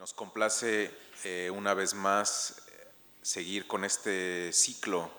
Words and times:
Nos 0.00 0.14
complace 0.14 0.90
eh, 1.24 1.50
una 1.54 1.74
vez 1.74 1.92
más 1.92 2.62
eh, 2.68 2.88
seguir 3.20 3.66
con 3.66 3.84
este 3.84 4.50
ciclo 4.50 5.10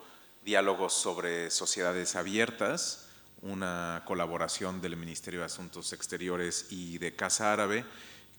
Diálogos 0.44 0.94
sobre 0.94 1.52
Sociedades 1.52 2.16
Abiertas, 2.16 3.08
una 3.44 4.02
colaboración 4.08 4.82
del 4.82 4.98
Ministerio 4.98 5.42
de 5.42 5.46
Asuntos 5.46 5.94
Exteriores 5.94 6.66
y 6.72 6.98
de 6.98 7.16
Casa 7.16 7.54
Árabe, 7.54 7.86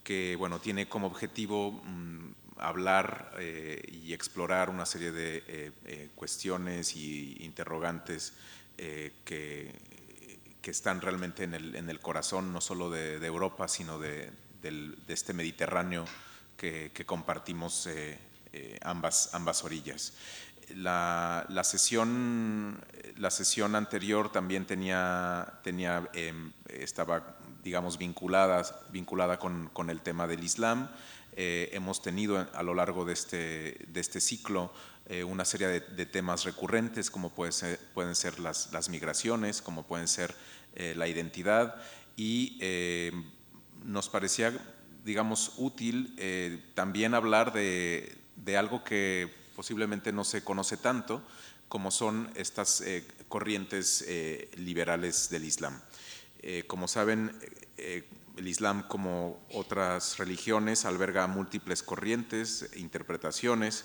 que 0.03 0.35
bueno, 0.37 0.59
tiene 0.59 0.89
como 0.89 1.07
objetivo 1.07 1.81
mm, 1.85 2.33
hablar 2.57 3.37
eh, 3.39 3.81
y 3.93 4.13
explorar 4.13 4.69
una 4.69 4.85
serie 4.85 5.13
de 5.13 6.11
cuestiones 6.17 6.97
y 6.97 7.37
interrogantes 7.45 8.33
que, 8.77 9.73
que, 10.61 10.71
están 10.73 11.03
realmente 11.03 11.45
en 11.45 11.55
el, 11.55 11.77
en 11.77 11.89
el 11.89 12.01
corazón 12.01 12.53
no 12.53 12.61
solo 12.61 12.91
de, 12.91 13.21
de 13.21 13.27
Europa, 13.29 13.69
sino 13.69 14.01
de, 14.01 14.33
de 14.61 14.97
este 15.07 15.35
Mediterráneo 15.35 16.05
que, 16.57 17.05
compartimos 17.07 17.87
eh, 17.87 18.19
eh, 18.53 18.79
ambas, 18.83 19.35
ambas 19.35 19.65
orillas. 19.65 20.15
La, 20.77 21.45
la, 21.49 21.65
sesión, 21.65 22.81
la 23.17 23.31
sesión 23.31 23.75
anterior 23.75 24.31
también 24.31 24.65
tenía, 24.65 25.61
tenía, 25.65 26.09
em, 26.15 26.53
estaba, 26.69 27.37
digamos, 27.63 27.99
vinculada, 27.99 28.63
vinculada 28.91 29.39
con, 29.39 29.69
con, 29.73 29.91
el 29.91 30.01
tema 30.01 30.27
del 30.27 30.45
Islam. 30.45 30.89
Eh, 31.35 31.71
hemos 31.73 32.01
tenido 32.01 32.47
a 32.55 32.63
lo 32.63 32.75
largo 32.75 33.05
de 33.05 33.13
este, 33.13 33.87
de 33.89 34.01
este 34.01 34.21
ciclo 34.21 34.73
una 35.27 35.45
serie 35.45 35.67
de, 35.67 36.07
temas 36.07 36.45
recurrentes, 36.45 37.11
como 37.11 37.29
puede 37.29 37.53
ser, 37.53 37.79
pueden 37.93 38.15
ser 38.15 38.39
las, 38.39 38.73
las, 38.73 38.89
migraciones, 38.89 39.61
como 39.61 39.83
pueden 39.83 40.09
ser 40.09 40.35
la 40.75 41.07
identidad, 41.07 41.75
y 42.17 42.59
nos 43.85 44.09
parecía 44.09 44.59
digamos, 45.05 45.55
útil 45.57 46.15
eh, 46.19 46.63
también 46.75 47.15
hablar 47.15 47.53
de, 47.53 48.19
algo 48.57 48.85
que 48.85 49.33
posiblemente 49.57 50.13
no 50.13 50.25
se 50.25 50.43
conoce 50.43 50.77
tanto, 50.77 51.23
como 51.69 51.91
son 51.91 52.31
estas 52.35 52.81
eh, 52.83 53.07
corrientes 53.29 54.05
eh, 54.07 54.51
liberales 54.57 55.31
del 55.31 55.45
Islam. 55.45 55.81
como 56.67 56.89
saben, 56.89 57.31
el 58.37 58.49
Islam, 58.49 58.83
como 58.89 59.41
otras 59.53 60.19
religiones, 60.19 60.85
alberga 60.85 61.27
múltiples 61.29 61.83
corrientes, 61.83 62.69
interpretaciones, 62.75 63.85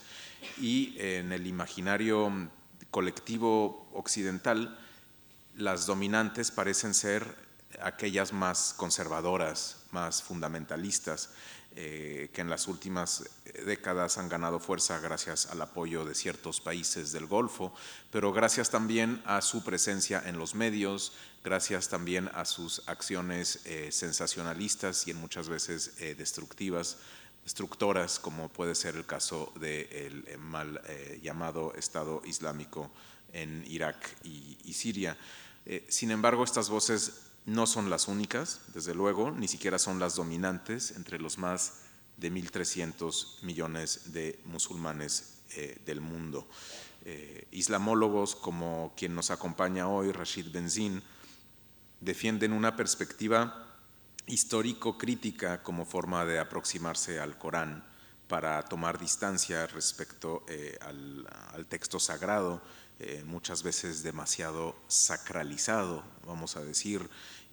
y 0.60 0.96
en 0.98 1.32
el 1.32 1.46
imaginario 1.46 2.50
colectivo 2.90 3.88
occidental, 3.94 4.78
las 5.56 5.86
dominantes 5.86 6.52
parecen 6.52 6.94
ser 6.94 7.47
aquellas 7.82 8.34
más 8.34 8.74
conservadoras, 8.76 9.78
más 9.92 10.24
fundamentalistas, 10.24 11.30
eh, 11.80 12.32
que 12.34 12.42
en 12.42 12.50
las 12.50 12.68
últimas 12.68 13.30
décadas 13.66 14.18
han 14.18 14.30
ganado 14.30 14.60
fuerza 14.60 15.00
gracias 15.00 15.46
al 15.46 15.62
apoyo 15.62 16.06
de 16.06 16.16
ciertos 16.16 16.60
países 16.60 17.12
del 17.12 17.28
Golfo, 17.28 17.72
pero 18.12 18.34
gracias 18.34 18.72
también 18.72 19.22
a 19.26 19.42
su 19.44 19.64
presencia 19.64 20.24
en 20.26 20.40
los 20.40 20.56
medios, 20.56 21.14
gracias 21.44 21.88
también 21.88 22.32
a 22.34 22.46
sus 22.46 22.82
acciones 22.88 23.60
eh, 23.66 23.92
sensacionalistas 23.92 25.08
y 25.08 25.12
en 25.12 25.18
muchas 25.18 25.50
veces 25.50 25.94
eh, 26.00 26.16
destructivas, 26.16 26.98
destructoras, 27.44 28.18
como 28.18 28.50
puede 28.50 28.74
ser 28.74 28.96
el 28.96 29.06
caso 29.06 29.54
del 29.60 30.26
mal 30.40 30.82
llamado 31.22 31.76
Estado 31.76 32.24
Islámico 32.26 32.90
en 33.34 33.64
Irak 33.68 34.18
y 34.24 34.74
Siria. 34.74 35.16
sin 35.88 36.12
embargo, 36.12 36.44
estas 36.44 36.70
voces 36.70 37.27
no 37.48 37.66
son 37.66 37.90
las 37.90 38.10
únicas, 38.10 38.60
desde 38.74 38.94
luego, 38.94 39.32
ni 39.32 39.48
siquiera 39.48 39.80
son 39.80 40.00
las 40.00 40.16
dominantes 40.16 40.92
entre 40.92 41.18
los 41.18 41.38
más 41.38 41.80
de 42.18 42.30
1.300 42.30 43.42
millones 43.44 44.12
de 44.12 44.38
musulmanes 44.44 45.40
eh, 45.56 45.82
del 45.86 46.02
mundo. 46.02 46.46
Eh, 47.06 47.48
islamólogos 47.52 48.36
como 48.36 48.94
quien 48.98 49.16
nos 49.16 49.32
acompaña 49.32 49.88
hoy, 49.88 50.12
Rashid 50.12 50.52
Benzin, 50.52 51.02
defienden 52.02 52.52
una 52.52 52.76
perspectiva 52.76 53.66
histórico-crítica 54.26 55.64
como 55.64 55.86
forma 55.86 56.26
de 56.26 56.40
aproximarse 56.40 57.22
al 57.22 57.38
Corán 57.38 57.82
para 58.28 58.62
tomar 58.64 59.00
distancia 59.00 59.68
respecto 59.68 60.44
eh, 60.50 60.78
al, 60.82 61.66
texto 61.70 61.98
sagrado, 61.98 62.62
muchas 63.26 63.62
veces 63.62 64.02
demasiado 64.02 64.76
sacralizado, 64.88 66.04
vamos 66.26 66.58
a 66.58 66.64
decir, 66.64 67.08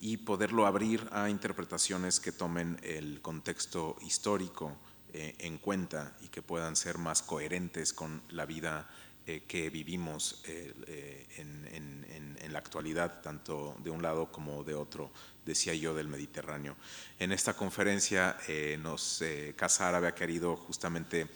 y 0.04 0.19
poderlo 0.19 0.66
abrir 0.66 1.09
a 1.12 1.31
interpretaciones 1.31 2.20
que 2.20 2.31
tomen 2.31 2.78
el 2.82 3.22
contexto 3.22 3.97
histórico 4.03 4.76
eh, 5.15 5.34
en 5.38 5.56
cuenta 5.56 6.15
y 6.20 6.28
que 6.28 6.42
puedan 6.42 6.76
ser 6.76 6.98
más 6.98 7.22
coherentes 7.22 7.94
con 7.94 8.20
la 8.28 8.44
vida 8.44 8.87
eh, 9.26 9.44
que 9.48 9.70
vivimos 9.70 10.43
eh, 10.47 11.26
en, 11.38 12.53
la 12.53 12.59
actualidad, 12.59 13.22
tanto 13.22 13.76
de 13.82 13.91
un 13.91 14.03
lado 14.03 14.31
como 14.31 14.62
de 14.62 14.75
otro, 14.75 15.10
decía 15.44 15.75
yo, 15.75 15.94
del 15.94 16.06
Mediterráneo. 16.06 16.76
En 17.19 17.32
esta 17.32 17.54
conferencia 17.54 18.37
nos, 18.78 19.25
Casa 19.56 19.88
Árabe 19.88 20.06
ha 20.06 20.14
querido 20.14 20.54
justamente 20.54 21.26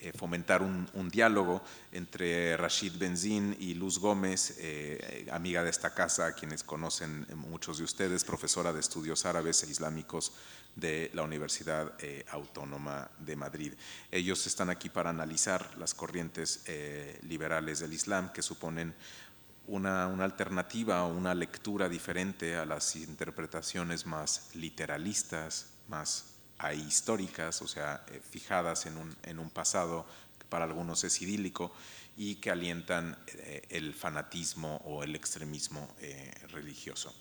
eh, 0.00 0.12
fomentar 0.12 0.62
un, 0.62 1.10
diálogo 1.10 1.60
entre 1.90 2.56
Rashid 2.56 2.92
Benzin 2.98 3.56
y 3.58 3.74
Luz 3.74 3.98
Gómez, 3.98 4.54
eh, 4.58 5.26
amiga 5.32 5.64
de 5.64 5.70
esta 5.70 5.92
casa, 5.92 6.34
quienes 6.34 6.62
conocen 6.62 7.26
eh, 7.28 7.34
muchos 7.34 7.78
de 7.78 7.84
ustedes, 7.84 8.22
profesora 8.22 8.72
de 8.72 8.78
estudios 8.78 9.26
árabes 9.26 9.64
e 9.64 9.70
islámicos 9.70 10.34
de 10.76 11.10
la 11.14 11.24
Universidad 11.24 11.92
Autónoma 12.30 13.10
de 13.18 13.34
Madrid. 13.34 13.72
Ellos 14.12 14.46
están 14.46 14.70
aquí 14.70 14.88
para 14.88 15.10
analizar 15.10 15.76
las 15.76 15.94
corrientes 15.94 16.62
liberales 17.22 17.80
del 17.80 17.92
Islam 17.92 18.32
que 18.32 18.42
suponen 18.42 18.94
una, 19.66 20.06
una, 20.06 20.22
alternativa 20.22 21.02
o 21.04 21.08
una 21.08 21.34
lectura 21.34 21.88
diferente 21.88 22.54
a 22.54 22.64
las 22.64 22.94
interpretaciones 22.94 24.06
más 24.06 24.54
literalistas, 24.54 25.72
más 25.88 26.37
históricas, 26.74 27.62
o 27.62 27.68
sea, 27.68 28.04
eh, 28.08 28.20
fijadas 28.30 28.86
en 28.86 28.96
un, 28.96 29.16
en 29.22 29.38
un, 29.38 29.50
pasado 29.50 30.06
que 30.38 30.44
para 30.46 30.64
algunos 30.64 31.04
es 31.04 31.22
idílico 31.22 31.72
y 32.16 32.36
que 32.36 32.50
alientan 32.50 33.16
eh, 33.28 33.62
el 33.70 33.94
fanatismo 33.94 34.80
o 34.84 35.04
el 35.04 35.14
extremismo 35.14 35.94
eh, 36.00 36.32
religioso. 36.48 37.14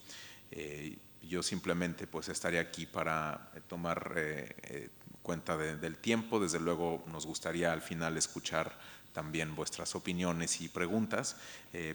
yo 1.22 1.44
simplemente 1.44 2.08
pues 2.08 2.30
estaré 2.30 2.58
aquí 2.58 2.86
para 2.86 3.52
tomar 3.68 4.16
cuenta 5.22 5.58
del 5.58 5.98
tiempo, 5.98 6.40
desde 6.40 6.60
luego 6.60 7.04
nos 7.08 7.26
gustaría 7.26 7.74
al 7.74 7.82
final 7.82 8.16
escuchar 8.16 8.72
también 9.12 9.54
vuestras 9.54 9.94
opiniones 9.94 10.62
y 10.62 10.70
preguntas, 10.70 11.36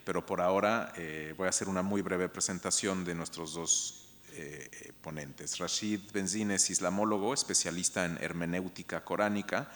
pero 0.05 0.27
por 0.27 0.43
ahora 0.43 0.93
voy 1.39 1.47
a 1.47 1.49
hacer 1.49 1.71
una 1.71 1.81
muy 1.81 2.03
breve 2.03 2.29
presentación 2.29 3.07
de 3.07 3.15
nuestros 3.15 3.55
dos 3.55 4.02
eh, 4.35 4.93
ponentes. 5.01 5.59
Rashid 5.59 6.01
Benzin 6.13 6.51
es 6.51 6.71
islamólogo, 6.71 7.35
especialista 7.35 8.05
en 8.05 8.19
hermenéutica 8.21 9.05
coránica 9.05 9.71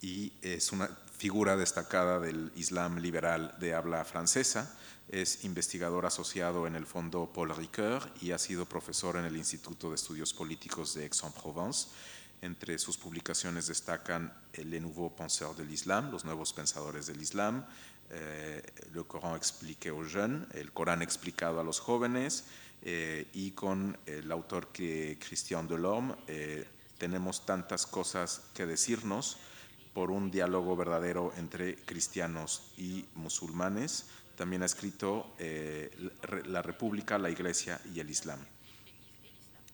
y 0.00 0.32
es 0.42 0.72
una 0.72 0.88
figura 1.16 1.56
destacada 1.56 2.18
del 2.18 2.52
Islam 2.56 2.98
liberal 2.98 3.54
de 3.60 3.74
habla 3.74 4.04
francesa. 4.04 4.76
Es 5.08 5.44
investigador 5.44 6.06
asociado 6.06 6.66
en 6.66 6.74
el 6.74 6.86
Fondo 6.86 7.32
Paul 7.32 7.54
Ricoeur 7.54 8.10
y 8.20 8.32
ha 8.32 8.38
sido 8.38 8.66
profesor 8.66 9.16
en 9.16 9.24
el 9.24 9.36
Instituto 9.36 9.90
de 9.90 9.96
Estudios 9.96 10.32
Políticos 10.32 10.94
de 10.94 11.04
Aix-en-Provence. 11.04 11.88
Entre 12.40 12.76
sus 12.78 12.96
publicaciones 12.96 13.68
destacan 13.68 14.32
Le 14.54 14.80
Nouveau 14.80 15.14
Penseur 15.14 15.54
de 15.54 15.64
l'Islam, 15.64 16.10
Los 16.10 16.24
Nuevos 16.24 16.52
Pensadores 16.52 17.06
del 17.06 17.22
Islam, 17.22 17.64
eh, 18.10 18.62
Le 18.92 19.04
Coran 19.04 19.36
expliqué 19.36 19.90
aux 19.90 20.04
jeunes, 20.04 20.46
El 20.52 20.72
Corán 20.72 21.02
explicado 21.02 21.60
a 21.60 21.64
los 21.64 21.78
jóvenes, 21.78 22.44
eh, 22.84 23.28
y 23.32 23.52
con 23.52 23.96
el 24.06 24.30
autor 24.32 24.72
que 24.72 25.16
Christian 25.24 25.68
Delorme 25.68 26.16
eh, 26.26 26.66
tenemos 26.98 27.46
tantas 27.46 27.86
cosas 27.86 28.42
que 28.54 28.66
decirnos 28.66 29.38
por 29.94 30.10
un 30.10 30.32
diálogo 30.32 30.74
verdadero 30.74 31.32
entre 31.36 31.76
cristianos 31.76 32.72
y 32.76 33.04
musulmanes. 33.14 34.06
También 34.36 34.62
ha 34.62 34.66
escrito 34.66 35.32
eh, 35.38 35.90
La 36.46 36.62
República, 36.62 37.18
la 37.18 37.30
Iglesia 37.30 37.80
y 37.94 38.00
el 38.00 38.10
Islam. 38.10 38.40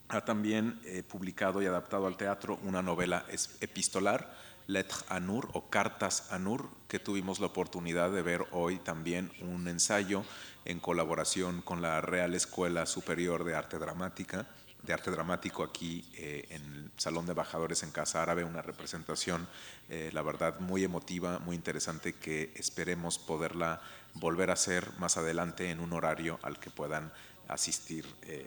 Ha 0.08 0.24
también 0.24 0.80
publicado 1.06 1.60
y 1.60 1.66
adaptado 1.66 2.06
al 2.06 2.16
teatro 2.16 2.58
una 2.62 2.80
novela 2.80 3.26
epistolar, 3.60 4.34
Lettre 4.66 4.98
à 5.08 5.18
o 5.54 5.70
Cartas 5.70 6.30
a 6.30 6.38
Nur, 6.38 6.68
que 6.88 6.98
tuvimos 6.98 7.40
la 7.40 7.46
oportunidad 7.46 8.10
de 8.10 8.20
ver 8.20 8.44
hoy 8.52 8.78
también 8.78 9.32
un 9.40 9.66
ensayo 9.68 10.24
en 10.64 10.80
colaboración 10.80 11.62
con 11.62 11.82
la 11.82 12.00
Real 12.00 12.34
Escuela 12.34 12.86
Superior 12.86 13.44
de 13.44 13.54
Arte 13.54 13.78
Dramática, 13.78 14.46
de 14.82 14.92
Arte 14.92 15.10
Dramático 15.10 15.64
aquí 15.64 16.04
eh, 16.16 16.46
en 16.50 16.62
el 16.62 16.90
Salón 16.96 17.26
de 17.26 17.32
Embajadores 17.32 17.82
en 17.82 17.90
Casa 17.90 18.22
Árabe, 18.22 18.44
una 18.44 18.62
representación, 18.62 19.48
eh, 19.88 20.10
la 20.12 20.22
verdad, 20.22 20.60
muy 20.60 20.84
emotiva, 20.84 21.38
muy 21.40 21.56
interesante, 21.56 22.14
que 22.14 22.52
esperemos 22.54 23.18
poderla 23.18 23.80
volver 24.14 24.50
a 24.50 24.54
hacer 24.54 24.90
más 24.98 25.16
adelante 25.16 25.70
en 25.70 25.80
un 25.80 25.92
horario 25.92 26.38
al 26.42 26.58
que 26.58 26.70
puedan 26.70 27.12
asistir 27.48 28.06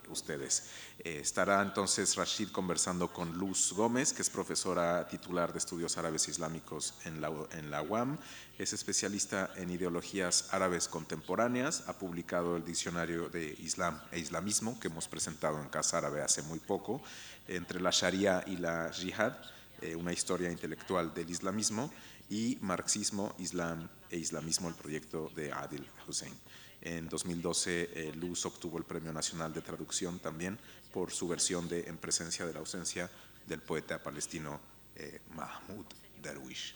ustedes. 0.10 0.70
estará 1.04 1.62
entonces 1.62 2.16
Rashid 2.16 2.50
conversando 2.50 3.12
con 3.12 3.38
Luz 3.38 3.74
Gómez, 3.74 4.14
que 4.14 4.22
es 4.22 4.30
profesora 4.30 5.08
titular 5.08 5.52
de 5.52 5.60
Estudios 5.60 5.98
Árabes 5.98 6.28
Islámicos 6.28 6.94
en 7.06 7.20
la, 7.20 7.32
en 7.52 7.72
la 7.72 7.82
UAM, 7.82 8.18
es 8.58 8.74
especialista 8.74 9.52
en 9.56 9.72
ideologías 9.72 10.50
árabes 10.52 10.88
contemporáneas, 10.88 11.84
ha 11.88 11.94
publicado 11.94 12.58
el 12.58 12.64
diccionario 12.64 13.30
de 13.30 13.56
Islam 13.60 14.00
e 14.12 14.20
Islamismo 14.20 14.80
que 14.80 14.88
hemos 14.88 15.08
presentado 15.08 15.60
en 15.60 15.70
Casa 15.70 15.98
Árabe 15.98 16.22
hace 16.22 16.44
muy 16.44 16.60
poco, 16.60 17.02
entre 17.48 17.82
la 17.82 17.90
Sharia 17.92 18.44
y 18.46 18.58
la 18.58 18.92
Jihad, 18.94 19.34
eh, 19.82 19.96
una 19.96 20.14
historia 20.14 20.52
intelectual 20.52 21.14
del 21.14 21.30
islamismo, 21.30 21.92
y 22.30 22.58
Marxismo, 22.62 23.36
Islam 23.40 23.90
e 24.10 24.18
Islamismo, 24.18 24.70
el 24.70 24.76
proyecto 24.76 25.32
de 25.36 25.52
Adil 25.52 25.86
Hussein. 26.08 26.34
En 26.82 27.08
2012, 27.10 27.90
eh, 27.94 28.14
Luz 28.16 28.46
obtuvo 28.46 28.78
el 28.78 28.84
Premio 28.84 29.14
Nacional 29.14 29.54
de 29.54 29.62
Traducción 29.62 30.20
también 30.20 30.58
por 30.92 31.12
su 31.12 31.28
versión 31.28 31.70
de 31.70 31.82
En 31.82 31.98
presencia 31.98 32.46
de 32.46 32.54
la 32.54 32.60
ausencia 32.60 33.10
del 33.46 33.62
poeta 33.62 34.02
palestino 34.02 34.60
eh, 34.96 35.20
Mahmoud 35.36 35.86
Darwish. 36.22 36.76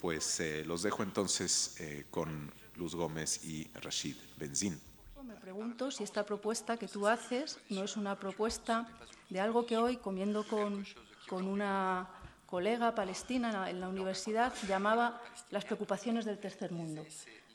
Pues 0.00 0.40
eh, 0.40 0.64
los 0.64 0.82
dejo 0.82 1.02
entonces 1.02 1.76
eh, 1.78 2.06
con 2.10 2.52
Luz 2.76 2.94
Gómez 2.94 3.44
y 3.44 3.68
Rashid 3.74 4.16
Benzín. 4.36 4.80
Me 5.22 5.34
pregunto 5.36 5.90
si 5.90 6.02
esta 6.02 6.26
propuesta 6.26 6.76
que 6.76 6.88
tú 6.88 7.06
haces 7.06 7.58
no 7.68 7.84
es 7.84 7.96
una 7.96 8.18
propuesta 8.18 8.88
de 9.30 9.40
algo 9.40 9.64
que 9.66 9.76
hoy, 9.76 9.96
comiendo 9.96 10.46
con, 10.46 10.84
con 11.28 11.46
una 11.46 12.08
colega 12.46 12.94
palestina 12.94 13.70
en 13.70 13.80
la 13.80 13.88
universidad, 13.88 14.52
llamaba 14.68 15.22
las 15.50 15.64
preocupaciones 15.64 16.24
del 16.24 16.38
tercer 16.38 16.72
mundo, 16.72 17.06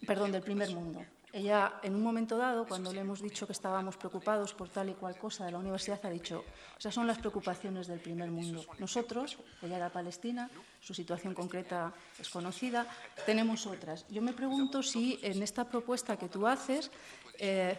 perdón, 0.05 0.31
del 0.31 0.41
primer 0.41 0.71
mundo. 0.71 1.05
Ella, 1.37 1.79
en 1.83 1.93
un 1.93 2.01
momento 2.01 2.35
dado, 2.35 2.65
cuando 2.65 2.91
le 2.91 3.01
hemos 3.01 3.21
dicho 3.21 3.45
que 3.45 3.53
estábamos 3.53 3.95
preocupados 3.95 4.55
por 4.55 4.69
tal 4.69 4.89
y 4.89 4.95
cual 4.95 5.15
cosa 5.19 5.45
de 5.45 5.51
la 5.51 5.59
universidad, 5.59 6.03
ha 6.03 6.09
dicho, 6.09 6.43
esas 6.79 6.91
son 6.91 7.05
las 7.05 7.19
preocupaciones 7.19 7.85
del 7.85 7.99
primer 7.99 8.31
mundo. 8.31 8.65
Nosotros, 8.79 9.37
ella 9.61 9.77
era 9.77 9.91
palestina, 9.91 10.49
su 10.81 10.95
situación 10.95 11.35
concreta 11.35 11.93
es 12.19 12.27
conocida, 12.27 12.87
tenemos 13.27 13.67
otras. 13.67 14.07
Yo 14.09 14.23
me 14.23 14.33
pregunto 14.33 14.81
si 14.81 15.19
en 15.21 15.43
esta 15.43 15.65
propuesta 15.65 16.17
que 16.17 16.27
tú 16.27 16.47
haces 16.47 16.89
eh, 17.37 17.77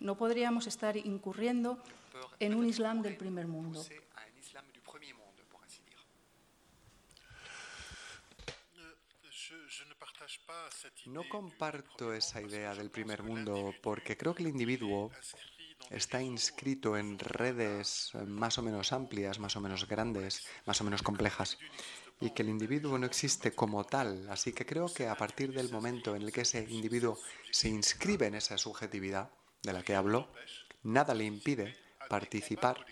no 0.00 0.16
podríamos 0.16 0.66
estar 0.66 0.96
incurriendo 0.96 1.78
en 2.40 2.56
un 2.56 2.66
Islam 2.66 3.02
del 3.02 3.16
primer 3.16 3.46
mundo. 3.46 3.84
No 11.06 11.28
comparto 11.28 12.12
esa 12.12 12.40
idea 12.40 12.74
del 12.74 12.90
primer 12.90 13.22
mundo 13.22 13.74
porque 13.82 14.16
creo 14.16 14.34
que 14.34 14.42
el 14.42 14.48
individuo 14.48 15.10
está 15.90 16.22
inscrito 16.22 16.96
en 16.96 17.18
redes 17.18 18.12
más 18.26 18.58
o 18.58 18.62
menos 18.62 18.92
amplias, 18.92 19.38
más 19.38 19.56
o 19.56 19.60
menos 19.60 19.86
grandes, 19.86 20.46
más 20.64 20.80
o 20.80 20.84
menos 20.84 21.02
complejas, 21.02 21.58
y 22.20 22.30
que 22.30 22.42
el 22.42 22.48
individuo 22.48 22.98
no 22.98 23.06
existe 23.06 23.52
como 23.52 23.84
tal. 23.84 24.28
Así 24.30 24.52
que 24.52 24.66
creo 24.66 24.92
que 24.92 25.08
a 25.08 25.16
partir 25.16 25.52
del 25.52 25.70
momento 25.70 26.16
en 26.16 26.22
el 26.22 26.32
que 26.32 26.42
ese 26.42 26.66
individuo 26.68 27.18
se 27.50 27.68
inscribe 27.68 28.26
en 28.26 28.34
esa 28.34 28.58
subjetividad 28.58 29.30
de 29.62 29.72
la 29.72 29.82
que 29.82 29.94
hablo, 29.94 30.28
nada 30.82 31.14
le 31.14 31.24
impide 31.24 31.76
participar 32.08 32.84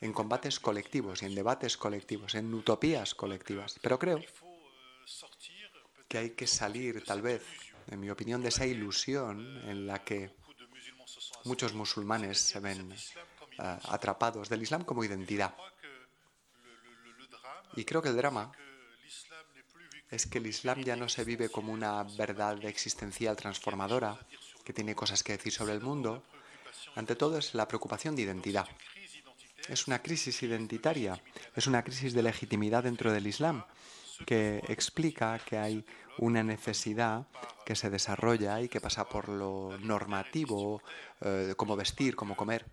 en 0.00 0.12
combates 0.12 0.60
colectivos 0.60 1.22
y 1.22 1.26
en 1.26 1.34
debates 1.34 1.76
colectivos, 1.76 2.34
en 2.34 2.52
utopías 2.52 3.14
colectivas. 3.14 3.78
Pero 3.80 3.98
creo 3.98 4.20
que 6.14 6.18
hay 6.18 6.30
que 6.30 6.46
salir, 6.46 7.02
tal 7.02 7.22
vez, 7.22 7.42
en 7.88 7.98
mi 7.98 8.08
opinión, 8.08 8.40
de 8.40 8.50
esa 8.50 8.64
ilusión 8.64 9.60
en 9.68 9.84
la 9.84 10.04
que 10.04 10.30
muchos 11.42 11.74
musulmanes 11.74 12.38
se 12.38 12.60
ven 12.60 12.92
eh, 12.92 13.78
atrapados 13.88 14.48
del 14.48 14.62
Islam 14.62 14.84
como 14.84 15.02
identidad. 15.02 15.56
Y 17.74 17.84
creo 17.84 18.00
que 18.00 18.10
el 18.10 18.16
drama 18.16 18.52
es 20.08 20.28
que 20.28 20.38
el 20.38 20.46
Islam 20.46 20.84
ya 20.84 20.94
no 20.94 21.08
se 21.08 21.24
vive 21.24 21.48
como 21.48 21.72
una 21.72 22.04
verdad 22.04 22.64
existencial 22.64 23.34
transformadora, 23.34 24.16
que 24.62 24.72
tiene 24.72 24.94
cosas 24.94 25.24
que 25.24 25.32
decir 25.32 25.52
sobre 25.52 25.72
el 25.72 25.80
mundo. 25.80 26.22
Ante 26.94 27.16
todo 27.16 27.38
es 27.38 27.54
la 27.54 27.66
preocupación 27.66 28.14
de 28.14 28.22
identidad. 28.22 28.68
Es 29.68 29.88
una 29.88 30.00
crisis 30.00 30.44
identitaria, 30.44 31.20
es 31.56 31.66
una 31.66 31.82
crisis 31.82 32.14
de 32.14 32.22
legitimidad 32.22 32.84
dentro 32.84 33.10
del 33.10 33.26
Islam 33.26 33.64
que 34.26 34.62
explica 34.68 35.38
que 35.38 35.58
hay 35.58 35.84
una 36.18 36.42
necesidad 36.42 37.26
que 37.64 37.74
se 37.74 37.90
desarrolla 37.90 38.60
y 38.60 38.68
que 38.68 38.80
pasa 38.80 39.08
por 39.08 39.28
lo 39.28 39.76
normativo, 39.78 40.82
eh, 41.20 41.54
como 41.56 41.76
vestir, 41.76 42.14
como 42.14 42.36
comer. 42.36 42.66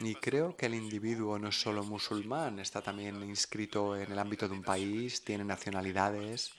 Y 0.00 0.14
creo 0.14 0.56
que 0.56 0.66
el 0.66 0.74
individuo 0.74 1.38
no 1.38 1.48
es 1.48 1.60
solo 1.60 1.82
musulmán, 1.82 2.60
está 2.60 2.82
también 2.82 3.22
inscrito 3.22 3.96
en 3.96 4.12
el 4.12 4.18
ámbito 4.18 4.46
de 4.46 4.54
un 4.54 4.62
país, 4.62 5.24
tiene 5.24 5.44
nacionalidades, 5.44 6.52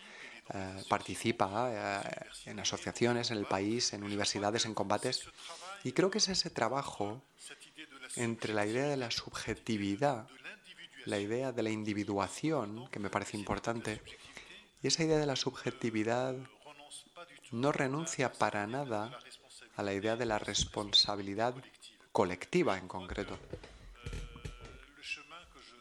eh, 0.54 0.84
participa 0.90 1.70
eh, 1.72 2.50
en 2.50 2.60
asociaciones 2.60 3.32
en 3.32 3.38
el 3.38 3.46
país, 3.46 3.94
en 3.94 4.04
universidades, 4.04 4.66
en 4.66 4.74
combates. 4.74 5.30
Y 5.84 5.92
creo 5.94 6.10
que 6.10 6.18
es 6.18 6.28
ese 6.28 6.50
trabajo 6.50 7.22
entre 8.16 8.54
la 8.54 8.66
idea 8.66 8.88
de 8.88 8.98
la 8.98 9.12
subjetividad, 9.12 10.28
la 11.10 11.20
idea 11.20 11.52
de 11.52 11.64
la 11.64 11.72
individuación, 11.72 12.88
que 12.90 13.00
me 13.00 13.10
parece 13.10 13.36
importante, 13.36 14.02
y 14.82 14.88
esa 14.88 15.04
idea 15.04 15.18
de 15.18 15.26
la 15.26 15.36
subjetividad 15.36 16.36
no 17.52 17.72
renuncia 17.72 18.32
para 18.32 18.68
nada 18.68 19.20
a 19.76 19.84
la 19.84 19.94
idea 19.94 20.16
de 20.16 20.26
la 20.26 20.40
responsabilidad 20.40 21.56
colectiva 22.12 22.78
en 22.78 22.88
concreto. 22.88 23.38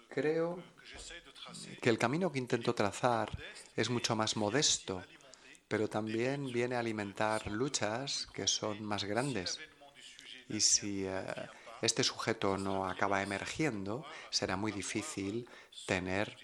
Creo 0.08 0.62
que 1.80 1.90
el 1.90 1.98
camino 1.98 2.32
que 2.32 2.38
intento 2.38 2.74
trazar 2.74 3.30
es 3.76 3.90
mucho 3.90 4.16
más 4.16 4.36
modesto, 4.36 5.04
pero 5.68 5.88
también 5.88 6.50
viene 6.50 6.74
a 6.76 6.80
alimentar 6.80 7.46
luchas 7.50 8.26
que 8.32 8.46
son 8.46 8.82
más 8.82 9.04
grandes. 9.04 9.60
Y 10.48 10.60
si 10.60 11.04
eh, 11.04 11.22
este 11.82 12.02
sujeto 12.04 12.58
no 12.58 12.88
acaba 12.88 13.22
emergiendo, 13.22 14.04
será 14.30 14.56
muy 14.56 14.72
difícil 14.72 15.48
tener 15.86 16.36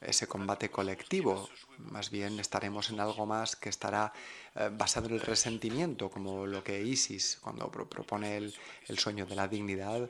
ese 0.00 0.26
combate 0.26 0.70
colectivo. 0.70 1.48
Más 1.78 2.10
bien 2.10 2.40
estaremos 2.40 2.90
en 2.90 3.00
algo 3.00 3.26
más 3.26 3.56
que 3.56 3.68
estará 3.68 4.12
eh, 4.54 4.70
basado 4.72 5.08
en 5.08 5.14
el 5.14 5.20
resentimiento, 5.20 6.10
como 6.10 6.46
lo 6.46 6.64
que 6.64 6.82
ISIS, 6.82 7.38
cuando 7.40 7.70
propone 7.70 8.36
el, 8.36 8.98
sueño 8.98 9.26
de 9.26 9.36
la 9.36 9.48
dignidad, 9.48 10.08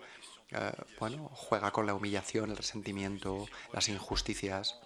eh, 0.51 0.73
bueno, 0.99 1.31
juega 1.35 1.71
con 1.71 1.87
la 1.87 1.95
humillación, 1.95 2.51
el 2.51 2.57
resentimiento, 2.57 3.47
las 3.73 3.89
injusticias, 3.89 4.81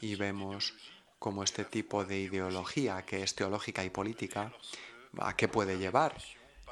y 0.00 0.16
vemos 0.16 0.74
cómo 1.18 1.44
este 1.44 1.64
tipo 1.64 2.04
de 2.04 2.20
ideología, 2.20 3.02
que 3.02 3.22
es 3.22 3.34
teológica 3.34 3.84
y 3.84 3.90
política, 3.90 4.52
¿a 5.18 5.36
qué 5.36 5.48
puede 5.48 5.78
llevar? 5.78 6.16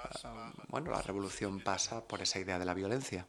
Eh, 0.04 0.28
bueno, 0.69 0.90
la 0.90 1.02
revolución 1.02 1.61
pasa 1.61 2.00
por 2.00 2.23
esa 2.23 2.38
idea 2.38 2.59
de 2.59 2.64
la 2.64 2.75
violencia. 2.75 3.26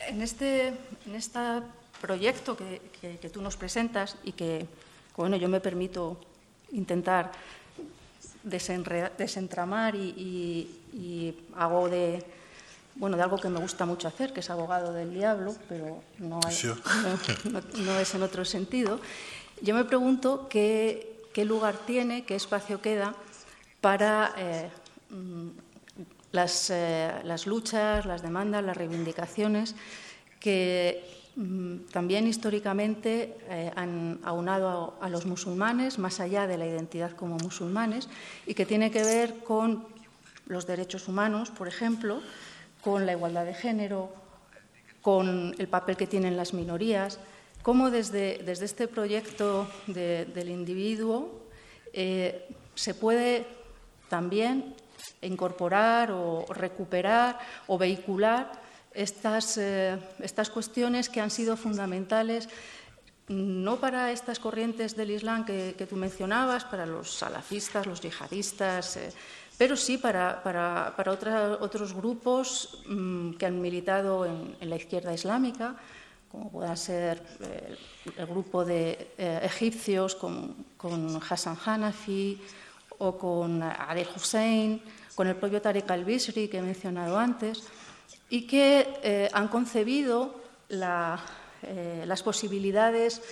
En 0.00 0.20
este, 0.20 0.68
en 0.68 1.14
este 1.14 1.38
proyecto 2.00 2.56
que, 2.56 2.80
tú 3.32 3.40
nos 3.40 3.56
presentas 3.56 4.16
y 4.24 4.32
que, 4.32 4.66
bueno, 5.16 5.36
yo 5.36 5.48
me 5.48 5.60
permito 5.60 6.18
intentar 6.72 7.30
desentramar 8.42 9.94
y, 9.94 11.38
hago 11.56 11.88
de, 11.88 12.24
bueno, 12.96 13.16
de 13.16 13.22
algo 13.22 13.38
que 13.38 13.48
me 13.48 13.60
gusta 13.60 13.86
mucho 13.86 14.08
hacer, 14.08 14.32
que 14.32 14.40
es 14.40 14.50
abogado 14.50 14.92
del 14.92 15.14
diablo, 15.14 15.54
pero 15.68 16.02
no, 16.18 16.40
es 18.00 18.14
en 18.14 18.22
otro 18.22 18.44
sentido. 18.44 19.00
Yo 19.62 19.74
me 19.76 19.84
pregunto 19.84 20.48
qué, 20.50 21.20
lugar 21.36 21.76
tiene, 21.86 22.24
qué 22.24 22.34
espacio 22.34 22.82
queda 22.82 23.14
para 23.82 24.32
eh, 24.38 24.70
mm, 25.10 25.48
eh, 26.70 27.20
las, 27.24 27.46
luchas, 27.46 28.06
las 28.06 28.22
demandas, 28.22 28.64
las 28.64 28.76
reivindicaciones 28.76 29.74
que 30.40 31.04
mm, 31.36 31.90
también 31.90 32.26
históricamente 32.28 33.36
eh, 33.50 33.72
han 33.74 34.20
aunado 34.22 34.94
a, 35.00 35.08
los 35.10 35.26
musulmanes, 35.26 35.98
más 35.98 36.20
allá 36.20 36.46
de 36.46 36.58
la 36.58 36.66
identidad 36.66 37.10
como 37.10 37.36
musulmanes, 37.38 38.08
y 38.46 38.54
que 38.54 38.64
tiene 38.64 38.90
que 38.90 39.02
ver 39.02 39.40
con 39.42 39.84
los 40.46 40.66
derechos 40.66 41.08
humanos, 41.08 41.50
por 41.50 41.66
ejemplo, 41.66 42.22
con 42.82 43.04
la 43.04 43.12
igualdad 43.12 43.44
de 43.44 43.54
género, 43.54 44.12
con 45.02 45.56
el 45.58 45.66
papel 45.66 45.96
que 45.96 46.06
tienen 46.06 46.36
las 46.36 46.54
minorías, 46.54 47.18
cómo 47.62 47.90
desde, 47.90 48.42
desde 48.44 48.64
este 48.64 48.86
proyecto 48.86 49.66
del 49.86 50.48
individuo 50.48 51.42
se 52.74 52.94
puede 52.94 53.61
también 54.12 54.76
incorporar 55.22 56.12
o 56.12 56.44
recuperar 56.52 57.40
o 57.64 57.80
vehicular 57.80 58.52
estas, 58.92 59.56
eh, 59.56 59.96
estas 60.20 60.52
cuestiones 60.52 61.08
que 61.08 61.24
han 61.24 61.32
sido 61.32 61.56
fundamentales 61.56 62.52
no 63.32 63.80
para 63.80 64.12
estas 64.12 64.36
corrientes 64.38 64.92
del 64.92 65.16
Islam 65.16 65.46
que, 65.46 65.86
tú 65.88 65.96
mencionabas, 65.96 66.68
para 66.68 66.84
los 66.84 67.16
salafistas, 67.16 67.86
los 67.86 68.02
yihadistas, 68.02 68.98
eh, 68.98 69.08
pero 69.56 69.76
sí 69.76 69.96
para, 69.96 70.42
para, 70.42 70.92
otros 71.60 71.94
grupos 71.94 72.82
mm, 72.84 73.40
que 73.40 73.46
han 73.46 73.62
militado 73.62 74.26
en, 74.26 74.68
la 74.68 74.76
izquierda 74.76 75.14
islámica, 75.14 75.76
como 76.28 76.50
pueda 76.50 76.76
ser 76.76 77.22
eh, 77.40 77.76
el 78.18 78.26
grupo 78.26 78.66
de 78.66 79.08
egipcios 79.16 80.14
con, 80.16 80.66
Hassan 81.30 81.56
Hanafi 81.64 82.36
o 83.02 83.18
con 83.18 83.62
Ali 83.62 84.06
Hussein, 84.14 84.80
con 85.14 85.26
el 85.26 85.34
propio 85.34 85.60
Tariq 85.60 85.90
al-Bisri 85.90 86.46
que 86.46 86.58
he 86.58 86.62
mencionado 86.62 87.18
antes, 87.18 87.66
y 88.30 88.46
que 88.46 89.28
han 89.34 89.48
concebido 89.48 90.40
la, 90.68 91.20
eh, 91.62 92.02
las 92.06 92.24
posibilidades 92.24 93.22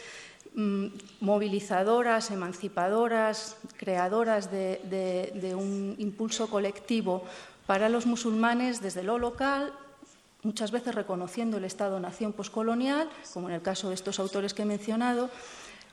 mm, 0.54 0.86
movilizadoras, 1.20 2.30
emancipadoras, 2.30 3.56
creadoras 3.76 4.52
de, 4.52 5.52
un 5.56 5.96
impulso 5.98 6.48
colectivo 6.48 7.24
para 7.66 7.88
los 7.88 8.06
musulmanes 8.06 8.80
desde 8.80 9.02
lo 9.02 9.18
local, 9.18 9.72
muchas 10.44 10.70
veces 10.70 10.94
reconociendo 10.94 11.56
el 11.56 11.64
Estado-nación 11.64 12.32
poscolonial, 12.32 13.10
como 13.34 13.48
en 13.48 13.56
el 13.56 13.62
caso 13.62 13.88
de 13.88 13.96
estos 13.96 14.20
autores 14.20 14.54
que 14.54 14.62
he 14.62 14.64
mencionado, 14.66 15.28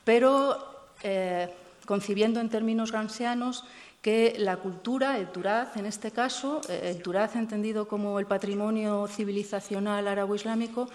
pero 0.03 0.85
eh, 1.01 1.49
concibiendo 1.87 2.39
en 2.39 2.49
términos 2.49 2.91
gansianos 2.91 3.63
que 4.03 4.35
la 4.37 4.57
cultura, 4.57 5.17
el 5.17 5.31
Turaz 5.31 5.75
en 5.75 5.87
este 5.87 6.11
caso, 6.11 6.61
eh, 6.69 6.93
el 6.95 7.01
Turaz 7.01 7.35
entendido 7.35 7.87
como 7.87 8.19
el 8.19 8.27
patrimonio 8.27 9.07
civilizacional 9.07 10.07
árabo-islámico, 10.07 10.87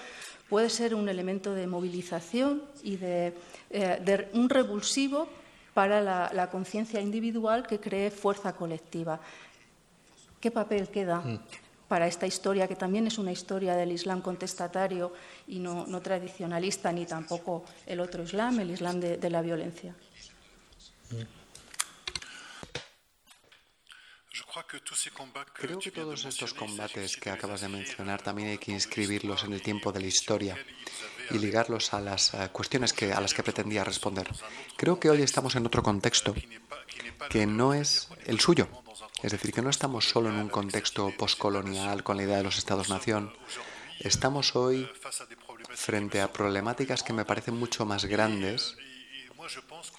puede 0.49 0.68
ser 0.68 0.94
un 0.94 1.08
elemento 1.08 1.54
de 1.54 1.66
movilización 1.66 2.62
y 2.84 2.96
de, 2.96 3.34
eh, 3.70 4.30
un 4.34 4.49
revulsivo 4.49 5.26
para 5.72 6.00
la, 6.00 6.50
conciencia 6.50 7.00
individual 7.00 7.66
que 7.66 7.80
cree 7.80 8.11
fuerza 8.11 8.52
colectiva. 8.52 9.18
¿Qué 10.40 10.50
papel 10.50 10.88
queda 10.88 11.20
mm. 11.20 11.40
para 11.88 12.06
esta 12.06 12.26
historia, 12.26 12.68
que 12.68 12.76
también 12.76 13.06
es 13.06 13.16
una 13.16 13.32
historia 13.32 13.75
del 13.75 13.92
Islam 13.92 14.20
contestatario 14.20 15.14
y 15.49 15.58
no, 15.58 15.87
tradicionalista, 16.02 16.92
ni 16.92 17.06
tampoco 17.06 17.64
el 17.87 18.00
otro 18.00 18.22
Islam, 18.22 18.61
el 18.61 18.72
Islam 18.72 19.00
de, 19.00 19.30
la 19.30 19.40
violencia? 19.40 19.94
Creo 25.54 25.78
que 25.78 25.90
todos 25.90 26.25
estos 26.25 26.54
combates 26.54 27.16
que 27.16 27.31
acabas 27.31 27.61
de 27.61 27.69
mencionar 27.69 28.23
también 28.23 28.49
hay 28.49 28.59
que 28.59 28.73
inscribirlos 28.73 29.45
en 29.45 29.52
el 29.52 29.62
tiempo 29.62 29.92
de 29.92 30.00
la 30.00 30.07
historia 30.07 30.57
y 31.31 31.38
ligarlos 31.38 31.95
a 31.95 32.00
las 32.00 32.35
eh, 32.35 32.49
cuestiones 32.52 32.92
que, 32.92 33.12
a 33.12 33.21
las 33.21 33.35
que 33.35 33.42
pretendía 33.42 33.85
responder. 33.85 34.28
Creo 34.76 35.00
que 35.00 35.11
hoy 35.11 35.23
estamos 35.23 35.54
en 35.57 35.66
otro 35.66 35.83
contexto 35.83 36.35
que 37.31 37.47
no 37.47 37.75
es 37.75 38.09
el 38.26 38.40
suyo. 38.40 38.69
Es 39.23 39.33
decir, 39.33 39.52
que 39.52 39.62
no 39.62 39.71
estamos 39.71 40.09
solo 40.09 40.28
en 40.28 40.37
un 40.37 40.49
contexto 40.49 41.11
postcolonial 41.16 42.02
con 42.02 42.16
la 42.16 42.25
idea 42.25 42.37
de 42.38 42.42
los 42.42 42.59
estados-nación. 42.59 43.33
Estamos 44.00 44.57
hoy 44.57 44.90
frente 45.71 46.21
a 46.21 46.33
problemáticas 46.33 47.02
que 47.02 47.12
me 47.12 47.25
parecen 47.25 47.57
mucho 47.57 47.87
más 47.87 48.04
grandes 48.04 48.76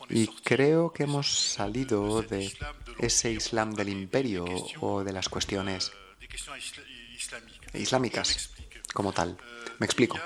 y 0.10 0.28
creo 0.28 0.92
que 0.92 1.04
hemos 1.04 1.54
salido 1.54 2.22
de 2.22 2.52
ese 3.00 3.32
Islam 3.32 3.74
del 3.74 3.90
imperio 3.90 4.46
o 4.80 5.04
de 5.04 5.14
las 5.14 5.30
cuestiones 5.30 5.92
islámicas 7.74 8.52
como 8.94 9.12
tal. 9.12 9.38
Me 9.80 9.86
explico. 9.86 10.20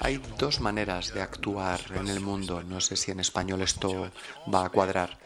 Hay 0.00 0.16
dos 0.38 0.60
maneras 0.60 1.12
de 1.12 1.20
actuar 1.20 1.80
en 1.94 2.08
el 2.08 2.20
mundo. 2.20 2.62
No 2.62 2.80
sé 2.80 2.96
si 2.96 3.10
en 3.10 3.20
español 3.20 3.62
esto 3.62 4.10
va 4.52 4.64
a 4.64 4.70
cuadrar, 4.70 5.18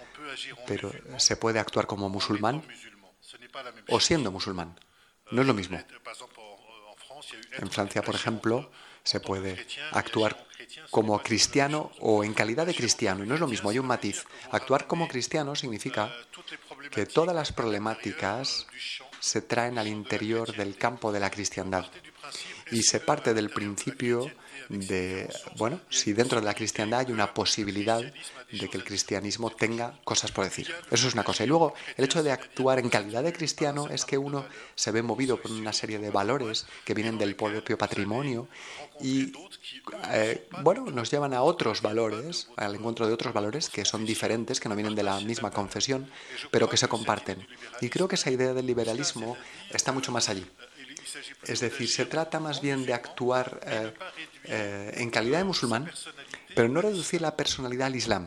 pero 0.66 0.92
se 1.18 1.36
puede 1.36 1.58
actuar 1.58 1.86
como 1.86 2.08
musulmán 2.08 2.62
o 3.88 4.00
siendo 4.00 4.32
musulmán. 4.32 4.78
No 5.30 5.42
es 5.42 5.46
lo 5.46 5.54
mismo. 5.54 5.78
En 7.52 7.70
Francia, 7.70 8.02
por 8.02 8.14
ejemplo, 8.14 8.70
se 9.04 9.20
puede 9.20 9.66
actuar 9.92 10.47
como 10.90 11.20
cristiano 11.22 11.90
o 12.00 12.24
en 12.24 12.34
calidad 12.34 12.66
de 12.66 12.74
cristiano. 12.74 13.24
Y 13.24 13.26
no 13.26 13.34
es 13.34 13.40
lo 13.40 13.48
mismo, 13.48 13.70
hay 13.70 13.78
un 13.78 13.86
matiz. 13.86 14.24
Actuar 14.50 14.86
como 14.86 15.08
cristiano 15.08 15.54
significa 15.54 16.12
que 16.90 17.06
todas 17.06 17.34
las 17.34 17.52
problemáticas 17.52 18.66
se 19.20 19.42
traen 19.42 19.78
al 19.78 19.88
interior 19.88 20.54
del 20.56 20.76
campo 20.76 21.12
de 21.12 21.20
la 21.20 21.30
cristiandad. 21.30 21.86
Y 22.70 22.82
se 22.82 23.00
parte 23.00 23.34
del 23.34 23.50
principio 23.50 24.30
de, 24.68 25.28
bueno, 25.56 25.80
si 25.88 26.12
dentro 26.12 26.40
de 26.40 26.46
la 26.46 26.54
cristiandad 26.54 27.00
hay 27.00 27.12
una 27.12 27.32
posibilidad 27.32 28.02
de 28.50 28.68
que 28.68 28.76
el 28.76 28.84
cristianismo 28.84 29.50
tenga 29.50 29.98
cosas 30.04 30.32
por 30.32 30.44
decir. 30.44 30.74
Eso 30.90 31.08
es 31.08 31.14
una 31.14 31.24
cosa. 31.24 31.44
Y 31.44 31.46
luego, 31.46 31.74
el 31.96 32.04
hecho 32.04 32.22
de 32.22 32.32
actuar 32.32 32.78
en 32.78 32.88
calidad 32.88 33.22
de 33.22 33.32
cristiano 33.32 33.88
es 33.88 34.04
que 34.04 34.18
uno 34.18 34.46
se 34.74 34.90
ve 34.90 35.02
movido 35.02 35.40
por 35.40 35.50
una 35.50 35.72
serie 35.72 35.98
de 35.98 36.10
valores 36.10 36.66
que 36.84 36.94
vienen 36.94 37.18
del 37.18 37.36
propio 37.36 37.76
patrimonio 37.76 38.48
y, 39.00 39.32
eh, 40.10 40.48
bueno, 40.62 40.86
nos 40.86 41.10
llevan 41.10 41.34
a 41.34 41.42
otros 41.42 41.82
valores, 41.82 42.48
al 42.56 42.74
encuentro 42.74 43.06
de 43.06 43.12
otros 43.12 43.32
valores 43.32 43.68
que 43.68 43.84
son 43.84 44.06
diferentes, 44.06 44.60
que 44.60 44.68
no 44.68 44.74
vienen 44.74 44.94
de 44.94 45.02
la 45.02 45.20
misma 45.20 45.50
confesión, 45.50 46.10
pero 46.50 46.68
que 46.68 46.76
se 46.76 46.88
comparten. 46.88 47.46
Y 47.80 47.90
creo 47.90 48.08
que 48.08 48.16
esa 48.16 48.30
idea 48.30 48.54
del 48.54 48.66
liberalismo 48.66 49.36
está 49.70 49.92
mucho 49.92 50.10
más 50.10 50.28
allí. 50.28 50.46
Es 51.44 51.60
decir, 51.60 51.88
se 51.88 52.04
trata 52.04 52.40
más 52.40 52.60
bien 52.60 52.84
de 52.84 52.92
actuar 52.92 53.60
eh, 53.66 53.92
eh, 54.44 54.92
en 54.96 55.10
calidad 55.10 55.38
de 55.38 55.44
musulmán, 55.44 55.90
pero 56.58 56.68
no 56.70 56.80
reducir 56.82 57.20
la 57.20 57.36
personalidad 57.36 57.86
al 57.86 57.94
Islam. 57.94 58.26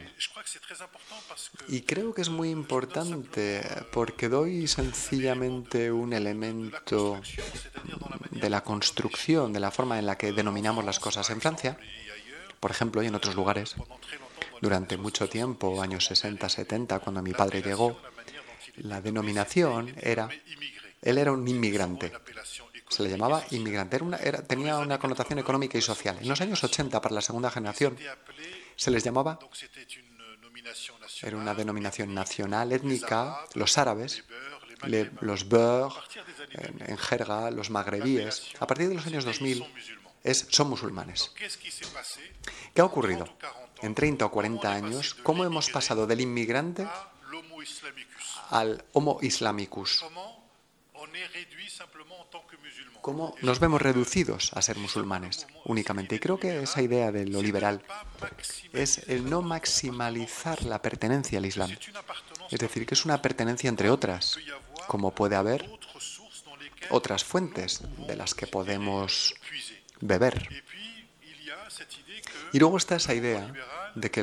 Y 1.67 1.81
creo 1.81 2.13
que 2.13 2.21
es 2.21 2.29
muy 2.29 2.49
importante 2.49 3.61
porque 3.91 4.29
doy 4.29 4.69
sencillamente 4.69 5.91
un 5.91 6.13
elemento 6.13 7.21
de 8.31 8.49
la 8.49 8.63
construcción, 8.63 9.51
de 9.51 9.59
la 9.59 9.69
forma 9.69 9.99
en 9.99 10.05
la 10.05 10.17
que 10.17 10.31
denominamos 10.31 10.85
las 10.85 10.97
cosas 10.97 11.29
en 11.29 11.41
Francia, 11.41 11.77
por 12.61 12.71
ejemplo, 12.71 13.03
y 13.03 13.07
en 13.07 13.15
otros 13.15 13.35
lugares. 13.35 13.75
Durante 14.61 14.95
mucho 14.95 15.27
tiempo, 15.27 15.81
años 15.81 16.05
60, 16.05 16.47
70, 16.47 16.99
cuando 16.99 17.21
mi 17.21 17.33
padre 17.33 17.61
llegó, 17.61 17.99
la 18.77 19.01
denominación 19.01 19.93
era, 19.99 20.29
él 21.01 21.17
era 21.17 21.33
un 21.33 21.45
inmigrante 21.45 22.13
se 22.91 23.03
le 23.03 23.09
llamaba 23.09 23.43
inmigrante. 23.51 23.99
Era 24.21 24.41
tenía 24.43 24.77
una 24.77 24.99
connotación 24.99 25.39
económica 25.39 25.77
y 25.77 25.81
social. 25.81 26.17
En 26.19 26.27
los 26.27 26.41
años 26.41 26.63
80, 26.63 27.01
para 27.01 27.15
la 27.15 27.21
segunda 27.21 27.49
generación, 27.49 27.97
se 28.75 28.91
les 28.91 29.03
llamaba, 29.03 29.39
era 31.21 31.37
una 31.37 31.53
denominación 31.53 32.13
nacional, 32.13 32.71
étnica, 32.71 33.45
los 33.53 33.77
árabes, 33.77 34.23
los 35.21 35.47
beur, 35.47 35.93
en, 36.87 36.97
jerga, 36.97 37.49
los 37.51 37.69
magrebíes. 37.69 38.51
A 38.59 38.67
partir 38.67 38.89
de 38.89 38.95
los 38.95 39.07
años 39.07 39.23
2000, 39.23 39.65
es, 40.23 40.47
son 40.49 40.69
musulmanes. 40.69 41.31
¿Qué 42.73 42.81
ha 42.81 42.85
ocurrido? 42.85 43.25
En 43.81 43.95
30 43.95 44.25
o 44.25 44.31
40 44.31 44.71
años, 44.71 45.13
¿cómo 45.15 45.45
hemos 45.45 45.69
pasado 45.69 46.05
del 46.05 46.21
inmigrante 46.21 46.87
al 48.49 48.83
homo 48.93 49.19
islamicus? 49.21 50.03
Cómo 53.01 53.35
nos 53.41 53.59
vemos 53.59 53.81
reducidos 53.81 54.51
a 54.53 54.61
ser 54.61 54.77
musulmanes 54.77 55.47
únicamente. 55.65 56.15
Y 56.15 56.19
creo 56.19 56.39
que 56.39 56.61
esa 56.61 56.81
idea 56.81 57.11
de 57.11 57.25
lo 57.25 57.41
liberal 57.41 57.81
es 58.73 58.99
el 59.07 59.29
no 59.29 59.41
maximalizar 59.41 60.63
la 60.63 60.81
pertenencia 60.81 61.39
al 61.39 61.45
Islam. 61.45 61.71
Es 62.49 62.59
decir, 62.59 62.85
que 62.85 62.93
es 62.93 63.05
una 63.05 63.21
pertenencia 63.21 63.69
entre 63.69 63.89
otras, 63.89 64.37
como 64.87 65.11
puede 65.11 65.35
haber 65.35 65.69
otras 66.89 67.23
fuentes 67.23 67.81
de 68.07 68.15
las 68.15 68.33
que 68.33 68.47
podemos 68.47 69.33
beber. 69.99 70.63
Y 72.53 72.59
luego 72.59 72.77
está 72.77 72.95
esa 72.95 73.13
idea 73.13 73.53
de 73.95 74.11
que 74.11 74.21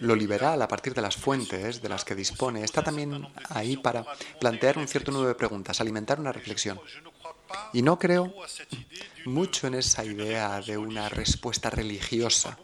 lo 0.00 0.14
liberal, 0.14 0.60
a 0.62 0.68
partir 0.68 0.94
de 0.94 1.02
las 1.02 1.16
fuentes 1.16 1.82
de 1.82 1.88
las 1.88 2.04
que 2.04 2.14
dispone, 2.14 2.62
está 2.62 2.82
también 2.82 3.26
ahí 3.48 3.76
para 3.76 4.04
plantear 4.40 4.78
un 4.78 4.88
cierto 4.88 5.10
número 5.10 5.28
de 5.28 5.34
preguntas, 5.34 5.80
alimentar 5.80 6.20
una 6.20 6.32
reflexión. 6.32 6.80
Y 7.72 7.82
no 7.82 7.98
creo 7.98 8.32
mucho 9.24 9.66
en 9.66 9.74
esa 9.74 10.04
idea 10.04 10.60
de 10.60 10.76
una 10.76 11.08
respuesta 11.08 11.70
religiosa. 11.70 12.58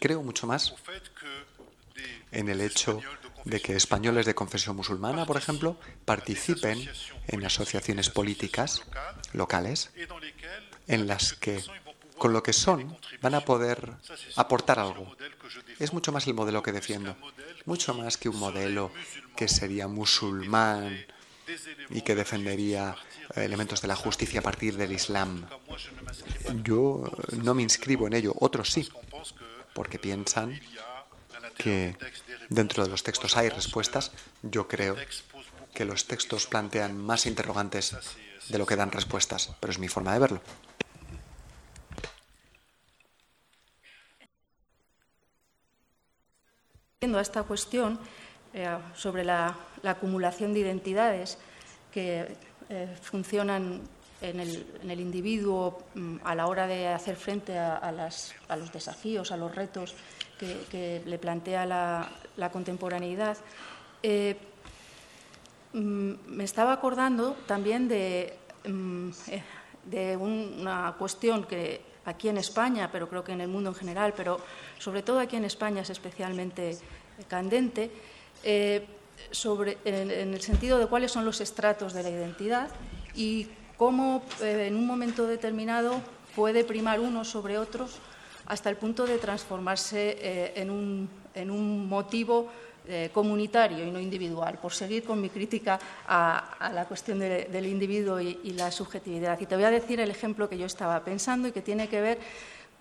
Creo 0.00 0.22
mucho 0.22 0.46
más 0.46 0.74
en 2.30 2.48
el 2.48 2.60
hecho 2.60 3.00
de 3.44 3.60
que 3.60 3.76
españoles 3.76 4.26
de 4.26 4.34
confesión 4.34 4.76
musulmana, 4.76 5.26
por 5.26 5.36
ejemplo, 5.36 5.76
participen 6.04 6.88
en 7.28 7.44
asociaciones 7.44 8.10
políticas 8.10 8.82
locales 9.32 9.90
en 10.86 11.06
las 11.06 11.34
que 11.34 11.62
con 12.18 12.32
lo 12.32 12.42
que 12.42 12.52
son 12.52 12.96
van 13.20 13.34
a 13.34 13.40
poder 13.40 13.94
aportar 14.36 14.78
algo. 14.78 15.14
Es 15.78 15.92
mucho 15.92 16.12
más 16.12 16.26
el 16.26 16.34
modelo 16.34 16.62
que 16.62 16.72
defiendo, 16.72 17.16
mucho 17.64 17.94
más 17.94 18.16
que 18.16 18.28
un 18.28 18.38
modelo 18.38 18.92
que 19.36 19.48
sería 19.48 19.88
musulmán 19.88 21.04
y 21.90 22.02
que 22.02 22.14
defendería 22.14 22.96
elementos 23.34 23.80
de 23.82 23.88
la 23.88 23.96
justicia 23.96 24.40
a 24.40 24.42
partir 24.42 24.76
del 24.76 24.92
Islam. 24.92 25.46
Yo 26.62 27.10
no 27.42 27.54
me 27.54 27.62
inscribo 27.62 28.06
en 28.06 28.14
ello, 28.14 28.34
otros 28.38 28.70
sí, 28.70 28.88
porque 29.74 29.98
piensan 29.98 30.60
que 31.56 31.96
dentro 32.48 32.84
de 32.84 32.90
los 32.90 33.02
textos 33.02 33.36
hay 33.36 33.48
respuestas. 33.48 34.12
Yo 34.42 34.68
creo 34.68 34.96
que 35.74 35.84
los 35.84 36.06
textos 36.06 36.46
plantean 36.46 36.96
más 36.96 37.26
interrogantes 37.26 37.96
de 38.48 38.58
lo 38.58 38.66
que 38.66 38.76
dan 38.76 38.92
respuestas, 38.92 39.50
pero 39.60 39.72
es 39.72 39.78
mi 39.78 39.88
forma 39.88 40.12
de 40.12 40.18
verlo. 40.20 40.42
A 47.12 47.20
esta 47.20 47.42
cuestión 47.42 47.98
eh, 48.54 48.66
sobre 48.94 49.24
la, 49.24 49.54
acumulación 49.84 50.54
de 50.54 50.60
identidades 50.60 51.36
que 51.92 52.36
eh, 52.70 52.96
funcionan 53.02 53.82
en 54.22 54.40
el, 54.40 55.00
individuo 55.00 55.84
mm, 55.94 56.16
a 56.24 56.34
la 56.34 56.46
hora 56.46 56.66
de 56.66 56.88
hacer 56.88 57.16
frente 57.16 57.58
a, 57.58 57.92
los 58.56 58.72
desafíos, 58.72 59.30
a 59.32 59.36
los 59.36 59.54
retos 59.54 59.94
que, 60.38 61.02
le 61.04 61.18
plantea 61.18 61.66
la, 61.66 62.50
contemporaneidad. 62.50 63.36
Eh, 64.02 64.36
mm, 65.74 66.12
me 66.28 66.44
estaba 66.44 66.72
acordando 66.72 67.36
también 67.46 67.86
de, 67.86 68.38
mm, 68.66 69.10
de 69.84 70.16
una 70.16 70.94
cuestión 70.98 71.44
que 71.44 71.93
aquí 72.04 72.28
en 72.28 72.38
España, 72.38 72.90
pero 72.92 73.08
creo 73.08 73.24
que 73.24 73.32
en 73.32 73.40
el 73.40 73.48
mundo 73.48 73.70
en 73.70 73.76
general, 73.76 74.14
pero 74.16 74.40
sobre 74.78 75.02
todo 75.02 75.20
aquí 75.20 75.36
en 75.36 75.44
España 75.44 75.82
es 75.82 75.90
especialmente 75.90 76.78
candente, 77.28 77.90
eh, 78.42 78.86
sobre, 79.30 79.78
en, 79.84 80.34
el 80.34 80.40
sentido 80.40 80.78
de 80.78 80.86
cuáles 80.86 81.12
son 81.12 81.24
los 81.24 81.40
estratos 81.40 81.92
de 81.92 82.02
la 82.02 82.10
identidad 82.10 82.68
y 83.14 83.48
cómo 83.76 84.22
eh, 84.42 84.66
en 84.68 84.76
un 84.76 84.86
momento 84.86 85.26
determinado 85.26 86.00
puede 86.34 86.64
primar 86.64 87.00
unos 87.00 87.28
sobre 87.28 87.58
otros 87.58 87.98
hasta 88.46 88.70
el 88.70 88.76
punto 88.76 89.06
de 89.06 89.18
transformarse 89.18 90.18
eh, 90.20 90.52
en, 90.56 90.70
un, 90.70 91.88
motivo 91.88 92.48
comunitario 93.12 93.86
y 93.86 93.90
no 93.90 93.98
individual, 93.98 94.58
por 94.60 94.72
seguir 94.72 95.04
con 95.04 95.20
mi 95.20 95.30
crítica 95.30 95.78
a, 96.06 96.70
la 96.74 96.84
cuestión 96.84 97.18
del 97.18 97.66
individuo 97.66 98.20
y, 98.20 98.52
la 98.52 98.70
subjetividad. 98.70 99.40
Y 99.40 99.46
te 99.46 99.54
voy 99.54 99.64
a 99.64 99.70
decir 99.70 100.00
el 100.00 100.10
ejemplo 100.10 100.48
que 100.48 100.58
yo 100.58 100.66
estaba 100.66 101.02
pensando 101.02 101.48
y 101.48 101.52
que 101.52 101.62
tiene 101.62 101.88
que 101.88 102.00
ver 102.00 102.18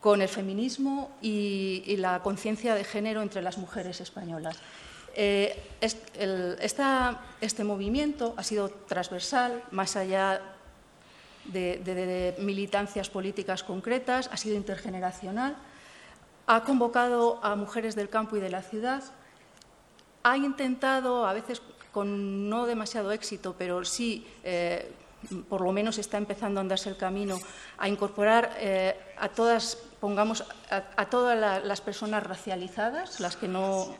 con 0.01 0.21
el 0.21 0.27
feminismo 0.27 1.11
y, 1.21 1.95
la 1.97 2.21
conciencia 2.21 2.75
de 2.75 2.83
género 2.83 3.21
entre 3.21 3.41
las 3.41 3.57
mujeres 3.57 4.01
españolas. 4.01 4.57
Eh, 5.15 5.55
este 5.79 7.63
movimiento 7.63 8.33
ha 8.35 8.43
sido 8.43 8.69
transversal, 8.69 9.63
más 9.71 9.95
allá 9.95 10.41
de, 11.45 12.35
militancias 12.39 13.09
políticas 13.09 13.63
concretas, 13.63 14.29
ha 14.31 14.37
sido 14.37 14.55
intergeneracional, 14.55 15.55
ha 16.47 16.63
convocado 16.63 17.39
a 17.41 17.55
mujeres 17.55 17.95
del 17.95 18.09
campo 18.09 18.35
y 18.37 18.41
de 18.41 18.49
la 18.49 18.61
ciudad, 18.61 19.03
ha 20.23 20.37
intentado, 20.37 21.27
a 21.27 21.33
veces 21.33 21.61
con 21.91 22.49
no 22.49 22.65
demasiado 22.65 23.11
éxito, 23.11 23.55
pero 23.57 23.85
sí 23.85 24.25
eh, 24.43 24.91
por 25.49 25.61
lo 25.61 25.71
menos 25.71 25.97
está 25.97 26.17
empezando 26.17 26.59
a 26.59 26.61
andarse 26.61 26.89
el 26.89 26.97
camino, 26.97 27.39
a 27.77 27.87
incorporar 27.87 28.55
eh, 28.57 28.95
a 29.17 29.29
todas, 29.29 29.77
pongamos, 29.99 30.43
a, 30.69 31.05
todas 31.05 31.63
las 31.63 31.81
personas 31.81 32.23
racializadas, 32.23 33.19
las 33.19 33.37
que 33.37 33.47
no, 33.47 33.95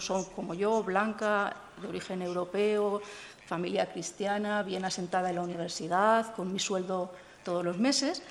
son 0.00 0.24
como 0.24 0.54
yo, 0.54 0.82
blanca, 0.82 1.56
de 1.80 1.88
origen 1.88 2.22
europeo, 2.22 3.02
familia 3.46 3.90
cristiana, 3.90 4.62
bien 4.62 4.84
asentada 4.84 5.30
en 5.30 5.36
la 5.36 5.42
universidad, 5.42 6.34
con 6.34 6.52
mi 6.52 6.58
sueldo 6.58 7.12
todos 7.44 7.64
los 7.64 7.78
meses. 7.78 8.22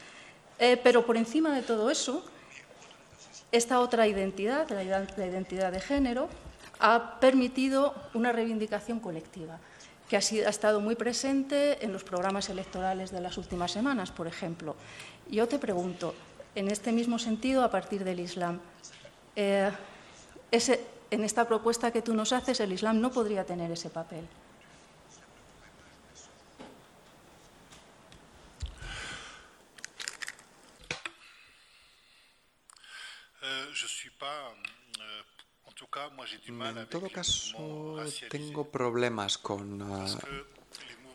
Eh, 0.58 0.80
pero 0.82 1.06
por 1.06 1.18
encima 1.18 1.54
de 1.54 1.64
todo 1.64 1.90
eso, 1.90 2.24
esta 3.52 3.80
otra 3.80 4.08
identidad, 4.08 4.70
la 4.70 4.84
identidad 5.26 5.72
de 5.72 5.82
género, 5.82 6.30
ha 6.86 7.20
permitido 7.20 7.96
una 8.14 8.32
reivindicación 8.32 9.00
colectiva 9.00 9.58
que 10.08 10.18
ha, 10.18 10.20
estado 10.20 10.80
muy 10.82 10.94
presente 10.94 11.84
en 11.84 11.92
los 11.92 12.04
programas 12.04 12.50
electorales 12.50 13.10
de 13.10 13.22
las 13.22 13.40
últimas 13.40 13.72
semanas, 13.72 14.12
por 14.12 14.28
ejemplo. 14.28 14.76
Yo 15.28 15.48
te 15.48 15.58
pregunto, 15.58 16.14
en 16.54 16.70
este 16.70 16.92
mismo 16.92 17.18
sentido, 17.18 17.64
a 17.64 17.72
partir 17.72 18.04
del 18.04 18.20
Islam, 18.20 18.60
eh, 19.36 19.72
en 20.52 21.24
esta 21.24 21.48
propuesta 21.48 21.90
que 21.90 22.04
tú 22.04 22.14
nos 22.14 22.32
haces, 22.34 22.60
el 22.60 22.72
Islam 22.72 23.02
no 23.02 23.12
podría 23.12 23.46
tener 23.46 23.72
ese 23.72 23.90
papel. 23.90 24.28
Euh, 33.42 34.75
en 36.48 36.90
todo 36.90 37.10
caso, 37.10 37.98
tengo 38.30 38.70
problemas 38.70 39.38
con... 39.38 39.82
Ah, 39.82 40.06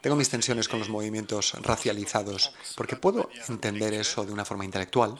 tengo 0.01 0.17
mis 0.17 0.31
tensiones 0.31 0.69
con 0.69 0.79
los 0.79 0.89
movimientos 0.89 1.53
racializados, 1.63 2.53
porque 2.75 2.97
puedo 2.97 3.31
entender 3.49 3.93
eso 3.93 4.25
de 4.25 4.33
una 4.33 4.45
forma 4.45 4.65
intelectual, 4.65 5.19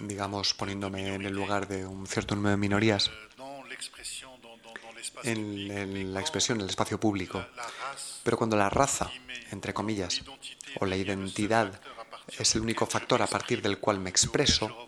digamos, 0.00 0.54
poniéndome 0.54 1.14
en 1.14 1.22
el 1.22 1.32
lugar 1.32 1.68
de 1.68 1.86
un 1.86 2.06
cierto 2.06 2.34
número 2.34 2.52
de 2.52 2.56
minorías, 2.56 3.10
en, 5.22 6.12
la 6.12 6.20
expresión, 6.20 6.58
en 6.58 6.64
el 6.64 6.70
espacio 6.70 6.98
público. 6.98 7.44
Pero 8.24 8.36
cuando 8.36 8.56
la 8.56 8.68
raza, 8.68 9.10
entre 9.50 9.72
comillas, 9.72 10.22
o 10.80 10.86
la 10.86 10.96
identidad 10.96 11.80
es 12.38 12.54
el 12.54 12.62
único 12.62 12.86
factor 12.86 13.22
a 13.22 13.26
partir 13.26 13.62
del 13.62 13.78
cual 13.78 14.00
me 14.00 14.10
expreso, 14.10 14.81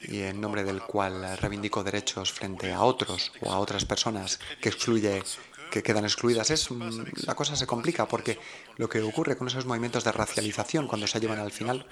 y 0.00 0.22
en 0.22 0.40
nombre 0.40 0.64
del 0.64 0.82
cual 0.82 1.36
reivindico 1.38 1.84
derechos 1.84 2.32
frente 2.32 2.72
a 2.72 2.82
otros 2.82 3.32
o 3.40 3.52
a 3.52 3.58
otras 3.58 3.84
personas 3.84 4.40
que 4.60 4.70
excluye 4.70 5.22
que 5.70 5.82
quedan 5.82 6.04
excluidas. 6.04 6.50
Es, 6.50 6.70
mm, 6.70 7.04
la 7.26 7.34
cosa 7.34 7.56
se 7.56 7.66
complica 7.66 8.06
porque 8.06 8.38
lo 8.76 8.88
que 8.88 9.00
ocurre 9.00 9.36
con 9.36 9.46
esos 9.46 9.66
movimientos 9.66 10.04
de 10.04 10.12
racialización 10.12 10.88
cuando 10.88 11.06
se 11.06 11.20
llevan 11.20 11.38
al 11.38 11.52
final 11.52 11.86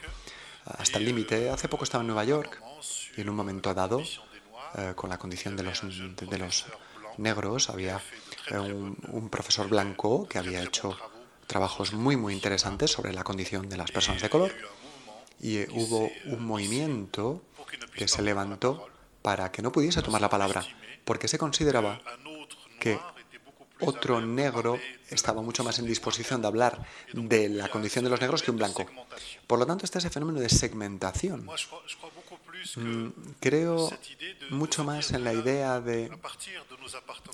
hasta 0.64 0.98
el 0.98 1.04
límite. 1.04 1.50
Hace 1.50 1.68
poco 1.68 1.84
estaba 1.84 2.02
en 2.02 2.08
Nueva 2.08 2.24
York 2.24 2.60
y 3.16 3.20
en 3.20 3.28
un 3.28 3.36
momento 3.36 3.72
dado, 3.72 4.02
eh, 4.74 4.92
con 4.94 5.10
la 5.10 5.18
condición 5.18 5.56
de 5.56 5.62
los, 5.62 5.82
de, 5.82 6.38
los 6.38 6.66
negros, 7.16 7.70
había 7.70 8.02
eh, 8.50 8.58
un, 8.58 8.96
un 9.08 9.28
profesor 9.30 9.68
blanco 9.68 10.28
que 10.28 10.38
había 10.38 10.62
hecho 10.62 10.96
trabajos 11.46 11.94
muy, 11.94 12.16
muy 12.16 12.34
interesantes 12.34 12.90
sobre 12.90 13.12
la 13.12 13.24
condición 13.24 13.68
de 13.68 13.78
las 13.78 13.90
personas 13.90 14.20
de 14.20 14.28
color 14.28 14.52
y 15.40 15.58
eh, 15.58 15.68
hubo 15.70 16.10
un 16.26 16.44
movimiento 16.44 17.42
que 17.94 18.08
se 18.08 18.22
levantó 18.22 18.88
para 19.22 19.50
que 19.50 19.62
no 19.62 19.72
pudiese 19.72 20.02
tomar 20.02 20.20
la 20.20 20.30
palabra, 20.30 20.64
porque 21.04 21.28
se 21.28 21.38
consideraba 21.38 22.00
que 22.80 22.98
otro 23.80 24.20
negro 24.20 24.78
estaba 25.08 25.42
mucho 25.42 25.62
más 25.64 25.78
en 25.78 25.86
disposición 25.86 26.40
de 26.42 26.48
hablar 26.48 26.84
de 27.12 27.48
la 27.48 27.68
condición 27.68 28.04
de 28.04 28.10
los 28.10 28.20
negros 28.20 28.42
que 28.42 28.50
un 28.50 28.56
blanco. 28.56 28.86
Por 29.46 29.58
lo 29.58 29.66
tanto, 29.66 29.84
está 29.84 29.98
ese 29.98 30.10
fenómeno 30.10 30.40
de 30.40 30.48
segmentación. 30.48 31.48
Mm, 32.76 33.08
creo 33.40 33.90
mucho 34.50 34.84
más 34.84 35.12
en 35.12 35.24
la 35.24 35.32
idea 35.32 35.80
de, 35.80 36.10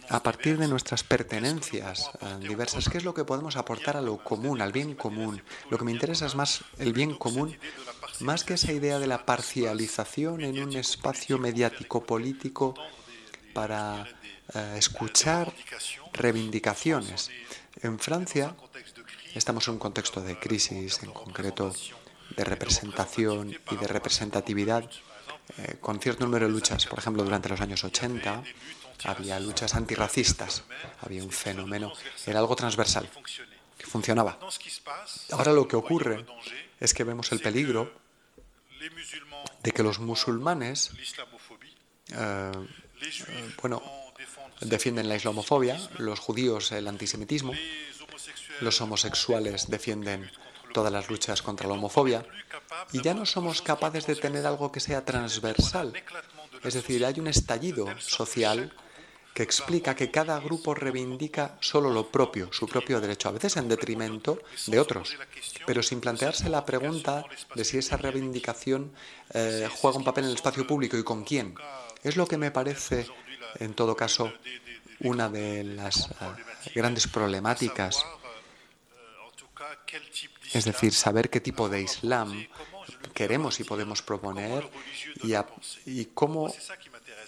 a 0.09 0.23
partir 0.23 0.59
de 0.59 0.69
nuestras 0.69 1.03
pertenencias 1.03 2.11
eh, 2.21 2.47
diversas, 2.47 2.88
qué 2.88 2.99
es 2.99 3.05
lo 3.05 3.14
que 3.14 3.25
podemos 3.25 3.57
aportar 3.57 3.97
a 3.97 4.03
lo 4.03 4.23
común, 4.23 4.61
al 4.61 4.73
bien 4.73 4.95
común. 4.95 5.43
Lo 5.71 5.79
que 5.79 5.85
me 5.85 5.93
interesa 5.93 6.27
es 6.27 6.35
más 6.35 6.62
el 6.79 6.93
bien 6.93 7.14
común, 7.14 7.57
más 8.20 8.44
que 8.44 8.55
esa 8.55 8.72
idea 8.72 8.98
de 8.98 9.07
la 9.07 9.27
parcialización 9.27 10.42
en 10.42 10.62
un 10.62 10.77
espacio 10.77 11.38
mediático 11.38 12.05
político 12.05 12.74
para 13.53 14.07
eh, 14.55 14.74
escuchar 14.77 15.53
reivindicaciones. 16.12 17.31
En 17.83 17.98
Francia 17.98 18.55
estamos 19.35 19.66
en 19.68 19.74
un 19.74 19.81
contexto 19.81 20.20
de 20.20 20.38
crisis, 20.38 21.03
en 21.03 21.12
concreto 21.12 21.74
de 22.37 22.44
representación 22.44 23.57
y 23.70 23.77
de 23.77 23.87
representatividad, 23.87 24.88
eh, 25.59 25.77
con 25.81 26.00
cierto 26.00 26.24
número 26.24 26.46
de 26.46 26.53
luchas. 26.53 26.87
Por 26.87 26.98
ejemplo, 26.98 27.24
durante 27.24 27.48
los 27.48 27.61
años 27.61 27.85
80 27.85 28.42
había 29.05 29.40
luchas 29.40 29.74
antirracistas, 29.74 30.64
había 31.00 31.22
un 31.22 31.33
fenómeno, 31.33 31.92
era 32.27 32.38
algo 32.38 32.57
transversal, 32.57 33.09
que 33.77 33.87
funcionaba. 33.87 34.38
Ahora 35.33 35.53
lo 35.53 35.68
que 35.68 35.77
ocurre 35.77 36.24
es 36.81 36.94
que 36.94 37.05
vemos 37.05 37.33
el 37.33 37.40
peligro 37.40 38.04
de 39.62 39.73
que 39.73 39.83
los 39.83 39.99
musulmanes, 39.99 40.90
eh, 42.11 42.16
eh, 42.16 43.55
bueno, 43.61 43.83
defienden 44.61 45.09
la 45.09 45.16
islamofobia, 45.16 45.79
los 45.99 46.20
judíos 46.20 46.73
el 46.73 46.88
antisemitismo, 46.88 47.53
los 48.61 48.81
homosexuales 48.81 49.68
defienden 49.68 50.31
todas 50.73 50.92
las 50.92 51.09
luchas 51.09 51.42
contra 51.42 51.68
la 51.68 51.75
homofobia 51.75 52.27
y 52.92 53.01
ya 53.01 53.14
no 53.14 53.27
somos 53.27 53.62
capaces 53.62 54.07
de 54.07 54.16
tener 54.16 54.47
algo 54.47 54.73
que 54.73 54.81
sea 54.81 55.05
transversal. 55.05 55.92
Es 56.62 56.75
decir, 56.75 57.05
hay 57.05 57.20
un 57.20 57.29
estallido 57.29 57.87
social 58.01 58.73
que 59.35 59.42
explica 59.42 59.97
que 59.97 60.12
cada 60.12 60.38
grupo 60.38 60.75
reivindica 60.75 61.59
solo 61.61 61.90
lo 61.90 62.09
propio, 62.09 62.53
su 62.53 62.68
propio 62.68 63.01
derecho, 63.01 63.29
a 63.29 63.33
veces 63.33 63.57
en 63.57 63.68
detrimento 63.68 64.38
de 64.68 64.79
otros, 64.79 65.18
pero 65.66 65.83
sin 65.83 66.01
plantearse 66.01 66.49
la 66.49 66.64
pregunta 66.64 67.25
de 67.55 67.64
si 67.64 67.79
esa 67.79 67.97
reivindicación 67.97 68.92
eh, 69.31 69.68
juega 69.75 69.99
un 69.99 70.05
papel 70.05 70.25
en 70.25 70.31
el 70.31 70.37
espacio 70.37 70.64
público 70.64 70.97
y 70.97 71.03
con 71.03 71.25
quién. 71.25 71.57
Es 72.05 72.16
lo 72.16 72.29
que 72.29 72.38
me 72.38 72.53
parece, 72.53 73.09
en 73.59 73.75
todo 73.75 73.97
caso, 73.97 74.33
una 75.01 75.29
de 75.29 75.64
las 75.64 76.11
eh, 76.11 76.73
grandes 76.73 77.09
problemáticas, 77.09 78.07
es 80.53 80.64
decir, 80.64 80.92
saber 80.92 81.29
qué 81.29 81.40
tipo 81.40 81.68
de 81.68 81.83
Islam 81.83 82.47
queremos 83.12 83.59
y 83.59 83.64
podemos 83.64 84.03
proponer 84.03 84.68
y 85.87 86.05
cómo 86.07 86.53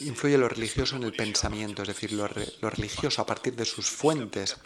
influye 0.01 0.39
lo 0.39 0.49
religioso 0.49 0.97
en 0.97 1.05
el 1.05 1.13
pensamiento, 1.13 1.83
es 1.83 1.89
decir, 1.89 2.13
lo, 2.13 2.29
religioso 2.71 3.23
a 3.23 3.27
partir 3.27 3.55
de 3.55 3.65
sus 3.65 3.89
fuentes 3.89 4.57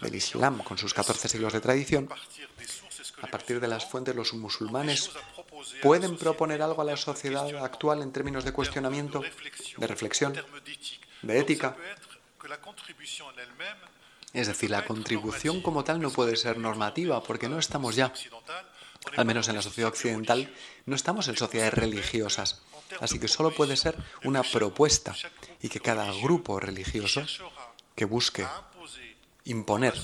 del 0.00 0.14
Islam, 0.14 0.62
con 0.62 0.78
sus 0.78 0.94
14 0.94 1.28
siglos 1.28 1.52
de 1.52 1.60
tradición, 1.60 2.08
a 3.22 3.26
partir 3.28 3.60
de 3.60 3.68
las 3.68 3.84
fuentes 3.86 4.14
los 4.14 4.34
musulmanes 4.34 5.10
pueden 5.82 6.16
proponer 6.16 6.62
algo 6.62 6.82
a 6.82 6.84
la 6.84 6.96
sociedad 6.96 7.46
actual 7.64 8.02
en 8.02 8.12
términos 8.12 8.44
de 8.44 8.52
cuestionamiento, 8.52 9.22
de 9.76 9.86
reflexión, 9.86 10.34
de 11.22 11.38
ética. 11.38 11.76
Es 14.32 14.48
decir, 14.48 14.70
la 14.70 14.84
contribución 14.84 15.62
como 15.62 15.84
tal 15.84 16.00
no 16.00 16.10
puede 16.10 16.36
ser 16.36 16.58
normativa 16.58 17.22
porque 17.22 17.48
no 17.48 17.58
estamos 17.58 17.94
ya, 17.94 18.12
al 19.16 19.24
menos 19.24 19.48
en 19.48 19.54
la 19.54 19.62
sociedad 19.62 19.90
occidental, 19.90 20.52
no 20.86 20.96
estamos 20.96 21.28
en 21.28 21.36
sociedades 21.36 21.74
religiosas. 21.74 22.62
Así 23.00 23.18
que 23.18 23.28
solo 23.28 23.50
puede 23.50 23.76
ser 23.76 23.96
una 24.24 24.42
propuesta 24.42 25.14
y 25.60 25.68
que 25.68 25.80
cada 25.80 26.12
grupo 26.12 26.60
religioso 26.60 27.24
que 27.94 28.04
busque 28.04 28.46
imponer 29.44 29.94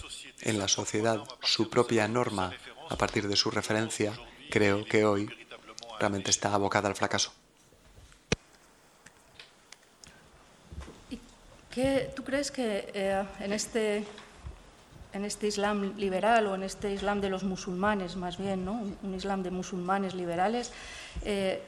en 0.42 0.58
la 0.58 0.68
sociedad 0.68 1.22
su 1.42 1.70
propia 1.70 2.08
norma 2.08 2.52
a 2.88 2.96
partir 2.96 3.28
de 3.28 3.36
su 3.36 3.50
referencia, 3.50 4.12
creo 4.50 4.84
que 4.84 5.04
hoy 5.04 5.30
realmente 5.98 6.30
está 6.30 6.52
abocada 6.52 6.88
al 6.88 6.96
fracaso. 6.96 7.32
¿Qué, 11.70 12.10
¿Tú 12.16 12.24
crees 12.24 12.50
que 12.50 12.90
eh, 12.92 13.24
en, 13.38 13.52
este, 13.52 14.04
en 15.12 15.24
este 15.24 15.46
Islam 15.46 15.96
liberal 15.96 16.48
o 16.48 16.56
en 16.56 16.64
este 16.64 16.92
Islam 16.92 17.20
de 17.20 17.30
los 17.30 17.44
musulmanes, 17.44 18.16
más 18.16 18.38
bien, 18.38 18.64
¿no? 18.64 18.72
un, 19.02 19.14
Islam 19.14 19.44
de 19.44 19.52
musulmanes 19.52 20.14
liberales, 20.14 20.72
eh, 21.24 21.62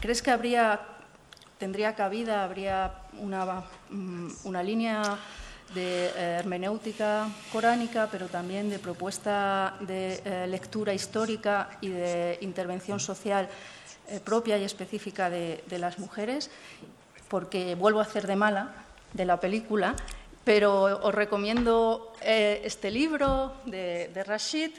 ¿Crees 0.00 0.22
que 0.22 0.30
habría, 0.30 0.78
tendría 1.58 1.96
cabida, 1.96 2.44
habría 2.44 3.02
una, 3.18 3.64
mm, 3.90 4.56
línea 4.62 5.02
de 5.74 6.06
eh, 6.06 6.36
hermenéutica 6.38 7.28
coránica, 7.52 8.08
pero 8.10 8.28
también 8.28 8.70
de 8.70 8.78
propuesta 8.78 9.74
de 9.80 10.22
eh, 10.24 10.46
lectura 10.46 10.94
histórica 10.94 11.78
y 11.80 11.88
de 11.88 12.38
intervención 12.42 13.00
social 13.00 13.48
eh, 14.06 14.20
propia 14.20 14.56
y 14.56 14.62
específica 14.62 15.28
de, 15.30 15.64
las 15.78 15.98
mujeres? 15.98 16.48
Porque 17.26 17.74
vuelvo 17.74 17.98
a 17.98 18.02
hacer 18.02 18.28
de 18.28 18.36
mala 18.36 18.70
de 19.12 19.24
la 19.24 19.40
película, 19.40 19.96
pero 20.44 20.84
os 21.02 21.14
recomiendo 21.14 22.12
este 22.22 22.92
libro 22.92 23.52
de, 23.66 24.24
Rashid, 24.24 24.70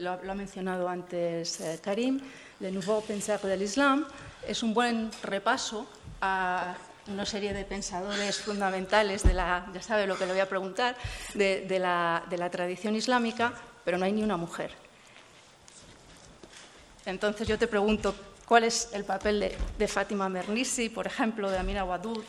lo, 0.00 0.12
ha 0.12 0.34
mencionado 0.34 0.88
antes 0.88 1.62
Karim, 1.82 2.18
Le 2.60 2.72
Nouveau 2.72 3.02
Penseur 3.02 3.40
de 3.42 3.56
l'Islam, 3.56 4.06
es 4.48 4.62
un 4.62 4.74
buen 4.74 5.10
repaso 5.22 5.86
a 6.20 6.74
una 7.08 7.26
serie 7.26 7.52
de 7.52 7.64
pensadores 7.64 8.38
fundamentales 8.38 9.22
de 9.22 9.34
la, 9.34 9.66
ya 9.74 9.82
sabe 9.82 10.06
lo 10.06 10.16
que 10.16 10.26
le 10.26 10.32
voy 10.32 10.40
a 10.40 10.48
preguntar, 10.48 10.96
de, 11.34 11.78
la, 11.78 12.50
tradición 12.50 12.96
islámica, 12.96 13.52
pero 13.84 13.98
no 13.98 14.04
hay 14.04 14.12
ni 14.12 14.22
una 14.22 14.36
mujer. 14.36 14.70
Entonces 17.04 17.46
yo 17.46 17.58
te 17.58 17.66
pregunto, 17.66 18.14
¿cuál 18.46 18.64
es 18.64 18.88
el 18.92 19.04
papel 19.04 19.52
de, 19.76 19.88
Fátima 19.88 20.28
Mernissi, 20.28 20.88
por 20.88 21.06
ejemplo, 21.06 21.50
de 21.50 21.58
Amina 21.58 21.84
Wadud, 21.84 22.24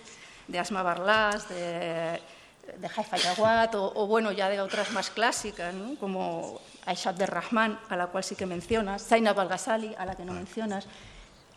de 0.47 0.59
Asma 0.59 0.83
Barlas, 0.83 1.47
de, 1.47 2.19
de 2.77 2.89
Haifa 2.93 3.15
Yawad, 3.15 3.75
o, 3.75 4.07
bueno, 4.07 4.33
ya 4.33 4.49
de 4.49 4.59
otras 4.59 4.91
más 4.91 5.09
clásicas, 5.09 5.73
como 5.99 6.59
Aishat 6.85 7.19
Rahman, 7.19 7.79
a 7.87 7.95
la 7.95 8.07
cual 8.07 8.23
sí 8.23 8.35
que 8.35 8.45
mencionas, 8.45 9.03
Zainab 9.03 9.39
al-Ghazali, 9.39 9.95
a 9.97 10.05
la 10.05 10.15
que 10.15 10.25
no 10.25 10.33
mencionas. 10.33 10.85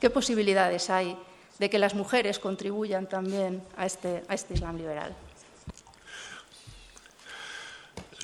¿Qué 0.00 0.10
posibilidades 0.10 0.90
hay 0.90 1.16
de 1.58 1.68
que 1.70 1.78
las 1.78 1.94
mujeres 1.94 2.38
contribuyan 2.38 3.08
también 3.08 3.62
a 3.76 3.86
este, 3.86 4.22
a 4.28 4.34
este 4.34 4.54
Islam 4.54 4.76
liberal? 4.76 5.14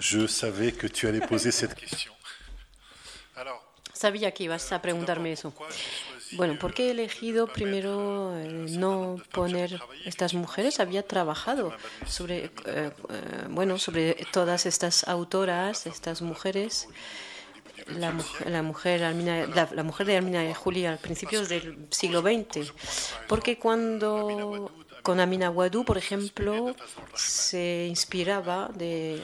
Je 0.00 0.26
savais 0.26 0.72
que 0.72 0.88
tu 0.88 1.06
allais 1.06 1.26
poser 1.26 1.52
cette 1.52 1.74
question. 1.74 2.12
Sabía 3.92 4.32
que 4.32 4.44
ibas 4.44 4.72
a 4.72 4.82
preguntarme 4.82 5.32
eso. 5.32 5.54
Bueno, 6.32 6.58
¿por 6.58 6.74
qué 6.74 6.88
he 6.88 6.90
elegido 6.90 7.46
primero 7.46 8.36
eh, 8.36 8.66
no 8.70 9.16
poner 9.32 9.80
estas 10.04 10.34
mujeres? 10.34 10.80
Había 10.80 11.06
trabajado 11.06 11.72
sobre, 12.06 12.46
eh, 12.46 12.50
eh, 12.66 12.90
bueno, 13.48 13.78
sobre 13.78 14.14
todas 14.32 14.66
estas 14.66 15.06
autoras, 15.06 15.86
estas 15.86 16.22
mujeres 16.22 16.88
la, 17.88 18.14
la 18.46 18.62
mujer, 18.62 19.00
la, 19.00 19.82
mujer 19.82 20.06
de 20.06 20.16
Almina 20.16 20.44
y 20.48 20.54
Julia 20.54 20.92
al 20.92 20.98
principios 20.98 21.48
del 21.48 21.86
siglo 21.90 22.20
XX, 22.22 22.72
porque 23.28 23.58
cuando 23.58 24.70
con 25.02 25.20
Amina 25.20 25.50
Wadou, 25.50 25.84
por 25.84 25.98
ejemplo, 25.98 26.74
se 27.14 27.86
inspiraba 27.88 28.70
de, 28.74 29.22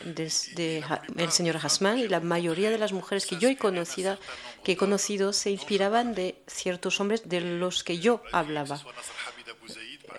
el 1.17 1.31
señor 1.33 1.57
Hasman 1.57 1.99
y 1.99 2.07
la 2.07 2.21
mayoría 2.21 2.71
de 2.71 2.77
las 2.79 2.93
mujeres 2.93 3.25
que 3.27 3.39
yo 3.39 3.49
he 3.49 3.57
conocido, 3.57 4.19
que 4.63 4.73
he 4.73 4.77
conocido 4.77 5.33
se 5.33 5.51
inspiraban 5.51 6.15
de 6.15 6.37
ciertos 6.47 7.01
hombres 7.01 7.29
de 7.29 7.41
los 7.41 7.83
que 7.83 7.99
yo 7.99 8.23
hablaba 8.31 8.83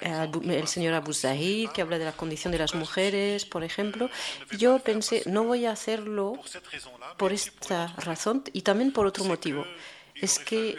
el 0.01 0.67
señor 0.67 0.93
Abu 0.93 1.13
Zahid, 1.13 1.69
que 1.69 1.81
habla 1.81 1.97
de 1.97 2.05
la 2.05 2.13
condición 2.13 2.51
de 2.51 2.59
las 2.59 2.73
mujeres, 2.75 3.45
por 3.45 3.63
ejemplo. 3.63 4.09
Yo 4.57 4.79
pensé, 4.79 5.23
no 5.25 5.43
voy 5.43 5.65
a 5.65 5.71
hacerlo 5.71 6.39
por 7.17 7.33
esta 7.33 7.87
razón 7.97 8.43
y 8.53 8.61
también 8.61 8.91
por 8.91 9.05
otro 9.05 9.25
motivo. 9.25 9.65
Es 10.15 10.39
que 10.39 10.77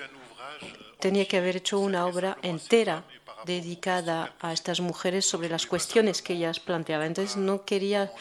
tenía 1.01 1.27
que 1.27 1.37
haber 1.37 1.57
hecho 1.57 1.79
una 1.79 2.07
obra 2.07 2.38
entera 2.42 3.05
dedicada 3.44 4.35
a 4.40 4.53
estas 4.53 4.81
mujeres 4.81 5.27
sobre 5.27 5.48
las 5.48 5.66
cuestiones 5.66 6.22
que 6.22 6.35
ellas 6.35 6.61
planteaban. 6.61 7.09
Entonces 7.09 7.37
no 7.37 7.64
quería 7.64 8.12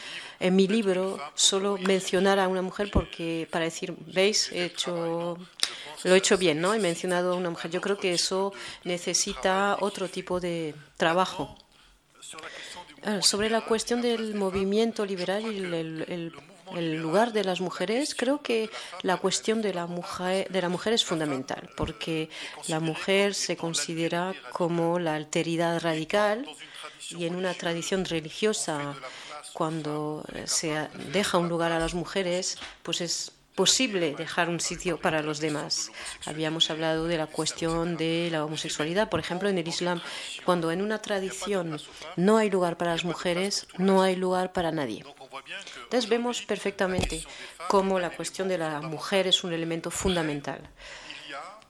en 0.42 0.56
mi 0.56 0.66
libro 0.66 1.18
solo 1.34 1.78
mencionar 1.78 2.38
a 2.38 2.48
una 2.48 2.62
mujer 2.62 2.90
porque 2.92 3.48
para 3.50 3.64
decir, 3.64 3.94
veis, 4.06 4.50
he 4.52 4.64
hecho 4.64 5.38
lo 6.04 6.14
he 6.14 6.18
hecho 6.18 6.36
bien, 6.36 6.60
¿no? 6.60 6.74
He 6.74 6.78
mencionado 6.78 7.32
a 7.32 7.36
una 7.36 7.50
mujer. 7.50 7.70
Yo 7.70 7.80
creo 7.80 7.96
que 7.96 8.12
eso 8.12 8.52
necesita 8.84 9.76
otro 9.80 10.08
tipo 10.08 10.40
de 10.40 10.74
trabajo. 10.96 11.56
Ah, 13.04 13.20
sobre 13.22 13.50
la 13.50 13.62
cuestión 13.62 14.02
del 14.02 14.34
movimiento 14.34 15.04
liberal 15.06 15.42
y 15.42 15.58
el, 15.58 16.32
lugar 16.98 17.32
de 17.32 17.44
las 17.44 17.60
mujeres, 17.60 18.14
creo 18.14 18.40
que 18.42 18.70
la 19.02 19.16
cuestión 19.16 19.60
de 19.60 19.74
la, 19.74 19.86
mujer, 19.86 20.48
de 20.48 20.62
la 20.62 20.68
mujer 20.68 20.92
es 20.92 21.04
fundamental, 21.04 21.68
porque 21.76 22.30
la 22.68 22.80
mujer 22.80 23.34
se 23.34 23.56
considera 23.56 24.32
como 24.52 24.98
la 24.98 25.14
alteridad 25.14 25.82
radical 25.82 26.46
y 27.10 27.26
en 27.26 27.34
una 27.34 27.52
tradición 27.54 28.04
religiosa, 28.04 28.94
cuando 29.52 30.24
se 30.44 30.88
deja 31.12 31.38
un 31.38 31.48
lugar 31.48 31.72
a 31.72 31.78
las 31.78 31.94
mujeres, 31.94 32.58
pues 32.82 33.00
es 33.00 33.32
posible 33.54 34.14
dejar 34.14 34.48
un 34.48 34.60
sitio 34.60 34.98
para 34.98 35.22
los 35.22 35.38
demás. 35.38 35.90
Habíamos 36.24 36.70
hablado 36.70 37.06
de 37.06 37.18
la 37.18 37.26
cuestión 37.26 37.96
de 37.96 38.28
la 38.30 38.44
homosexualidad, 38.44 39.10
por 39.10 39.20
ejemplo, 39.20 39.48
en 39.48 39.58
el 39.58 39.68
Islam, 39.68 40.00
cuando 40.44 40.70
en 40.72 40.80
una 40.80 41.02
tradición 41.02 41.78
no 42.16 42.38
hay 42.38 42.50
lugar 42.50 42.76
para 42.78 42.92
las 42.92 43.04
mujeres, 43.04 43.66
no 43.76 44.02
hay 44.02 44.16
lugar 44.16 44.52
para 44.52 44.72
nadie. 44.72 45.04
Entonces 45.84 46.08
vemos 46.08 46.42
perfectamente 46.42 47.24
cómo 47.68 47.98
la 47.98 48.10
cuestión 48.10 48.48
de 48.48 48.58
la 48.58 48.80
mujer 48.80 49.26
es 49.26 49.44
un 49.44 49.52
elemento 49.52 49.90
fundamental. 49.90 50.60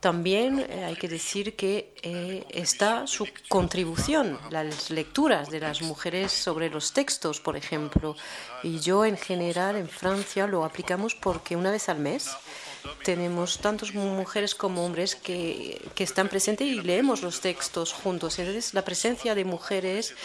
También 0.03 0.59
eh, 0.59 0.85
hay 0.85 0.97
que 0.97 1.07
decir 1.07 1.55
que 1.55 1.95
eh, 2.03 2.45
está 2.51 3.07
su 3.07 3.25
contribución, 3.49 4.37
las 4.51 4.91
lecturas 4.91 5.49
de 5.49 5.61
las 5.61 5.81
mujeres 5.81 6.33
sobre 6.33 6.69
los 6.71 6.93
textos, 6.93 7.38
por 7.38 7.57
ejemplo. 7.57 8.17
Y 8.65 8.81
yo, 8.81 9.05
en 9.05 9.17
general, 9.17 9.77
en 9.77 9.88
Francia 9.88 10.49
lo 10.49 10.65
aplicamos 10.65 11.15
porque 11.15 11.55
una 11.55 11.71
vez 11.71 11.88
al 11.88 12.01
mes 12.01 12.33
tenemos 13.05 13.59
tantas 13.59 13.95
mujeres 13.95 14.57
como 14.57 14.85
hombres 14.85 15.15
que, 15.15 15.81
que 15.95 16.03
están 16.03 16.29
presentes 16.29 16.67
y 16.67 16.81
leemos 16.81 17.23
los 17.23 17.41
textos 17.41 17.93
juntos. 17.93 18.41
Entonces, 18.41 18.75
la 18.75 18.85
presencia 18.85 19.37
de 19.37 19.45
mujeres 19.45 20.17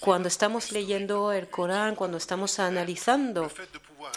cuando 0.00 0.28
estamos 0.28 0.72
leyendo 0.72 1.30
el 1.30 1.50
Corán, 1.50 1.94
cuando 1.94 2.16
estamos 2.16 2.58
analizando 2.58 3.50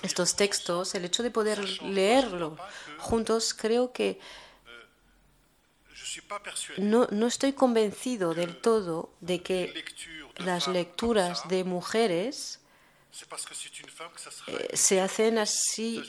estos 0.02 0.38
textos, 0.38 0.96
el 0.96 1.04
hecho 1.04 1.24
de 1.24 1.32
poder 1.32 1.60
leerlo 1.82 2.56
juntos, 3.00 3.54
creo 3.54 3.92
que 3.92 4.18
no, 6.78 7.08
no 7.12 7.28
estoy 7.28 7.54
convencido 7.54 8.34
del 8.34 8.58
todo 8.58 9.12
de 9.22 9.41
que 9.41 9.84
las 10.38 10.67
lecturas 10.67 11.48
de 11.48 11.63
mujeres 11.63 12.60
eh, 14.48 14.69
se 14.74 15.02
hacen 15.02 15.38
así 15.38 16.04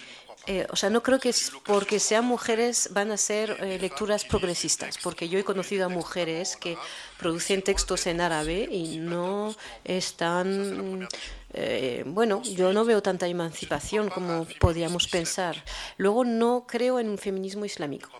eh, 0.46 0.66
o 0.70 0.76
sea, 0.76 0.88
no 0.88 1.02
creo 1.02 1.18
que 1.18 1.28
es 1.28 1.52
porque 1.64 2.00
sean 2.00 2.24
mujeres 2.24 2.88
van 2.92 3.10
a 3.10 3.16
ser 3.16 3.50
eh, 3.60 3.78
lecturas 3.78 4.24
progresistas, 4.24 4.96
porque 4.98 5.28
yo 5.28 5.38
he 5.38 5.44
conocido 5.44 5.84
a 5.84 5.88
mujeres 5.88 6.56
que 6.56 6.78
producen 7.18 7.62
textos 7.62 8.06
en 8.06 8.20
árabe 8.20 8.66
y 8.70 8.98
no 8.98 9.54
están 9.84 11.06
eh, 11.52 12.04
bueno, 12.06 12.42
yo 12.42 12.72
no 12.72 12.84
veo 12.84 13.02
tanta 13.02 13.26
emancipación 13.26 14.08
como 14.08 14.46
podríamos 14.58 15.08
pensar. 15.08 15.62
Luego, 15.96 16.24
no 16.24 16.66
creo 16.66 17.00
en 17.00 17.08
un 17.08 17.18
feminismo 17.18 17.64
islámico. 17.64 18.10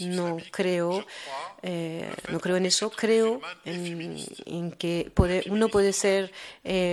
No 0.00 0.38
creo, 0.50 1.04
no 2.30 2.40
creo 2.40 2.56
en 2.56 2.66
eso. 2.66 2.90
Creo 2.90 3.40
en, 3.64 4.72
que 4.72 5.12
uno 5.50 5.68
puede 5.68 5.92
ser 5.92 6.32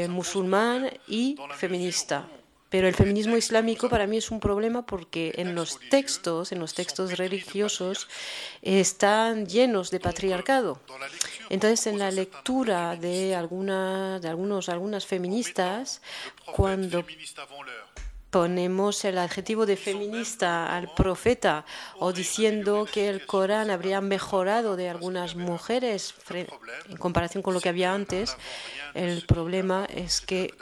musulmán 0.09 0.91
y 1.07 1.37
feminista 1.55 2.27
pero 2.69 2.87
el 2.87 2.93
feminismo 2.93 3.35
islámico 3.35 3.89
para 3.89 4.05
mí 4.05 4.17
es 4.17 4.29
un 4.31 4.39
problema 4.39 4.85
porque 4.85 5.33
en 5.35 5.55
los 5.55 5.79
textos, 5.89 6.51
en 6.51 6.59
los 6.59 6.73
textos 6.73 7.17
religiosos, 7.17 8.07
están 8.61 9.47
llenos 9.47 9.89
de 9.89 9.99
patriarcado. 9.99 10.79
Entonces, 11.49 11.87
en 11.87 11.97
la 11.97 12.11
lectura 12.11 12.95
de 12.95 13.35
algunas, 13.35 14.21
de 14.21 14.29
algunos, 14.29 14.69
algunas 14.69 15.05
feministas, 15.05 16.01
cuando 16.55 17.03
ponemos 18.29 19.03
el 19.05 19.17
adjetivo 19.17 19.65
de 19.65 19.75
feminista 19.75 20.75
al 20.75 20.93
profeta 20.93 21.65
o 21.97 22.13
diciendo 22.13 22.85
que 22.91 23.09
el 23.09 23.25
Corán 23.25 23.71
habría 23.71 24.01
mejorado 24.01 24.75
de 24.75 24.89
algunas 24.89 25.35
mujeres 25.35 26.13
en 26.29 26.97
comparación 26.97 27.41
con 27.41 27.55
lo 27.55 27.61
que 27.61 27.69
había 27.69 27.93
antes, 27.93 28.37
el 28.93 29.25
problema 29.25 29.87
es 29.89 30.21
que 30.21 30.53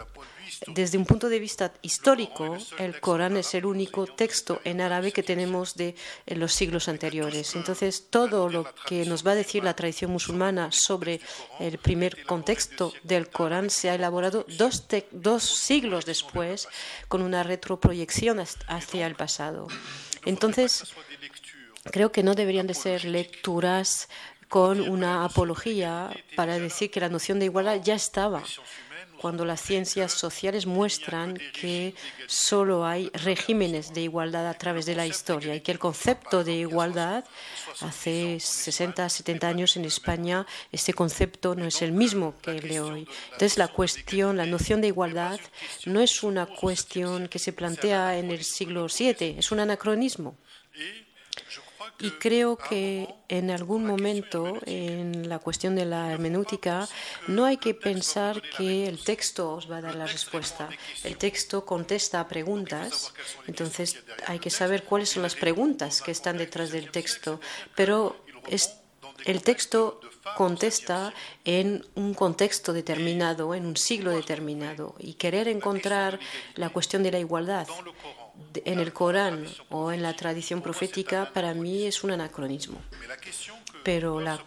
desde 0.66 0.98
un 0.98 1.06
punto 1.06 1.30
de 1.30 1.40
vista 1.40 1.72
histórico, 1.82 2.58
el 2.80 3.00
Corán 3.00 3.38
es 3.38 3.54
el 3.54 3.66
único 3.66 4.08
texto 4.08 4.60
en 4.64 4.82
árabe 4.82 5.12
que 5.12 5.22
tenemos 5.22 5.76
de 5.76 5.96
los 6.26 6.54
siglos 6.54 6.88
anteriores. 6.88 7.56
Entonces, 7.56 8.08
todo 8.10 8.50
lo 8.50 8.66
que 8.86 9.06
nos 9.06 9.26
va 9.26 9.32
a 9.32 9.36
decir 9.36 9.64
la 9.64 9.76
tradición 9.76 10.12
musulmana 10.12 10.72
sobre 10.72 11.22
el 11.60 11.78
primer 11.78 12.26
contexto 12.26 12.94
del 13.04 13.30
Corán 13.30 13.70
se 13.70 13.90
ha 13.90 13.96
elaborado 13.96 14.46
dos, 14.50 15.44
siglos 15.44 16.06
después 16.06 16.68
con 17.08 17.22
una 17.22 17.44
retroproyección 17.44 18.40
hacia 18.40 19.06
el 19.06 19.16
pasado. 19.16 19.68
Entonces, 20.26 20.94
creo 21.92 22.12
que 22.12 22.24
no 22.24 22.34
deberían 22.34 22.68
de 22.68 22.74
ser 22.74 23.06
lecturas 23.06 24.10
con 24.50 24.80
una 24.82 25.26
apología 25.26 26.10
para 26.36 26.58
decir 26.58 26.90
que 26.90 27.02
la 27.02 27.10
noción 27.10 27.38
de 27.38 27.46
igualdad 27.46 27.82
ya 27.84 27.96
estaba 27.96 28.44
cuando 29.22 29.46
las 29.46 29.62
ciencias 29.62 30.12
sociales 30.12 30.66
muestran 30.66 31.38
que 31.60 31.96
solo 32.28 32.86
hay 32.86 33.10
regímenes 33.14 33.94
de 33.94 34.02
igualdad 34.02 34.48
a 34.48 34.54
través 34.54 34.86
de 34.86 34.96
la 34.96 35.08
historia 35.08 35.56
y 35.56 35.62
que 35.62 35.72
el 35.72 35.80
concepto 35.80 36.44
de 36.44 36.54
igualdad 36.54 37.26
hace 37.82 38.40
60, 38.40 39.10
70 39.10 39.48
años 39.48 39.78
en 39.78 39.86
España, 39.86 40.46
este 40.72 40.94
concepto 40.94 41.56
no 41.56 41.66
es 41.66 41.82
el 41.82 41.92
mismo 41.92 42.36
que 42.42 42.52
el 42.52 42.68
de 42.68 42.80
hoy. 42.80 43.08
Entonces 43.26 43.58
la 43.58 43.68
cuestión, 43.68 44.38
la 44.38 44.46
noción 44.46 44.82
de 44.82 44.88
igualdad 44.88 45.40
no 45.86 46.02
es 46.02 46.24
una 46.24 46.46
cuestión 46.46 47.28
que 47.28 47.40
se 47.40 47.54
plantea 47.54 48.18
en 48.18 48.32
el 48.32 48.44
siglo 48.44 48.88
VII, 48.88 49.36
es 49.38 49.52
un 49.52 49.60
anacronismo. 49.60 50.36
Y 52.00 52.12
creo 52.12 52.58
que 52.58 53.16
en 53.28 53.50
algún 53.50 53.86
momento 53.86 54.60
en 54.66 55.30
la 55.30 55.40
cuestión 55.40 55.76
de 55.76 55.86
la 55.86 56.12
hermenéutica 56.12 56.88
no 57.28 57.46
hay 57.46 57.58
que 57.58 57.74
pensar 57.74 58.42
que 58.42 58.88
el 58.88 59.04
texto 59.04 59.54
os 59.54 59.70
va 59.70 59.78
a 59.78 59.82
dar 59.82 59.96
la 59.96 60.06
respuesta. 60.06 60.70
El 61.04 61.18
texto 61.18 61.66
contesta 61.66 62.20
a 62.20 62.28
preguntas, 62.28 63.14
entonces 63.48 64.04
hay 64.28 64.40
que 64.40 64.50
saber 64.50 64.84
cuáles 64.84 65.10
son 65.10 65.24
las 65.24 65.36
preguntas 65.36 66.02
que 66.02 66.12
están 66.12 66.38
detrás 66.38 66.72
del 66.72 66.92
texto. 66.92 67.40
Pero 67.76 68.18
el 69.26 69.42
texto 69.42 70.00
contesta 70.36 71.14
en 71.46 71.86
un 71.96 72.14
contexto 72.14 72.74
determinado, 72.74 73.56
en 73.56 73.66
un 73.66 73.78
siglo 73.78 74.12
determinado. 74.12 74.96
Y 75.00 75.16
querer 75.16 75.48
encontrar 75.48 76.20
la 76.56 76.70
cuestión 76.70 77.04
de 77.04 77.12
la 77.12 77.20
igualdad 77.20 77.68
en 78.66 78.80
el 78.80 78.94
Corán 78.94 79.46
o 79.70 79.92
en 79.92 80.02
la 80.02 80.16
tradición 80.16 80.62
profética 80.62 81.32
para 81.34 81.54
mí 81.54 81.86
es 81.86 82.04
un 82.04 82.12
anacronismo. 82.12 82.80
Pero 83.84 84.20
la, 84.20 84.44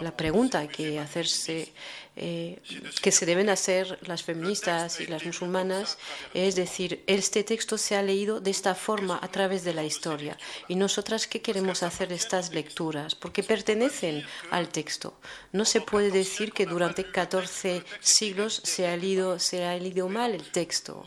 la 0.00 0.16
pregunta 0.16 0.66
que 0.68 0.98
hacerse, 0.98 1.72
eh, 2.16 2.60
que 3.00 3.10
se 3.10 3.24
deben 3.24 3.48
hacer 3.48 3.98
las 4.02 4.22
feministas 4.22 5.00
y 5.00 5.06
las 5.06 5.24
musulmanas 5.24 5.96
es 6.34 6.54
decir, 6.56 7.02
este 7.06 7.42
texto 7.44 7.78
se 7.78 7.96
ha 7.96 8.02
leído 8.02 8.40
de 8.40 8.50
esta 8.50 8.74
forma 8.74 9.18
a 9.22 9.28
través 9.28 9.64
de 9.64 9.74
la 9.74 9.84
historia. 9.84 10.36
¿Y 10.68 10.74
nosotras 10.74 11.26
qué 11.26 11.40
queremos 11.40 11.82
hacer 11.82 12.12
estas 12.12 12.52
lecturas? 12.52 13.14
Porque 13.14 13.42
pertenecen 13.42 14.24
al 14.50 14.68
texto. 14.68 15.18
No 15.52 15.64
se 15.64 15.80
puede 15.80 16.10
decir 16.10 16.52
que 16.52 16.66
durante 16.66 17.10
14 17.10 17.82
siglos 18.00 18.60
se 18.64 18.88
ha 18.88 18.96
leído, 18.96 19.38
se 19.38 19.64
ha 19.64 19.74
leído 19.76 20.08
mal 20.08 20.34
el 20.34 20.50
texto. 20.50 21.06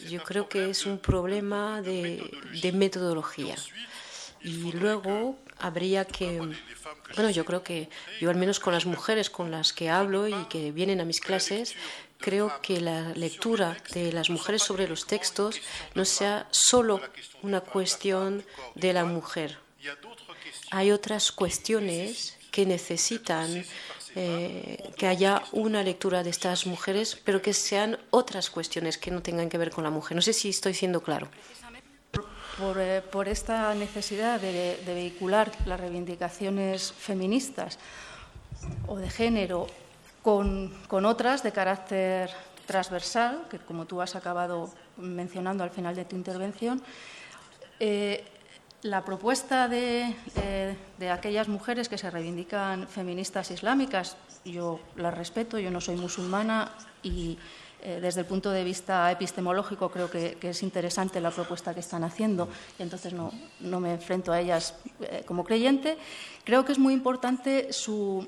Yo 0.00 0.22
creo 0.22 0.48
que 0.48 0.70
es 0.70 0.86
un 0.86 0.98
problema 0.98 1.82
de, 1.82 2.72
metodología. 2.74 3.56
Y 4.42 4.72
luego 4.72 5.38
habría 5.58 6.04
que, 6.04 6.38
bueno, 7.14 7.30
yo 7.30 7.44
creo 7.44 7.62
que 7.62 7.88
yo 8.20 8.30
al 8.30 8.36
menos 8.36 8.60
con 8.60 8.72
las 8.72 8.86
mujeres 8.86 9.30
con 9.30 9.50
las 9.50 9.72
que 9.72 9.88
hablo 9.88 10.28
y 10.28 10.44
que 10.46 10.70
vienen 10.70 11.00
a 11.00 11.04
mis 11.04 11.20
clases, 11.20 11.74
creo 12.18 12.60
que 12.62 12.80
la 12.80 13.12
lectura 13.14 13.76
de 13.92 14.12
las 14.12 14.30
mujeres 14.30 14.62
sobre 14.62 14.86
los 14.86 15.06
textos 15.06 15.60
no 15.94 16.04
sea 16.04 16.46
solo 16.50 17.00
una 17.42 17.60
cuestión 17.60 18.44
de 18.74 18.92
la 18.92 19.04
mujer. 19.04 19.58
Hay 20.70 20.90
otras 20.90 21.32
cuestiones 21.32 22.36
que 22.50 22.66
necesitan 22.66 23.64
eh, 24.18 24.94
que 24.96 25.06
haya 25.06 25.42
una 25.52 25.82
lectura 25.82 26.22
de 26.22 26.30
estas 26.30 26.64
mujeres, 26.64 27.20
pero 27.22 27.42
que 27.42 27.52
sean 27.52 27.98
otras 28.08 28.48
cuestiones 28.48 28.96
que 28.96 29.10
no 29.10 29.20
tengan 29.20 29.50
que 29.50 29.58
ver 29.58 29.70
con 29.70 29.84
la 29.84 29.90
mujer. 29.90 30.16
No 30.16 30.22
sé 30.22 30.32
si 30.32 30.48
estoy 30.48 30.72
siendo 30.72 31.02
claro. 31.02 31.28
Por, 32.56 32.78
eh, 32.80 33.02
esta 33.26 33.74
necesidad 33.74 34.40
de, 34.40 34.80
vehicular 34.86 35.52
las 35.66 35.78
reivindicaciones 35.78 36.92
feministas 36.92 37.78
o 38.86 38.96
de 38.96 39.10
género 39.10 39.66
con, 40.22 40.72
otras 41.04 41.42
de 41.42 41.52
carácter 41.52 42.30
transversal, 42.64 43.44
que 43.50 43.58
como 43.58 43.84
tú 43.84 44.00
has 44.00 44.16
acabado 44.16 44.70
mencionando 44.96 45.62
al 45.62 45.70
final 45.70 45.94
de 45.94 46.06
tu 46.06 46.16
intervención, 46.16 46.82
eh, 47.80 48.24
la 48.86 49.04
propuesta 49.04 49.68
eh, 49.72 50.14
de, 50.98 51.10
aquellas 51.10 51.48
mujeres 51.48 51.88
que 51.88 51.98
se 51.98 52.10
reivindican 52.10 52.86
feministas 52.86 53.50
islámicas, 53.50 54.16
yo 54.44 54.80
las 54.96 55.14
respeto, 55.14 55.58
yo 55.58 55.70
no 55.70 55.80
soy 55.80 55.96
musulmana 55.96 56.70
y 57.02 57.36
eh, 57.82 57.98
desde 58.00 58.20
el 58.20 58.26
punto 58.26 58.50
de 58.50 58.62
vista 58.62 59.10
epistemológico 59.10 59.90
creo 59.90 60.08
que, 60.08 60.38
es 60.40 60.62
interesante 60.62 61.20
la 61.20 61.30
propuesta 61.30 61.74
que 61.74 61.80
están 61.80 62.04
haciendo 62.04 62.48
y 62.78 62.82
entonces 62.82 63.12
no, 63.12 63.32
me 63.80 63.92
enfrento 63.92 64.32
a 64.32 64.40
ellas 64.40 64.74
eh, 65.00 65.24
como 65.26 65.44
creyente. 65.44 65.98
Creo 66.44 66.64
que 66.64 66.72
es 66.72 66.78
muy 66.78 66.94
importante 66.94 67.72
su, 67.72 68.26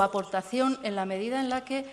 aportación 0.00 0.78
en 0.82 0.96
la 0.96 1.06
medida 1.06 1.40
en 1.40 1.48
la 1.48 1.64
que 1.64 1.86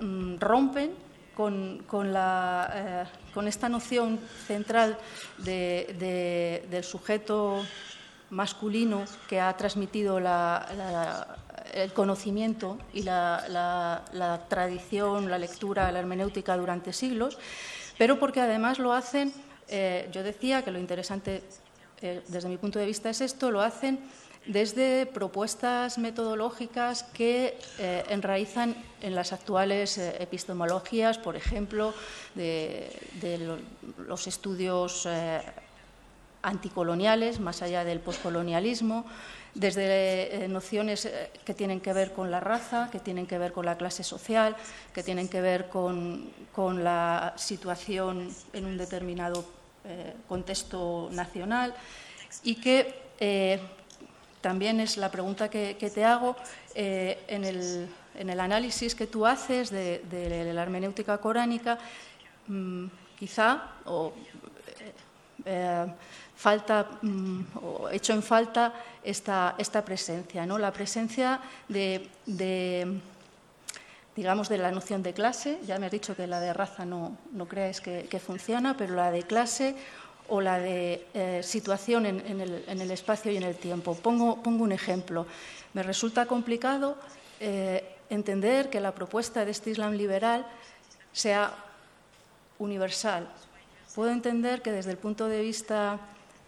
mm, 0.00 0.38
rompen 0.38 1.09
con, 1.34 2.12
la, 2.12 2.70
eh, 2.74 3.04
con 3.32 3.48
esta 3.48 3.68
noción 3.68 4.18
central 4.46 4.98
del 5.38 6.84
sujeto 6.84 7.64
masculino 8.30 9.04
que 9.28 9.40
ha 9.40 9.56
transmitido 9.56 10.18
el 10.18 11.92
conocimiento 11.92 12.78
y 12.92 13.02
la, 13.02 14.44
tradición, 14.48 15.30
la 15.30 15.38
lectura, 15.38 15.90
la 15.92 15.98
hermenéutica 15.98 16.56
durante 16.56 16.92
siglos, 16.92 17.38
pero 17.98 18.18
porque 18.18 18.40
además 18.40 18.78
lo 18.78 18.92
hacen, 18.92 19.32
eh, 19.68 20.08
yo 20.12 20.22
decía 20.22 20.62
que 20.62 20.70
lo 20.70 20.78
interesante 20.78 21.42
eh, 22.02 22.22
desde 22.28 22.48
mi 22.48 22.56
punto 22.56 22.78
de 22.78 22.86
vista 22.86 23.10
es 23.10 23.20
esto, 23.20 23.50
lo 23.50 23.60
hacen 23.60 24.00
desde 24.46 25.06
propuestas 25.06 25.98
metodológicas 25.98 27.02
que 27.02 27.58
eh, 27.78 28.04
enraizan 28.08 28.74
en 29.02 29.14
las 29.14 29.32
actuales 29.32 29.98
eh, 29.98 30.16
epistemologías, 30.20 31.18
por 31.18 31.36
ejemplo, 31.36 31.94
de, 32.34 32.90
los 34.06 34.26
estudios 34.26 35.06
eh, 35.06 35.40
anticoloniales, 36.42 37.38
más 37.38 37.62
allá 37.62 37.84
del 37.84 38.00
poscolonialismo, 38.00 39.04
desde 39.54 40.46
nociones 40.48 41.10
que 41.44 41.54
tienen 41.54 41.80
que 41.80 41.92
ver 41.92 42.12
con 42.12 42.30
la 42.30 42.38
raza, 42.38 42.88
que 42.90 43.00
tienen 43.00 43.26
que 43.26 43.36
ver 43.36 43.52
con 43.52 43.66
la 43.66 43.76
clase 43.76 44.04
social, 44.04 44.56
que 44.94 45.02
tienen 45.02 45.28
que 45.28 45.40
ver 45.40 45.68
con, 45.68 46.30
la 46.84 47.34
situación 47.36 48.28
en 48.52 48.64
un 48.64 48.78
determinado 48.78 49.44
contexto 50.28 51.08
nacional 51.10 51.74
y 52.44 52.54
que 52.56 52.94
también 54.40 54.80
es 54.80 54.96
la 54.96 55.10
pregunta 55.10 55.48
que, 55.48 55.74
te 55.74 56.04
hago. 56.04 56.36
Eh, 56.74 57.18
en, 57.28 57.44
el, 57.44 58.40
análisis 58.40 58.94
que 58.94 59.06
tú 59.06 59.26
haces 59.26 59.70
de, 59.70 60.52
la 60.54 60.62
hermenéutica 60.62 61.18
coránica, 61.18 61.78
mm, 62.48 62.86
quizá 63.18 63.62
o, 63.84 64.12
eh, 65.44 65.86
falta 66.36 66.88
mm, 67.02 67.40
o 67.62 67.90
hecho 67.90 68.14
en 68.14 68.22
falta 68.22 68.72
esta, 69.04 69.54
esta 69.58 69.84
presencia, 69.84 70.46
¿no? 70.46 70.56
la 70.58 70.72
presencia 70.72 71.40
de, 71.68 72.08
digamos, 74.16 74.48
de 74.48 74.58
la 74.58 74.70
noción 74.70 75.02
de 75.02 75.12
clase. 75.12 75.58
Ya 75.66 75.78
me 75.78 75.86
has 75.86 75.92
dicho 75.92 76.16
que 76.16 76.26
la 76.26 76.40
de 76.40 76.52
raza 76.52 76.84
no, 76.86 77.16
no 77.32 77.46
creáis 77.46 77.80
que, 77.80 78.20
funciona, 78.24 78.76
pero 78.76 78.94
la 78.94 79.10
de 79.10 79.22
clase 79.22 79.76
o 80.30 80.40
la 80.40 80.58
de 80.58 81.06
eh, 81.12 81.42
situación 81.42 82.06
en, 82.06 82.40
el, 82.40 82.90
espacio 82.90 83.32
y 83.32 83.36
en 83.36 83.42
el 83.42 83.56
tiempo. 83.56 83.96
Pongo, 83.96 84.40
un 84.44 84.72
ejemplo. 84.72 85.26
Me 85.74 85.82
resulta 85.82 86.26
complicado 86.26 86.96
eh, 87.40 87.84
entender 88.08 88.70
que 88.70 88.80
la 88.80 88.94
propuesta 88.94 89.44
de 89.44 89.50
este 89.50 89.70
Islam 89.70 89.94
liberal 89.94 90.46
sea 91.12 91.52
universal. 92.60 93.28
Puedo 93.94 94.12
entender 94.12 94.62
que 94.62 94.70
desde 94.70 94.92
el 94.92 94.98
punto 94.98 95.26
de 95.26 95.42
vista 95.42 95.98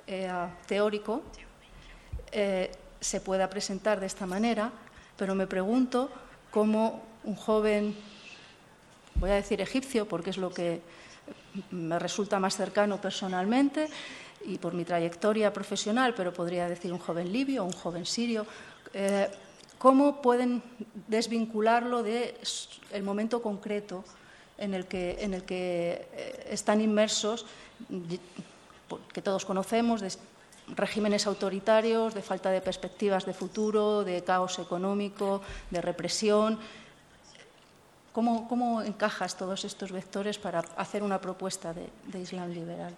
eh, 0.06 0.30
teórico 0.66 1.22
se 3.00 3.20
pueda 3.20 3.50
presentar 3.50 4.00
de 4.00 4.06
esta 4.06 4.24
manera, 4.26 4.70
pero 5.18 5.34
me 5.34 5.46
pregunto 5.46 6.08
cómo 6.50 7.02
un 7.24 7.34
joven, 7.34 7.94
voy 9.16 9.30
a 9.30 9.34
decir 9.34 9.60
egipcio 9.60 10.08
porque 10.08 10.30
es 10.30 10.38
lo 10.38 10.50
que 10.50 10.80
me 11.70 11.98
resulta 11.98 12.38
más 12.38 12.56
cercano 12.56 13.00
personalmente 13.00 13.88
y 14.44 14.58
por 14.58 14.74
mi 14.74 14.84
trayectoria 14.84 15.52
profesional, 15.52 16.14
pero 16.14 16.32
podría 16.32 16.68
decir 16.68 16.92
un 16.92 16.98
joven 16.98 17.32
libio 17.32 17.62
o 17.62 17.66
un 17.66 17.72
joven 17.72 18.06
sirio, 18.06 18.46
eh, 18.94 19.28
¿cómo 19.78 20.20
pueden 20.22 20.62
desvincularlo 21.08 22.02
del 22.02 23.02
momento 23.02 23.42
concreto 23.42 24.04
en 24.58 24.74
el 24.74 24.86
que, 24.86 25.18
en 25.20 25.34
el 25.34 25.44
que 25.44 26.08
eh, 26.12 26.48
están 26.50 26.80
inmersos, 26.80 27.46
que 29.12 29.22
todos 29.22 29.44
conocemos, 29.44 30.00
de 30.00 30.10
regímenes 30.76 31.26
autoritarios, 31.26 32.14
de 32.14 32.22
falta 32.22 32.50
de 32.50 32.60
perspectivas 32.60 33.26
de 33.26 33.34
futuro, 33.34 34.04
de 34.04 34.22
caos 34.22 34.58
económico, 34.58 35.42
de 35.70 35.80
represión? 35.80 36.58
¿Cómo, 38.12 38.82
encajas 38.82 39.36
todos 39.36 39.64
estos 39.64 39.90
vectores 39.90 40.38
para 40.38 40.60
hacer 40.76 41.02
una 41.02 41.18
propuesta 41.20 41.72
de, 41.72 42.18
Islam 42.20 42.50
liberal? 42.50 42.94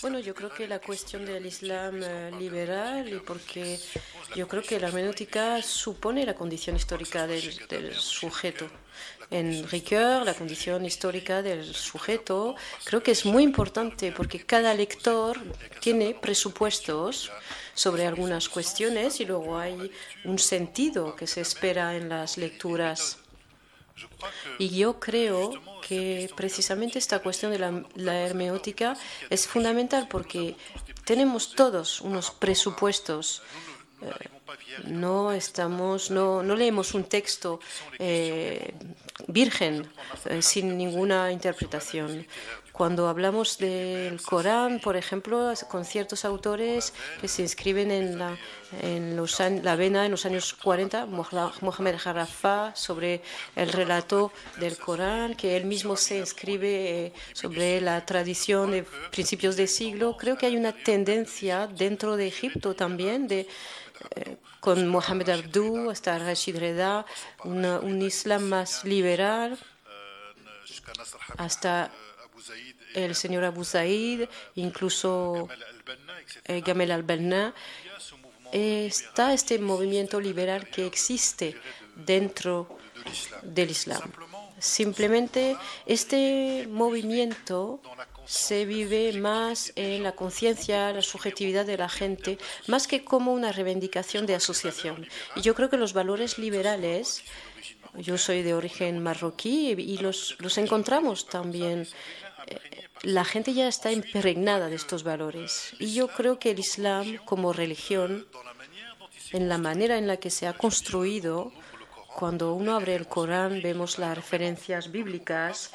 Bueno, 0.00 0.18
yo 0.18 0.34
creo 0.34 0.50
que 0.50 0.66
la 0.66 0.80
cuestión 0.80 1.24
del 1.24 1.46
Islam 1.46 2.02
eh, 2.02 2.30
liberal, 2.38 3.08
y 3.08 3.18
porque 3.18 3.78
yo 4.34 4.48
creo 4.48 4.62
que 4.62 4.80
la 4.80 4.88
hermenéutica 4.88 5.62
supone 5.62 6.24
la 6.24 6.34
condición 6.34 6.76
histórica 6.76 7.26
del, 7.26 7.66
del 7.68 7.94
sujeto. 7.94 8.68
En 9.30 9.66
Ricoeur, 9.68 10.26
la 10.26 10.34
condición 10.34 10.84
histórica 10.84 11.42
del 11.42 11.74
sujeto, 11.74 12.54
creo 12.84 13.02
que 13.02 13.12
es 13.12 13.24
muy 13.24 13.42
importante 13.42 14.12
porque 14.12 14.44
cada 14.44 14.74
lector 14.74 15.40
tiene 15.80 16.14
presupuestos 16.14 17.32
sobre 17.74 18.06
algunas 18.06 18.50
cuestiones 18.50 19.20
y 19.20 19.24
luego 19.24 19.56
hay 19.56 19.90
un 20.24 20.38
sentido 20.38 21.16
que 21.16 21.26
se 21.26 21.40
espera 21.40 21.96
en 21.96 22.10
las 22.10 22.36
lecturas. 22.36 23.21
Y 24.58 24.68
yo 24.70 25.00
creo 25.00 25.52
que 25.86 26.30
precisamente 26.36 26.98
esta 26.98 27.20
cuestión 27.20 27.52
de 27.52 27.58
la, 27.58 28.20
hermenéutica 28.20 28.96
es 29.30 29.46
fundamental 29.46 30.08
porque 30.08 30.56
tenemos 31.04 31.54
todos 31.54 32.00
unos 32.00 32.30
presupuestos. 32.30 33.42
Eh, 34.02 34.28
no 34.84 35.32
estamos, 35.32 36.10
no, 36.10 36.42
no, 36.42 36.56
leemos 36.56 36.94
un 36.94 37.04
texto 37.04 37.60
eh, 37.98 38.74
virgen, 39.26 39.88
eh, 40.26 40.42
sin 40.42 40.76
ninguna 40.76 41.32
interpretación. 41.32 42.26
Cuando 42.72 43.08
hablamos 43.08 43.58
del 43.58 44.20
Corán, 44.22 44.80
por 44.80 44.96
ejemplo, 44.96 45.52
con 45.68 45.84
ciertos 45.84 46.24
autores 46.24 46.94
que 47.20 47.28
se 47.28 47.42
inscriben 47.42 47.90
en 47.90 48.18
la, 48.18 48.38
en 48.80 49.14
los, 49.14 49.38
la 49.40 49.76
vena 49.76 50.06
en 50.06 50.10
los 50.10 50.24
años 50.24 50.54
40, 50.54 51.06
Mohamed 51.06 51.96
Harafá, 52.02 52.72
sobre 52.74 53.20
el 53.56 53.70
relato 53.70 54.32
del 54.58 54.78
Corán, 54.78 55.34
que 55.34 55.56
él 55.56 55.66
mismo 55.66 55.96
se 55.96 56.18
inscribe 56.18 57.06
eh, 57.06 57.12
sobre 57.34 57.80
la 57.82 58.06
tradición 58.06 58.70
de 58.70 58.84
principios 59.10 59.56
de 59.56 59.66
siglo, 59.66 60.16
creo 60.16 60.38
que 60.38 60.46
hay 60.46 60.56
una 60.56 60.72
tendencia 60.72 61.66
dentro 61.66 62.16
de 62.16 62.26
Egipto 62.26 62.74
también 62.74 63.28
de 63.28 63.46
eh, 64.16 64.36
con 64.60 64.88
Mohamed 64.88 65.28
Abdou 65.28 65.90
hasta 65.90 66.18
Rashid 66.18 66.56
Reda, 66.56 67.04
un 67.44 68.00
Islam 68.00 68.44
más 68.44 68.84
liberal, 68.84 69.58
hasta 71.36 71.90
el 72.94 73.14
señor 73.14 73.44
Abu 73.44 73.64
Zaid, 73.64 74.28
incluso 74.54 75.48
eh, 76.44 76.60
Gamel 76.60 76.90
al-Banna, 76.90 77.54
está 78.52 79.32
este 79.32 79.58
movimiento 79.58 80.20
liberal 80.20 80.68
que 80.68 80.86
existe 80.86 81.56
dentro 81.96 82.78
del 83.42 83.70
Islam. 83.70 84.12
Simplemente 84.58 85.56
este 85.86 86.68
movimiento 86.70 87.80
se 88.24 88.64
vive 88.64 89.12
más 89.14 89.72
en 89.74 90.04
la 90.04 90.12
conciencia, 90.12 90.92
la 90.92 91.02
subjetividad 91.02 91.66
de 91.66 91.76
la 91.76 91.88
gente, 91.88 92.38
más 92.68 92.86
que 92.86 93.04
como 93.04 93.32
una 93.32 93.50
reivindicación 93.50 94.26
de 94.26 94.36
asociación. 94.36 95.08
Y 95.34 95.40
yo 95.40 95.54
creo 95.54 95.68
que 95.68 95.76
los 95.76 95.92
valores 95.92 96.38
liberales, 96.38 97.24
yo 97.94 98.16
soy 98.18 98.42
de 98.42 98.54
origen 98.54 99.02
marroquí 99.02 99.72
y 99.72 99.98
los, 99.98 100.36
los 100.38 100.56
encontramos 100.58 101.26
también 101.26 101.88
la 103.02 103.24
gente 103.24 103.52
ya 103.54 103.68
está 103.68 103.90
impregnada 103.92 104.68
de 104.68 104.76
estos 104.76 105.02
valores. 105.02 105.74
Y 105.78 105.94
yo 105.94 106.08
creo 106.08 106.38
que 106.38 106.50
el 106.50 106.58
Islam 106.58 107.18
como 107.24 107.52
religión, 107.52 108.26
en 109.32 109.48
la 109.48 109.58
manera 109.58 109.98
en 109.98 110.06
la 110.06 110.18
que 110.18 110.30
se 110.30 110.46
ha 110.46 110.52
construido, 110.52 111.52
cuando 112.14 112.54
uno 112.54 112.76
abre 112.76 112.94
el 112.94 113.06
Corán 113.06 113.62
vemos 113.62 113.98
las 113.98 114.14
referencias 114.14 114.92
bíblicas 114.92 115.70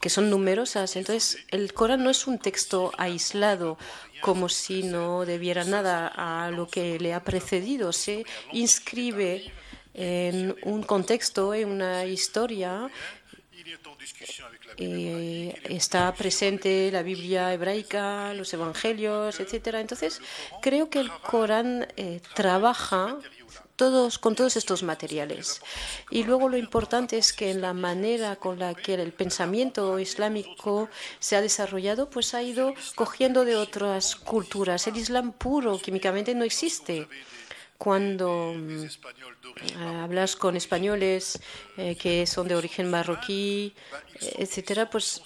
que 0.00 0.08
son 0.08 0.30
numerosas. 0.30 0.96
Entonces, 0.96 1.38
el 1.50 1.72
Corán 1.74 2.02
no 2.02 2.10
es 2.10 2.26
un 2.26 2.38
texto 2.38 2.92
aislado 2.96 3.78
como 4.22 4.48
si 4.48 4.82
no 4.82 5.24
debiera 5.26 5.64
nada 5.64 6.08
a 6.08 6.50
lo 6.50 6.66
que 6.66 6.98
le 6.98 7.12
ha 7.12 7.22
precedido. 7.22 7.92
Se 7.92 8.24
inscribe 8.52 9.52
en 9.94 10.56
un 10.62 10.82
contexto, 10.82 11.54
en 11.54 11.70
una 11.70 12.06
historia 12.06 12.90
eh, 14.78 15.54
está 15.64 16.12
presente 16.14 16.90
la 16.92 17.02
Biblia 17.02 17.52
hebraica, 17.52 18.32
los 18.34 18.52
evangelios, 18.54 19.40
etcétera. 19.40 19.80
Entonces, 19.80 20.20
creo 20.62 20.88
que 20.90 21.00
el 21.00 21.10
Corán 21.10 21.88
eh, 21.96 22.20
trabaja 22.34 23.18
todos, 23.76 24.18
con 24.18 24.34
todos 24.34 24.56
estos 24.56 24.82
materiales. 24.82 25.60
Y 26.10 26.24
luego 26.24 26.48
lo 26.48 26.56
importante 26.56 27.18
es 27.18 27.32
que 27.32 27.50
en 27.50 27.60
la 27.60 27.74
manera 27.74 28.36
con 28.36 28.58
la 28.58 28.74
que 28.74 28.94
el 28.94 29.12
pensamiento 29.12 29.98
islámico 29.98 30.88
se 31.18 31.36
ha 31.36 31.40
desarrollado, 31.40 32.08
pues 32.10 32.34
ha 32.34 32.42
ido 32.42 32.74
cogiendo 32.94 33.44
de 33.44 33.56
otras 33.56 34.16
culturas. 34.16 34.86
El 34.86 34.96
Islam 34.96 35.32
puro 35.32 35.78
químicamente 35.78 36.34
no 36.34 36.44
existe 36.44 37.06
cuando 37.78 38.54
mm, 38.54 38.86
hablas 40.02 40.36
con 40.36 40.56
españoles 40.56 41.40
eh, 41.76 41.96
que 41.96 42.26
son 42.26 42.48
de 42.48 42.56
origen 42.56 42.90
marroquí, 42.90 43.74
etcétera, 44.20 44.88
pues 44.90 45.22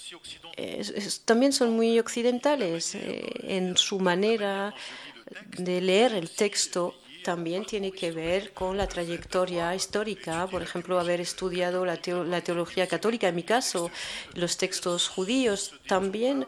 también 1.24 1.52
son 1.52 1.72
muy 1.72 1.98
occidentales 1.98 2.94
eh, 2.94 3.32
en 3.42 3.76
su 3.76 3.98
manera 3.98 4.74
de 5.58 5.80
leer 5.80 6.14
el 6.14 6.30
texto. 6.30 6.94
También 7.22 7.66
tiene 7.66 7.92
que 7.92 8.12
ver 8.12 8.52
con 8.54 8.78
la 8.78 8.86
trayectoria 8.86 9.74
histórica, 9.74 10.46
por 10.46 10.62
ejemplo, 10.62 10.98
haber 10.98 11.20
estudiado 11.20 11.84
la, 11.84 12.00
la 12.26 12.40
teología 12.40 12.86
católica, 12.86 13.28
en 13.28 13.36
mi 13.36 13.42
caso, 13.42 13.90
los 14.34 14.56
textos 14.56 15.08
judíos. 15.08 15.74
También 15.86 16.46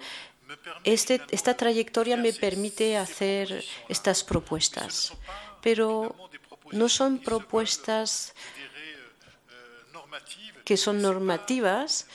este, 0.85 1.21
esta 1.31 1.57
trayectoria 1.57 2.17
me 2.17 2.33
permite 2.33 2.97
hacer 2.97 3.65
estas 3.89 4.25
propuestas 4.25 5.13
pero 5.63 6.15
no 6.73 6.89
son 6.89 7.19
propuestas 7.19 8.35
que 10.65 10.77
son 10.77 11.01
normativas, 11.01 12.07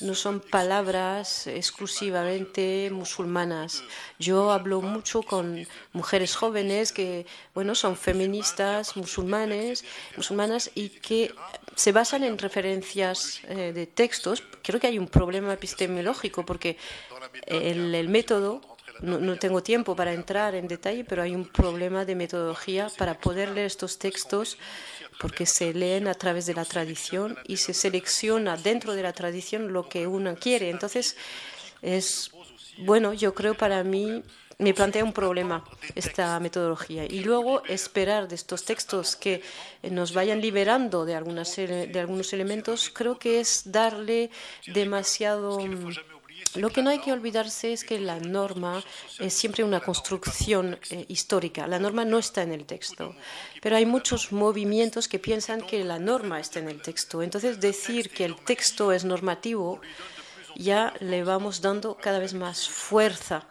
no 0.00 0.14
son 0.14 0.40
palabras 0.40 1.46
exclusivamente 1.46 2.90
musulmanas. 2.92 3.84
Yo 4.18 4.50
hablo 4.50 4.80
mucho 4.80 5.22
con 5.22 5.66
mujeres 5.92 6.34
jóvenes 6.34 6.92
que, 6.92 7.26
bueno, 7.54 7.74
son 7.74 7.96
feministas 7.96 8.96
musulmanes, 8.96 9.84
musulmanas 10.16 10.70
y 10.74 10.88
que 10.88 11.34
se 11.76 11.92
basan 11.92 12.24
en 12.24 12.38
referencias 12.38 13.40
eh, 13.44 13.72
de 13.72 13.86
textos. 13.86 14.42
Creo 14.62 14.80
que 14.80 14.88
hay 14.88 14.98
un 14.98 15.08
problema 15.08 15.52
epistemológico 15.52 16.44
porque 16.44 16.76
el 17.46 18.08
método 18.08 18.73
no, 19.00 19.36
tengo 19.36 19.62
tiempo 19.62 19.96
para 19.96 20.12
entrar 20.12 20.54
en 20.54 20.68
detalle, 20.68 21.04
pero 21.04 21.22
hay 21.22 21.34
un 21.34 21.46
problema 21.46 22.04
de 22.04 22.14
metodología 22.14 22.88
para 22.96 23.18
poder 23.18 23.50
leer 23.50 23.66
estos 23.66 23.98
textos 23.98 24.58
porque 25.20 25.46
se 25.46 25.72
leen 25.74 26.08
a 26.08 26.14
través 26.14 26.46
de 26.46 26.54
la 26.54 26.64
tradición 26.64 27.36
y 27.46 27.58
se 27.58 27.74
selecciona 27.74 28.56
dentro 28.56 28.94
de 28.94 29.02
la 29.02 29.12
tradición 29.12 29.72
lo 29.72 29.88
que 29.88 30.06
uno 30.06 30.34
quiere. 30.36 30.70
Entonces, 30.70 31.16
es 31.82 32.30
bueno, 32.78 33.12
yo 33.12 33.34
creo 33.34 33.54
para 33.54 33.84
mí 33.84 34.22
me 34.58 34.74
plantea 34.74 35.04
un 35.04 35.12
problema 35.12 35.64
esta 35.94 36.38
metodología. 36.40 37.04
Y 37.04 37.20
luego 37.20 37.64
esperar 37.64 38.28
de 38.28 38.34
estos 38.34 38.64
textos 38.64 39.16
que 39.16 39.42
nos 39.82 40.12
vayan 40.12 40.40
liberando 40.40 41.04
de, 41.04 41.14
algunas, 41.14 41.56
de 41.56 42.00
algunos 42.00 42.32
elementos, 42.32 42.90
creo 42.90 43.18
que 43.18 43.40
es 43.40 43.62
darle 43.72 44.30
demasiado 44.66 45.58
lo 46.54 46.70
que 46.70 46.82
no 46.82 46.90
hay 46.90 47.00
que 47.00 47.12
olvidarse 47.12 47.72
es 47.72 47.84
que 47.84 47.98
la 47.98 48.20
norma 48.20 48.82
es 49.18 49.34
siempre 49.34 49.64
una 49.64 49.80
construcción 49.80 50.78
eh, 50.90 51.04
histórica. 51.08 51.66
La 51.66 51.78
norma 51.78 52.04
no 52.04 52.18
está 52.18 52.42
en 52.42 52.52
el 52.52 52.64
texto, 52.64 53.14
pero 53.60 53.76
hay 53.76 53.86
muchos 53.86 54.30
movimientos 54.30 55.08
que 55.08 55.18
piensan 55.18 55.60
que 55.62 55.82
la 55.84 55.98
norma 55.98 56.38
está 56.38 56.60
en 56.60 56.68
el 56.68 56.80
texto. 56.80 57.22
Entonces, 57.22 57.60
decir 57.60 58.10
que 58.10 58.24
el 58.24 58.36
texto 58.36 58.92
es 58.92 59.04
normativo 59.04 59.80
ya 60.56 60.94
le 61.00 61.24
vamos 61.24 61.60
dando 61.60 61.96
cada 61.96 62.18
vez 62.18 62.34
más 62.34 62.68
fuerza. 62.68 63.46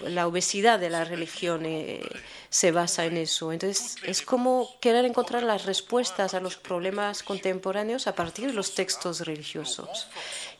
La 0.00 0.26
obesidad 0.26 0.78
de 0.78 0.90
la 0.90 1.04
religión 1.04 1.64
eh, 1.64 2.02
se 2.50 2.72
basa 2.72 3.04
en 3.06 3.16
eso. 3.16 3.52
Entonces, 3.52 3.96
es 4.02 4.22
como 4.22 4.68
querer 4.80 5.04
encontrar 5.04 5.42
las 5.42 5.64
respuestas 5.64 6.34
a 6.34 6.40
los 6.40 6.56
problemas 6.56 7.22
contemporáneos 7.22 8.06
a 8.06 8.14
partir 8.14 8.48
de 8.48 8.52
los 8.52 8.74
textos 8.74 9.20
religiosos. 9.20 10.08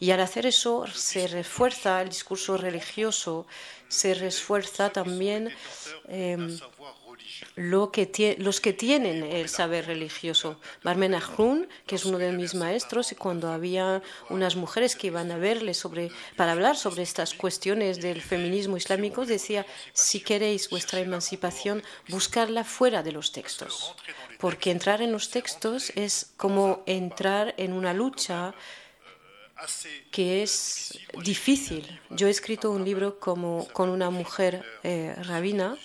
Y 0.00 0.10
al 0.10 0.20
hacer 0.20 0.46
eso 0.46 0.86
se 0.86 1.26
refuerza 1.26 2.02
el 2.02 2.08
discurso 2.08 2.56
religioso, 2.56 3.46
se 3.88 4.14
refuerza 4.14 4.90
también 4.90 5.52
em, 6.08 6.58
lo 7.54 7.90
que 7.90 8.36
los 8.38 8.60
que 8.60 8.72
tienen 8.72 9.22
el 9.22 9.48
saber 9.48 9.86
religioso. 9.86 10.60
Barmen 10.82 11.14
Ahun, 11.14 11.68
que 11.86 11.96
es 11.96 12.04
uno 12.04 12.18
de 12.18 12.32
mis 12.32 12.54
maestros, 12.54 13.12
y 13.12 13.14
cuando 13.14 13.50
había 13.50 14.02
unas 14.30 14.56
mujeres 14.56 14.96
que 14.96 15.08
iban 15.08 15.30
a 15.30 15.36
verle 15.36 15.74
sobre, 15.74 16.10
para 16.36 16.52
hablar 16.52 16.76
sobre 16.76 17.02
estas 17.02 17.34
cuestiones 17.34 18.00
del 18.00 18.22
feminismo 18.22 18.76
islámico, 18.76 19.26
decía, 19.26 19.66
si 19.92 20.20
queréis 20.20 20.70
vuestra 20.70 21.00
emancipación, 21.00 21.82
buscarla 22.08 22.64
fuera 22.64 23.02
de 23.02 23.12
los 23.12 23.32
textos. 23.32 23.94
Porque 24.38 24.70
entrar 24.70 25.00
en 25.02 25.12
los 25.12 25.30
textos 25.30 25.90
es 25.96 26.32
como 26.36 26.82
entrar 26.86 27.54
en 27.56 27.72
una 27.72 27.92
lucha 27.92 28.54
que 30.10 30.42
es 30.42 30.98
difícil. 31.22 32.00
Yo 32.10 32.26
he 32.26 32.30
escrito 32.30 32.70
un 32.70 32.84
libro 32.84 33.18
como, 33.18 33.66
con 33.72 33.88
una 33.88 34.10
mujer 34.10 34.62
eh, 34.82 35.14
rabina 35.22 35.76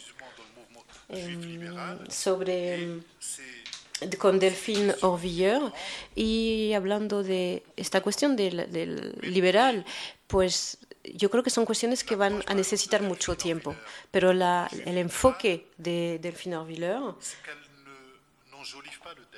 sobre 2.10 3.02
con 4.18 4.40
Delphine 4.40 4.96
Orvilleur 5.02 5.72
y 6.16 6.74
hablando 6.74 7.24
de 7.24 7.64
esta 7.76 8.02
cuestión 8.02 8.36
del, 8.36 9.16
liberal, 9.22 9.86
pues 10.28 10.80
yo 11.04 11.30
creo 11.30 11.44
que 11.44 11.50
son 11.50 11.66
cuestiones 11.66 12.04
que 12.04 12.16
van 12.16 12.44
a 12.48 12.54
necesitar 12.54 13.02
mucho 13.02 13.36
tiempo, 13.36 13.76
pero 14.10 14.34
la, 14.34 14.70
el 14.86 14.98
enfoque 14.98 15.68
de 15.78 16.20
Delphine 16.20 16.58
Orvilleur 16.58 17.16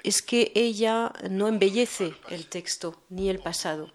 es 0.03 0.21
que 0.21 0.51
ella 0.55 1.11
no 1.29 1.47
embellece 1.47 2.13
el 2.29 2.47
texto 2.47 3.01
ni 3.09 3.29
el 3.29 3.39
pasado 3.39 3.91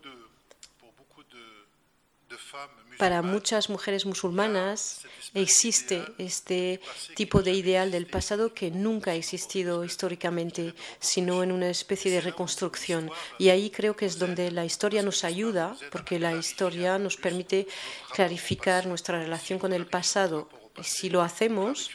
para 2.99 3.23
muchas 3.23 3.71
mujeres 3.71 4.05
musulmanas 4.05 5.03
existe 5.33 6.03
este 6.19 6.81
tipo 7.15 7.43
de 7.43 7.53
ideal 7.53 7.91
del 7.91 8.07
pasado 8.07 8.53
que 8.53 8.71
nunca 8.71 9.13
ha 9.13 9.15
existido 9.15 9.85
históricamente, 9.85 10.75
sino 10.99 11.43
en 11.43 11.53
una 11.53 11.71
especie 11.71 12.11
de 12.11 12.21
reconstrucción. 12.21 13.11
Y 13.39 13.51
ahí 13.51 13.71
creo 13.71 13.95
que 13.95 14.07
es 14.07 14.19
donde 14.19 14.51
la 14.51 14.65
historia 14.65 15.03
nos 15.03 15.23
ayuda, 15.25 15.77
porque 15.93 16.19
la 16.19 16.35
historia 16.35 16.99
nos 16.99 17.17
permite 17.17 17.69
clarificar 18.13 18.87
nuestra 18.87 19.21
relación 19.21 19.59
con 19.59 19.73
el 19.73 19.87
pasado. 19.87 20.49
Si 20.83 21.09
lo 21.09 21.23
hacemos, 21.23 21.91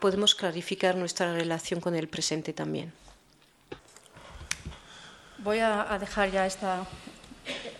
podemos 0.00 0.34
clarificar 0.34 0.96
nuestra 0.96 1.32
relación 1.32 1.80
con 1.80 1.94
el 1.94 2.08
presente 2.08 2.52
también. 2.52 2.92
Voy 5.38 5.58
a 5.58 5.96
dejar 6.00 6.30
ya 6.30 6.46
esta 6.46 6.86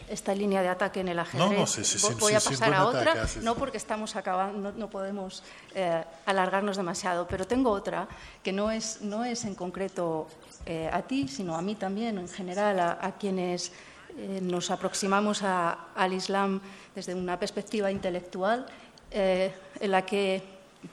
esta 0.08 0.34
línea 0.34 0.62
de 0.62 0.68
ataque 0.68 1.00
en 1.00 1.08
el 1.08 1.18
ajedrez. 1.18 2.18
Voy 2.18 2.34
a 2.34 2.40
pasar 2.40 2.74
a 2.74 2.86
otra, 2.86 3.26
no 3.42 3.54
porque 3.54 3.78
estamos 3.78 4.16
acabando, 4.16 4.72
no, 4.72 4.90
podemos 4.90 5.42
eh, 5.74 6.04
alargarnos 6.26 6.76
demasiado, 6.76 7.26
pero 7.26 7.46
tengo 7.46 7.70
otra 7.70 8.06
que 8.42 8.52
no 8.52 8.70
es, 8.70 9.00
no 9.00 9.24
es 9.24 9.44
en 9.44 9.54
concreto 9.54 10.28
eh, 10.66 10.90
a 10.92 11.02
ti, 11.02 11.28
sino 11.28 11.56
a 11.56 11.62
mí 11.62 11.74
también, 11.74 12.18
en 12.18 12.28
general, 12.28 12.78
a, 12.78 13.14
quienes 13.18 13.72
eh, 14.16 14.40
nos 14.42 14.70
aproximamos 14.70 15.42
al 15.42 16.12
Islam 16.12 16.60
desde 16.94 17.14
una 17.14 17.38
perspectiva 17.38 17.90
intelectual, 17.90 18.66
en 19.10 19.90
la 19.90 20.06
que 20.06 20.42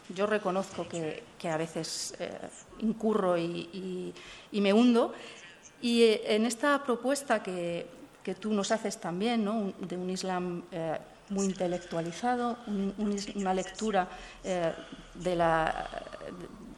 yo 0.10 0.26
reconozco 0.26 0.86
que, 0.88 1.24
a 1.50 1.58
veces 1.58 2.14
incurro 2.80 3.38
y 3.38 4.14
me 4.52 4.74
hundo. 4.74 5.14
Y 5.82 6.20
en 6.26 6.46
esta 6.46 6.84
propuesta 6.84 7.42
que 7.42 7.99
que 8.30 8.36
tú 8.36 8.54
nos 8.54 8.72
haces 8.72 9.02
también, 9.02 9.44
¿no? 9.44 9.74
de 9.80 9.98
un 9.98 10.08
Islam 10.08 10.62
eh, 10.72 11.00
muy 11.30 11.46
intelectualizado, 11.46 12.58
una 13.38 13.56
lectura 13.56 14.08
eh, 14.44 14.72
de, 15.16 15.36
la, 15.36 15.90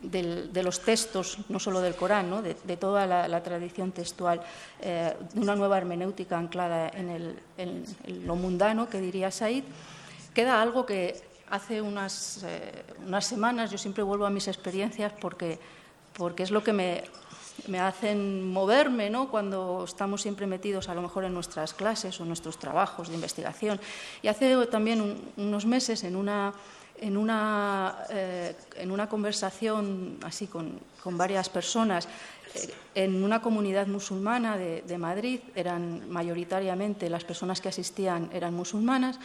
de, 0.02 0.64
los 0.64 0.80
textos, 0.80 1.40
no 1.50 1.60
solo 1.60 1.82
del 1.82 1.96
Corán, 1.96 2.30
¿no? 2.30 2.42
de, 2.42 2.78
toda 2.78 3.06
la, 3.06 3.44
tradición 3.44 3.92
textual, 3.92 4.40
eh, 4.80 5.14
de 5.34 5.40
una 5.42 5.58
nueva 5.58 5.78
hermenéutica 5.78 6.38
anclada 6.38 6.88
en, 6.88 7.10
el, 7.10 7.36
en, 7.58 7.84
lo 8.26 8.38
mundano, 8.38 8.88
que 8.88 9.02
diría 9.02 9.30
Said, 9.30 9.66
queda 10.34 10.62
algo 10.62 10.86
que 10.86 11.20
hace 11.50 11.82
unas, 11.82 12.46
unas 13.06 13.26
semanas 13.26 13.72
yo 13.72 13.78
siempre 13.78 14.04
vuelvo 14.04 14.26
a 14.26 14.30
mis 14.30 14.48
experiencias 14.48 15.12
porque, 15.20 15.60
porque 16.14 16.44
es 16.44 16.52
lo 16.52 16.64
que 16.64 16.72
me 16.72 17.04
me 17.68 17.80
hacen 17.80 18.52
moverme 18.52 19.10
¿no? 19.10 19.30
cuando 19.30 19.86
estamos 19.86 20.22
siempre 20.22 20.48
metidos 20.48 20.90
a 20.90 20.96
lo 20.96 21.02
mejor 21.02 21.26
en 21.26 21.34
nuestras 21.34 21.74
clases 21.74 22.20
o 22.20 22.24
en 22.24 22.30
nuestros 22.30 22.58
trabajos 22.58 23.10
de 23.10 23.16
investigación. 23.16 23.80
Y 24.22 24.28
hace 24.28 24.66
también 24.68 25.18
unos 25.38 25.66
meses 25.66 26.04
en 26.04 26.16
una, 26.16 26.54
en 27.00 27.18
una, 27.18 27.98
eh, 28.10 28.56
en 28.78 28.92
una 28.92 29.08
conversación 29.08 30.18
así 30.24 30.48
con, 30.48 30.80
con 31.04 31.18
varias 31.18 31.50
personas 31.50 32.08
eh, 32.56 32.74
en 32.96 33.24
una 33.24 33.42
comunidad 33.42 33.88
musulmana 33.88 34.58
de, 34.58 34.82
de 34.82 34.98
Madrid, 34.98 35.40
eran 35.56 36.10
mayoritariamente 36.10 37.10
las 37.10 37.24
personas 37.24 37.62
que 37.62 37.70
asistían 37.70 38.30
eran 38.34 38.54
musulmanas, 38.54 39.20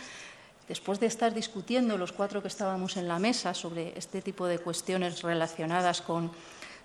después 0.69 1.01
de 1.01 1.07
estar 1.07 1.35
discutiendo 1.35 1.99
los 1.99 2.13
cuatro 2.13 2.43
que 2.43 2.49
estábamos 2.49 2.97
en 2.97 3.09
la 3.09 3.19
mesa 3.19 3.55
sobre 3.55 3.97
este 3.97 4.23
tipo 4.23 4.47
de 4.47 4.59
cuestiones 4.59 5.23
relacionadas 5.23 6.01
con 6.03 6.31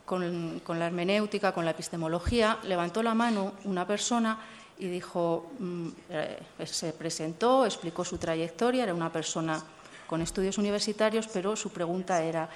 con, 0.05 0.61
la 0.79 0.87
hermenéutica, 0.87 1.53
con 1.53 1.65
la 1.65 1.71
epistemología, 1.71 2.59
levantó 2.63 3.03
la 3.03 3.13
mano 3.13 3.53
una 3.63 3.85
persona 3.87 4.39
y 4.77 4.87
dijo, 4.87 5.51
mm, 5.59 5.87
eh, 6.09 6.39
se 6.65 6.93
presentó, 6.93 7.65
explicó 7.65 8.03
su 8.03 8.17
trayectoria, 8.17 8.83
era 8.83 8.93
una 8.93 9.11
persona 9.11 9.61
con 10.07 10.21
estudios 10.21 10.57
universitarios, 10.57 11.27
pero 11.27 11.55
su 11.55 11.69
pregunta 11.69 12.21
era 12.23 12.49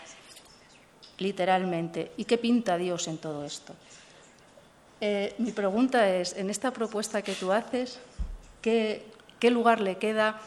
literalmente, 1.19 2.11
¿y 2.17 2.25
qué 2.25 2.37
pinta 2.37 2.77
Dios 2.77 3.07
en 3.07 3.17
todo 3.17 3.45
esto? 3.45 3.73
Eh, 4.99 5.35
mi 5.37 5.51
pregunta 5.51 6.09
es, 6.09 6.35
en 6.35 6.49
esta 6.49 6.71
propuesta 6.71 7.21
que 7.21 7.33
tú 7.33 7.51
haces, 7.51 7.99
¿qué, 8.61 9.03
lugar 9.51 9.79
le 9.79 9.97
queda 9.97 10.41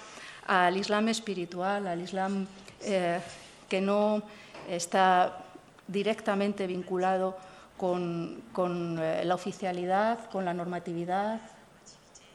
al 0.46 0.76
Islam 0.76 1.08
espiritual, 1.08 1.86
al 1.86 2.00
Islam 2.00 2.48
eh, 2.82 3.20
que 3.68 3.80
no 3.80 4.22
está 4.68 5.44
directamente 5.88 6.66
vinculado 6.66 7.36
con, 7.76 8.98
eh, 9.00 9.22
la 9.24 9.34
oficialidad, 9.34 10.28
con 10.30 10.44
la 10.44 10.52
normatividad, 10.52 11.40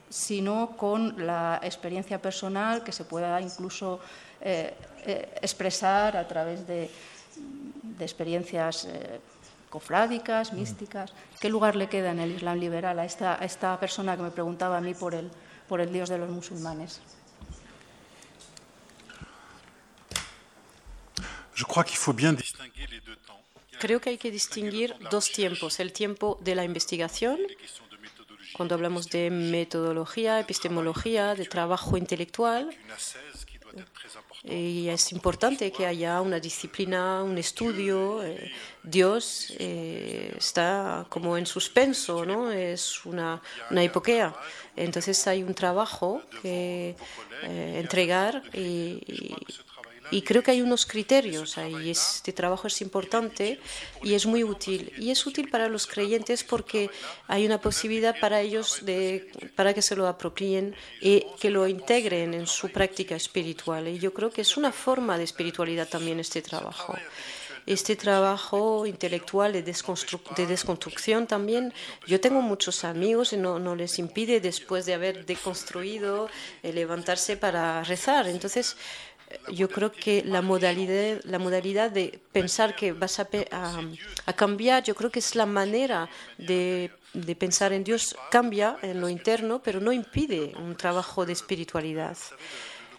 sino 0.10 0.76
con 0.78 1.26
la 1.26 1.60
experiencia 1.64 2.22
personal 2.22 2.84
que 2.84 2.92
se 2.92 3.04
pueda 3.04 3.40
incluso 3.42 4.00
eh, 4.42 4.74
eh, 5.06 5.40
expresar 5.42 6.18
a 6.18 6.28
través 6.28 6.68
de, 6.68 6.90
experiencias 8.00 8.88
cofrádicas, 9.70 10.52
místicas. 10.52 11.14
¿Qué 11.40 11.48
lugar 11.48 11.76
le 11.76 11.88
queda 11.88 12.12
en 12.12 12.20
el 12.20 12.32
Islam 12.32 12.60
liberal 12.60 13.00
a 13.00 13.06
esta, 13.06 13.42
a 13.42 13.46
esta 13.46 13.80
persona 13.80 14.18
que 14.18 14.24
me 14.24 14.32
preguntaba 14.32 14.78
a 14.78 14.82
mí 14.82 14.94
por 14.94 15.16
el, 15.16 15.32
por 15.70 15.80
el 15.80 15.94
Dios 15.94 16.10
de 16.10 16.18
los 16.18 16.30
musulmanes? 16.30 17.02
Je 21.56 21.66
crois 21.66 21.84
qu'il 21.84 21.98
faut 21.98 22.14
bien 22.14 22.34
distinguer 22.34 22.88
les 22.92 23.00
deux 23.00 23.13
temps. 23.13 23.13
Creo 23.84 24.00
que 24.00 24.12
hay 24.12 24.18
que 24.18 24.32
distinguir 24.32 24.96
dos 25.12 25.30
tiempos. 25.30 25.82
El 25.82 25.92
tiempo 25.92 26.40
de 26.40 26.56
la 26.56 26.64
investigación, 26.64 27.38
cuando 28.54 28.76
hablamos 28.76 29.10
de 29.10 29.30
metodología, 29.30 30.40
epistemología, 30.40 31.36
de 31.36 31.44
trabajo 31.44 31.98
intelectual, 31.98 32.74
y 34.46 34.88
es 34.88 35.12
importante 35.12 35.70
que 35.74 35.86
haya 35.86 36.22
una 36.22 36.40
disciplina, 36.40 37.24
un 37.24 37.38
estudio. 37.38 38.24
Eh, 38.24 38.54
Dios 38.84 39.54
eh, 39.60 40.34
está 40.38 41.06
como 41.10 41.38
en 41.38 41.46
suspenso, 41.46 42.26
¿no? 42.26 42.52
Es 42.52 43.06
una, 43.06 43.42
una. 43.70 44.34
Entonces 44.78 45.28
hay 45.28 45.44
un 45.44 45.54
trabajo 45.54 46.22
que 46.42 46.96
eh, 47.44 47.80
entregar 47.84 48.44
y 48.54 49.02
creo 50.22 50.44
que 50.44 50.52
hay 50.52 50.62
unos 50.62 50.86
criterios 50.86 51.58
ahí. 51.58 51.90
Este 51.90 52.34
trabajo 52.34 52.68
es 52.68 52.82
importante 52.82 53.60
y 54.04 54.14
es 54.14 54.26
muy 54.26 54.44
útil. 54.44 54.94
Y 54.98 55.12
es 55.12 55.26
útil 55.26 55.50
para 55.50 55.68
los 55.68 55.88
creyentes 55.88 56.44
porque 56.44 56.90
hay 57.28 57.46
una 57.46 57.60
posibilidad 57.60 58.16
para 58.20 58.42
ellos 58.42 58.86
de, 58.86 59.32
para 59.56 59.74
que 59.74 59.82
se 59.82 59.96
lo 59.96 60.08
apropien 60.08 60.76
y 61.02 61.26
que 61.40 61.50
lo 61.50 61.68
integren 61.68 62.34
en 62.34 62.48
su 62.48 62.70
práctica 62.70 63.16
espiritual. 63.16 63.88
Y 63.88 64.00
yo 64.00 64.14
creo 64.14 64.30
que 64.30 64.42
es 64.42 64.58
una 64.58 64.72
forma 64.72 65.18
de 65.18 65.24
espiritualidad 65.24 65.88
también 65.88 66.20
este 66.20 66.42
trabajo 66.42 66.96
este 67.66 67.96
trabajo 67.96 68.86
intelectual 68.86 69.54
de, 69.54 69.64
de, 69.64 70.48
desconstrucción 70.48 71.28
también. 71.28 71.74
Yo 72.06 72.20
tengo 72.20 72.42
muchos 72.42 72.84
amigos 72.84 73.34
y 73.34 73.38
no, 73.38 73.60
no 73.60 73.76
les 73.76 74.00
impide 74.00 74.42
después 74.42 74.86
de 74.86 74.94
haber 74.94 75.26
deconstruido 75.26 76.30
eh, 76.62 76.74
levantarse 76.74 77.38
para 77.38 77.84
rezar. 77.84 78.28
Entonces, 78.28 78.76
yo 79.52 79.70
creo 79.70 79.92
que 79.92 80.24
la 80.24 80.42
modalidad, 80.42 81.22
la 81.26 81.40
modalidad 81.40 81.92
de 81.92 82.20
pensar 82.32 82.76
que 82.76 82.92
vas 82.94 83.20
a, 83.20 83.28
a, 84.26 84.34
cambiar, 84.34 84.84
yo 84.84 84.96
creo 84.96 85.12
que 85.12 85.20
es 85.20 85.36
la 85.36 85.46
manera 85.46 86.10
de, 86.38 86.92
de, 87.14 87.36
pensar 87.36 87.74
en 87.74 87.84
Dios 87.84 88.16
cambia 88.30 88.78
en 88.82 89.02
lo 89.02 89.10
interno, 89.10 89.62
pero 89.62 89.80
no 89.80 89.92
impide 89.92 90.54
un 90.58 90.76
trabajo 90.76 91.26
de 91.26 91.34
espiritualidad. 91.34 92.18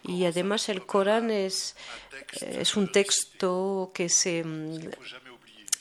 Y 0.03 0.25
además 0.25 0.69
el 0.69 0.85
Corán 0.85 1.31
es, 1.31 1.75
es 2.41 2.75
un 2.75 2.91
texto 2.91 3.91
que 3.93 4.07
se, 4.07 4.45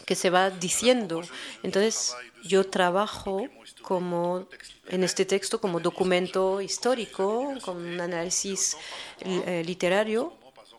que 0.06 0.14
se 0.14 0.30
va 0.30 0.48
diciendo. 0.50 1.22
Entonces 1.62 2.16
yo 2.42 2.64
trabajo 2.64 3.46
como 3.82 4.48
en 4.88 5.04
este 5.04 5.26
texto 5.26 5.60
como 5.60 5.78
documento 5.78 6.62
histórico, 6.62 7.52
con 7.62 7.76
un 7.76 8.00
análisis 8.00 8.78
eh, 9.20 9.62
literario 9.64 10.32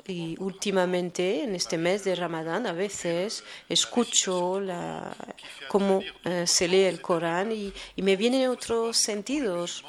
y 0.08 0.36
últimamente, 0.40 1.44
en 1.44 1.56
este 1.56 1.78
mes 1.78 2.04
de 2.04 2.14
Ramadán, 2.14 2.68
a 2.68 2.74
veces 2.74 3.44
escucho 3.68 4.62
cómo 5.68 6.02
eh, 6.24 6.46
se 6.46 6.68
lee 6.68 6.84
el 6.84 7.02
Corán 7.02 7.52
y, 7.52 7.74
me 7.98 8.16
vienen 8.16 8.50
otros 8.50 8.98
sentidos, 8.98 9.84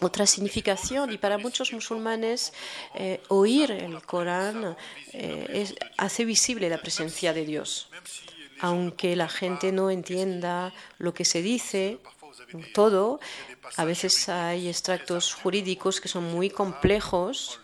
otra 0.00 0.26
significación. 0.26 1.12
Y 1.12 1.18
para 1.18 1.38
muchos 1.38 1.72
musulmanes, 1.72 2.52
eh, 2.94 3.20
oír 3.28 3.72
el 3.72 4.00
Corán 4.02 4.76
eh, 5.12 5.74
hace 5.96 6.24
visible 6.24 6.68
la 6.68 6.78
presencia 6.78 7.32
de 7.32 7.44
Dios. 7.44 7.88
Aunque 8.60 9.16
la 9.16 9.28
gente 9.28 9.72
no 9.72 9.90
entienda 9.90 10.72
lo 10.98 11.12
que 11.12 11.24
se 11.24 11.42
dice, 11.42 11.98
todo, 12.72 13.18
a 13.76 13.84
veces 13.84 14.28
hay 14.28 14.68
extractos 14.68 15.34
jurídicos 15.34 16.00
que 16.00 16.08
son 16.08 16.32
muy 16.32 16.50
complejos 16.50 17.58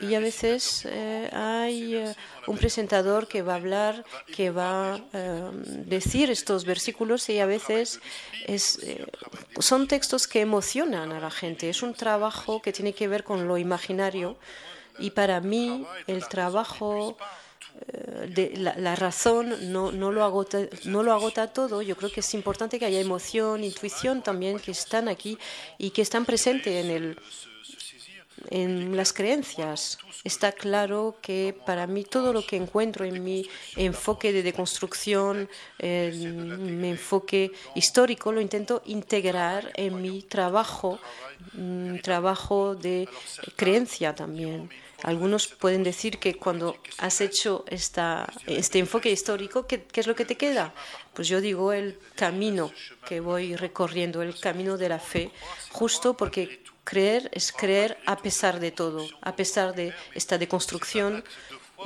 y 0.00 0.14
a 0.14 0.20
veces 0.20 0.84
eh, 0.86 1.28
hay 1.32 1.96
eh, 1.96 2.14
un 2.46 2.56
presentador 2.56 3.26
que 3.26 3.42
va 3.42 3.54
a 3.54 3.56
hablar, 3.56 4.04
que 4.34 4.50
va 4.50 4.94
a 4.94 5.00
eh, 5.12 5.50
decir 5.86 6.30
estos 6.30 6.64
versículos 6.64 7.28
y 7.28 7.38
a 7.38 7.46
veces 7.46 8.00
es, 8.46 8.78
son 9.58 9.88
textos 9.88 10.26
que 10.26 10.40
emocionan 10.40 11.12
a 11.12 11.20
la 11.20 11.30
gente. 11.30 11.68
Es 11.68 11.82
un 11.82 11.94
trabajo 11.94 12.62
que 12.62 12.72
tiene 12.72 12.92
que 12.92 13.08
ver 13.08 13.24
con 13.24 13.46
lo 13.48 13.58
imaginario 13.58 14.36
y 14.98 15.10
para 15.10 15.40
mí 15.40 15.86
el 16.06 16.26
trabajo 16.28 17.16
la, 18.36 18.94
razón 18.94 19.72
no, 19.72 19.90
no, 19.90 20.12
lo 20.12 20.24
agota, 20.24 20.58
no 20.84 21.02
lo 21.02 21.12
agota 21.12 21.52
todo. 21.52 21.82
Yo 21.82 21.96
creo 21.96 22.12
que 22.12 22.20
es 22.20 22.34
importante 22.34 22.78
que 22.78 22.84
haya 22.84 23.00
emoción, 23.00 23.64
intuición 23.64 24.22
también 24.22 24.58
que 24.58 24.70
están 24.70 25.08
aquí 25.08 25.38
y 25.78 25.90
que 25.90 26.02
están 26.02 26.24
presentes 26.24 26.84
en 26.84 26.90
el, 26.90 27.18
en 28.50 28.96
las 28.96 29.12
creencias. 29.12 29.98
Está 30.24 30.52
claro 30.52 31.16
que 31.20 31.54
para 31.66 31.86
mí 31.86 32.04
todo 32.04 32.32
lo 32.32 32.46
que 32.46 32.56
encuentro 32.56 33.04
en 33.04 33.22
mi 33.22 33.48
enfoque 33.76 34.32
de 34.32 34.42
deconstrucción, 34.42 35.48
en 35.78 36.80
mi 36.80 36.90
enfoque 36.90 37.52
histórico, 37.74 38.32
lo 38.32 38.40
intento 38.40 38.82
integrar 38.86 39.72
en 39.76 40.00
mi 40.00 40.22
trabajo, 40.22 40.98
trabajo 42.02 42.74
de 42.74 43.08
creencia 43.56 44.14
también. 44.14 44.70
Algunos 45.02 45.48
pueden 45.48 45.82
decir 45.82 46.18
que 46.18 46.36
cuando 46.36 46.76
has 46.98 47.20
hecho 47.20 47.64
esta, 47.68 48.32
este 48.46 48.78
enfoque 48.78 49.10
histórico, 49.10 49.66
¿qué, 49.66 49.82
¿qué, 49.82 50.00
es 50.00 50.06
lo 50.06 50.14
que 50.14 50.24
te 50.24 50.36
queda? 50.36 50.72
Pues 51.12 51.26
yo 51.26 51.40
digo 51.40 51.72
el 51.72 51.98
camino 52.14 52.70
que 53.08 53.18
voy 53.18 53.56
recorriendo, 53.56 54.22
el 54.22 54.38
camino 54.38 54.76
de 54.78 54.88
la 54.88 55.00
fe, 55.00 55.32
justo 55.72 56.16
porque 56.16 56.61
Creer 56.84 57.30
es 57.32 57.52
creer 57.52 57.98
a 58.06 58.16
pesar 58.16 58.58
de 58.60 58.72
todo, 58.72 59.06
a 59.20 59.36
pesar 59.36 59.74
de 59.74 59.94
esta 60.14 60.36
deconstrucción 60.38 61.22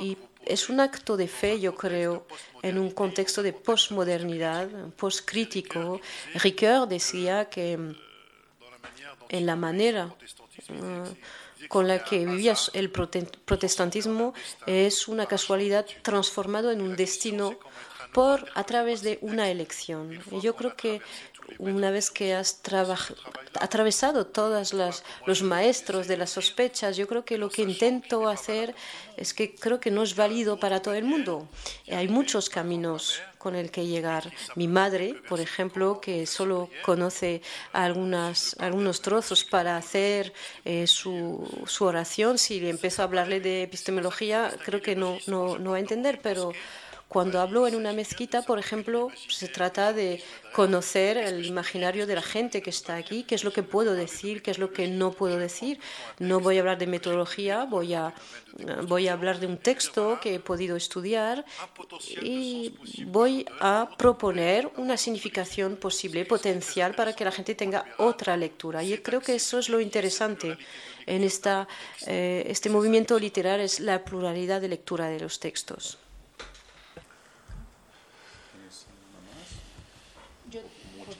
y 0.01 0.17
es 0.45 0.69
un 0.69 0.79
acto 0.79 1.17
de 1.17 1.27
fe, 1.27 1.59
yo 1.59 1.75
creo, 1.75 2.25
en 2.63 2.77
un 2.77 2.91
contexto 2.91 3.43
de 3.43 3.53
posmodernidad, 3.53 4.69
postcrítico. 4.95 5.99
Ricoeur 6.35 6.87
decía 6.87 7.49
que 7.49 7.73
en 9.29 9.45
la 9.45 9.55
manera 9.55 10.15
eh, 10.69 11.67
con 11.67 11.87
la 11.87 12.03
que 12.03 12.25
vivía 12.25 12.55
el 12.73 12.89
protestantismo 12.91 14.33
es 14.65 15.07
una 15.07 15.25
casualidad 15.25 15.85
transformado 16.01 16.71
en 16.71 16.81
un 16.81 16.95
destino 16.95 17.57
por 18.13 18.45
a 18.55 18.63
través 18.63 19.01
de 19.01 19.19
una 19.21 19.49
elección. 19.49 20.21
Yo 20.41 20.55
creo 20.55 20.75
que 20.75 21.01
una 21.59 21.91
vez 21.91 22.11
que 22.11 22.33
has 22.33 22.61
atravesado 23.59 24.27
todos 24.27 24.73
los 24.73 25.43
maestros 25.43 26.07
de 26.07 26.17
las 26.17 26.31
sospechas, 26.31 26.97
yo 26.97 27.07
creo 27.07 27.25
que 27.25 27.37
lo 27.37 27.49
que 27.49 27.63
intento 27.63 28.27
hacer 28.27 28.75
es 29.15 29.33
que 29.33 29.55
creo 29.55 29.79
que 29.79 29.91
no 29.91 30.03
es 30.03 30.15
válido 30.15 30.59
para 30.59 30.81
todo 30.81 30.93
el 30.93 31.05
mundo. 31.05 31.47
Hay 31.89 32.07
muchos 32.07 32.49
caminos 32.49 33.21
con 33.37 33.55
el 33.55 33.71
que 33.71 33.85
llegar. 33.85 34.31
Mi 34.55 34.67
madre, 34.67 35.15
por 35.29 35.39
ejemplo, 35.39 36.01
que 36.01 36.25
solo 36.25 36.69
conoce 36.83 37.41
algunas, 37.71 38.55
algunos 38.59 39.01
trozos 39.01 39.43
para 39.43 39.77
hacer 39.77 40.33
eh, 40.65 40.85
su, 40.87 41.47
su, 41.65 41.85
oración, 41.85 42.37
si 42.37 42.67
empiezo 42.67 43.01
a 43.01 43.05
hablarle 43.05 43.39
de 43.39 43.63
epistemología, 43.63 44.53
creo 44.65 44.81
que 44.81 44.95
no, 44.95 45.17
no, 45.27 45.57
no 45.57 45.71
va 45.71 45.77
a 45.77 45.79
entender, 45.79 46.19
pero 46.21 46.51
cuando 47.07 47.39
hablo 47.39 47.67
en 47.67 47.75
una 47.75 47.93
mezquita, 47.93 48.41
por 48.41 48.59
ejemplo, 48.59 49.09
se 49.29 49.47
trata 49.47 49.93
de 49.93 50.21
conocer 50.51 51.15
el 51.17 51.45
imaginario 51.45 52.05
de 52.05 52.15
la 52.15 52.21
gente 52.21 52.61
que 52.61 52.69
está 52.69 52.95
aquí, 52.95 53.23
qué 53.23 53.35
es 53.35 53.45
lo 53.45 53.53
que 53.53 53.63
puedo 53.63 53.93
decir, 53.93 54.41
qué 54.41 54.51
es 54.51 54.59
lo 54.59 54.73
que 54.73 54.87
no 54.87 55.11
puedo 55.11 55.37
decir. 55.37 55.79
No 56.19 56.41
voy 56.41 56.57
a 56.57 56.59
hablar 56.59 56.77
de 56.77 56.87
metodología, 56.87 57.63
voy 57.63 57.93
a, 57.93 58.13
voy 58.87 59.07
a 59.07 59.13
hablar 59.13 59.39
de 59.39 59.47
un 59.47 59.57
texto 59.57 60.19
que 60.21 60.35
he 60.35 60.39
podido 60.41 60.75
estudiar 60.75 61.45
y 62.21 62.75
voy 63.05 63.45
a 63.61 63.89
proponer 63.97 64.69
una 64.75 64.97
significación 64.97 65.77
posible, 65.77 66.25
potencial, 66.25 66.93
para 66.93 67.13
que 67.13 67.23
la 67.23 67.31
gente 67.31 67.55
tenga 67.55 67.85
otra 67.99 68.35
lectura. 68.35 68.83
Y 68.83 68.97
creo 68.97 69.21
que 69.21 69.35
eso 69.35 69.59
es 69.59 69.69
lo 69.69 69.79
interesante 69.79 70.57
en 71.05 71.23
esta, 71.23 71.69
eh, 72.05 72.43
este 72.47 72.69
movimiento 72.69 73.17
literario, 73.17 73.63
es 73.63 73.79
la 73.79 74.03
pluralidad 74.03 74.59
de 74.59 74.67
lectura 74.67 75.07
de 75.07 75.21
los 75.21 75.39
textos. 75.39 75.99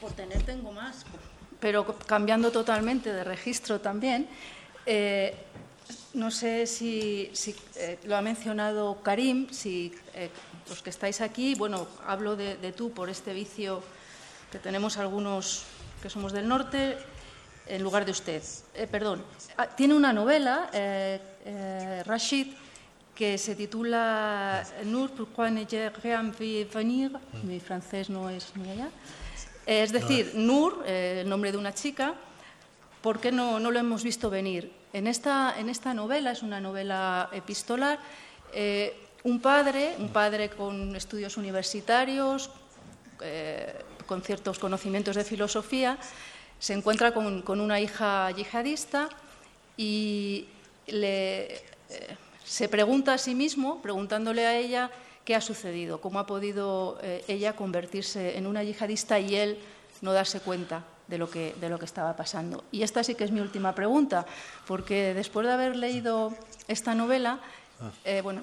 por 0.00 0.07
tener 0.18 0.42
tengo 0.42 0.72
más, 0.72 1.06
pero 1.60 1.86
cambiando 1.86 2.50
totalmente 2.50 3.12
de 3.12 3.22
registro 3.22 3.80
también. 3.80 4.26
Eh, 4.84 5.32
no 6.14 6.32
sé 6.32 6.66
si, 6.66 7.30
eh, 7.76 7.98
lo 8.02 8.16
ha 8.16 8.20
mencionado 8.20 9.00
Karim, 9.00 9.48
si 9.50 9.94
eh, 10.14 10.28
los 10.68 10.82
que 10.82 10.90
estáis 10.90 11.20
aquí, 11.20 11.54
bueno, 11.54 11.86
hablo 12.04 12.34
de, 12.34 12.72
tú 12.72 12.90
por 12.90 13.08
este 13.08 13.32
vicio 13.32 13.80
que 14.50 14.58
tenemos 14.58 14.96
algunos 14.96 15.62
que 16.02 16.10
somos 16.10 16.32
del 16.32 16.48
norte, 16.48 16.98
en 17.66 17.82
lugar 17.82 18.04
de 18.04 18.10
usted. 18.10 18.42
perdón, 18.90 19.22
ah, 19.56 19.68
tiene 19.68 19.94
una 19.94 20.12
novela, 20.12 20.68
Rashid, 22.04 22.48
que 23.14 23.36
se 23.36 23.54
titula 23.54 24.64
Nur, 24.84 25.10
pourquoi 25.10 25.50
ne 25.50 25.66
rien 26.02 26.32
venir? 26.72 27.10
Mi 27.42 27.60
francés 27.60 28.08
no 28.08 28.30
es 28.30 28.56
ni 28.56 28.70
allá. 28.70 28.90
Es 29.68 29.92
decir, 29.92 30.32
Nur, 30.34 30.82
eh, 30.86 31.20
el 31.20 31.28
nombre 31.28 31.52
de 31.52 31.58
una 31.58 31.74
chica, 31.74 32.14
¿por 33.02 33.20
qué 33.20 33.30
no, 33.30 33.60
no 33.60 33.70
lo 33.70 33.78
hemos 33.78 34.02
visto 34.02 34.30
venir? 34.30 34.72
En 34.94 35.06
esta, 35.06 35.56
en 35.58 35.68
esta, 35.68 35.92
novela, 35.92 36.32
es 36.32 36.42
una 36.42 36.58
novela 36.58 37.28
epistolar, 37.32 37.98
eh, 38.54 38.96
un 39.24 39.40
padre, 39.40 39.94
un 39.98 40.08
padre 40.08 40.48
con 40.48 40.96
estudios 40.96 41.36
universitarios, 41.36 42.48
eh, 43.20 43.74
con 44.06 44.22
ciertos 44.22 44.58
conocimientos 44.58 45.16
de 45.16 45.24
filosofía, 45.24 45.98
se 46.58 46.72
encuentra 46.72 47.12
con, 47.12 47.42
con 47.42 47.60
una 47.60 47.78
hija 47.78 48.30
yihadista 48.30 49.10
y 49.76 50.46
le, 50.86 51.60
se 52.42 52.70
pregunta 52.70 53.12
a 53.12 53.18
sí 53.18 53.34
mismo, 53.34 53.82
preguntándole 53.82 54.46
a 54.46 54.56
ella 54.56 54.90
qué 55.28 55.34
ha 55.34 55.42
sucedido, 55.42 56.00
cómo 56.00 56.20
ha 56.20 56.24
podido 56.26 56.98
ella 57.28 57.52
convertirse 57.52 58.38
en 58.38 58.46
una 58.46 58.64
yihadista 58.64 59.20
y 59.20 59.34
él 59.34 59.58
no 60.00 60.14
darse 60.14 60.40
cuenta 60.40 60.84
de 61.06 61.18
lo, 61.18 61.28
que, 61.28 61.54
de 61.60 61.68
lo 61.68 61.78
que 61.78 61.84
estaba 61.84 62.16
pasando. 62.16 62.64
Y 62.72 62.82
esta 62.82 63.02
sí 63.02 63.14
que 63.14 63.24
es 63.24 63.30
mi 63.30 63.40
última 63.40 63.74
pregunta, 63.74 64.26
porque 64.66 65.12
después 65.12 65.46
de 65.46 65.52
haber 65.52 65.76
leído 65.76 66.32
esta 66.66 66.94
novela, 66.94 67.40
eh, 68.04 68.20
bueno, 68.22 68.42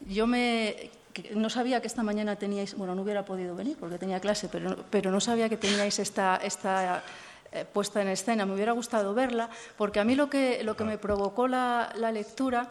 yo 0.00 0.26
me, 0.26 0.90
no 1.34 1.50
sabía 1.50 1.80
que 1.80 1.86
esta 1.86 2.02
mañana 2.02 2.36
teníais, 2.36 2.74
bueno, 2.76 2.94
no 2.94 3.02
hubiera 3.02 3.24
podido 3.24 3.54
venir 3.54 3.76
porque 3.78 3.98
tenía 3.98 4.20
clase, 4.20 4.48
pero, 4.50 4.84
pero 4.88 5.10
no 5.10 5.20
sabía 5.20 5.48
que 5.48 5.56
teníais 5.56 5.98
esta, 5.98 6.36
esta 6.36 7.02
eh, 7.52 7.64
puesta 7.64 8.02
en 8.02 8.08
escena. 8.08 8.44
Me 8.46 8.54
hubiera 8.54 8.72
gustado 8.72 9.14
verla, 9.14 9.48
porque 9.76 10.00
a 10.00 10.04
mí 10.04 10.14
lo 10.14 10.28
que, 10.28 10.64
lo 10.64 10.76
que 10.76 10.84
me 10.84 10.98
provocó 10.98 11.46
la, 11.46 11.92
la 11.96 12.10
lectura 12.10 12.68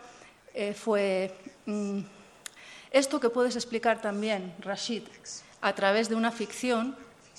eh, 0.53 0.73
fue 0.73 1.33
mm, 1.65 1.99
esto 2.91 3.19
que 3.19 3.29
puedes 3.29 3.55
explicar 3.55 4.01
también, 4.01 4.53
Rashid, 4.59 5.03
a 5.61 5.73
través 5.73 6.09
de 6.09 6.15
una 6.15 6.31
ficción 6.31 6.95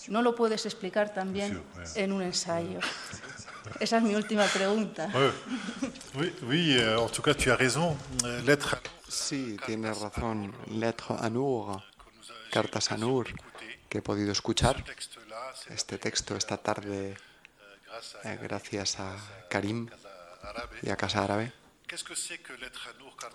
no 0.09 0.22
lo 0.22 0.34
puedes 0.34 0.66
explicar 0.66 1.12
también 1.12 1.62
en 1.94 2.12
un 2.12 2.22
ensayo. 2.22 2.80
Esa 3.78 3.98
es 3.98 4.03
mi 4.03 4.14
última 4.14 4.46
pregunta. 4.46 5.09
Oui, 6.42 6.76
euh, 6.76 6.98
en 6.98 7.09
tout 7.11 7.22
cas, 7.22 7.36
tu 7.36 7.50
as 7.53 7.59
raison. 7.59 7.96
Lettre. 8.44 8.78
Sí, 9.09 9.57
tienes 9.66 9.98
razón. 10.00 10.53
Lettre 10.68 11.14
à 11.20 11.30
Nour, 11.30 11.82
cartas 12.50 12.90
a 12.90 12.96
Nour, 12.96 13.28
que 13.88 13.98
he 13.98 14.03
podido 14.03 14.32
escuchar. 14.32 14.84
Este 15.68 15.98
texto 15.98 16.36
esta 16.36 16.57
tarde, 16.57 17.16
eh, 18.24 18.38
gracias 18.42 18.98
a 18.98 19.16
Karim 19.48 19.88
y 20.82 20.90
a 20.90 20.96
Casa 20.96 21.22
Árabe. 21.22 21.53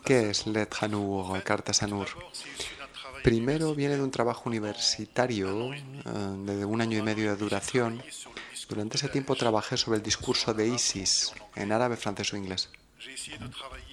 ¿Qué 0.03 0.31
es 0.31 0.47
Lettre 0.47 0.85
à 0.85 0.87
Nour, 0.87 1.43
cartas 1.43 1.83
a 1.83 1.87
Nour? 1.87 2.07
Primero 3.23 3.75
viene 3.75 3.97
de 3.97 4.01
un 4.01 4.09
trabajo 4.09 4.49
universitario 4.49 5.73
eh, 5.73 5.79
de 6.03 6.65
un 6.65 6.81
año 6.81 6.97
y 6.97 7.03
medio 7.03 7.29
de 7.29 7.37
duración. 7.37 8.01
Durante 8.67 8.97
ese 8.97 9.09
tiempo 9.09 9.35
trabajé 9.35 9.77
sobre 9.77 9.97
el 9.97 10.03
discurso 10.03 10.55
de 10.55 10.67
ISIS 10.67 11.33
en 11.55 11.71
árabe, 11.71 11.97
francés 11.97 12.33
o 12.33 12.37
inglés. 12.37 12.69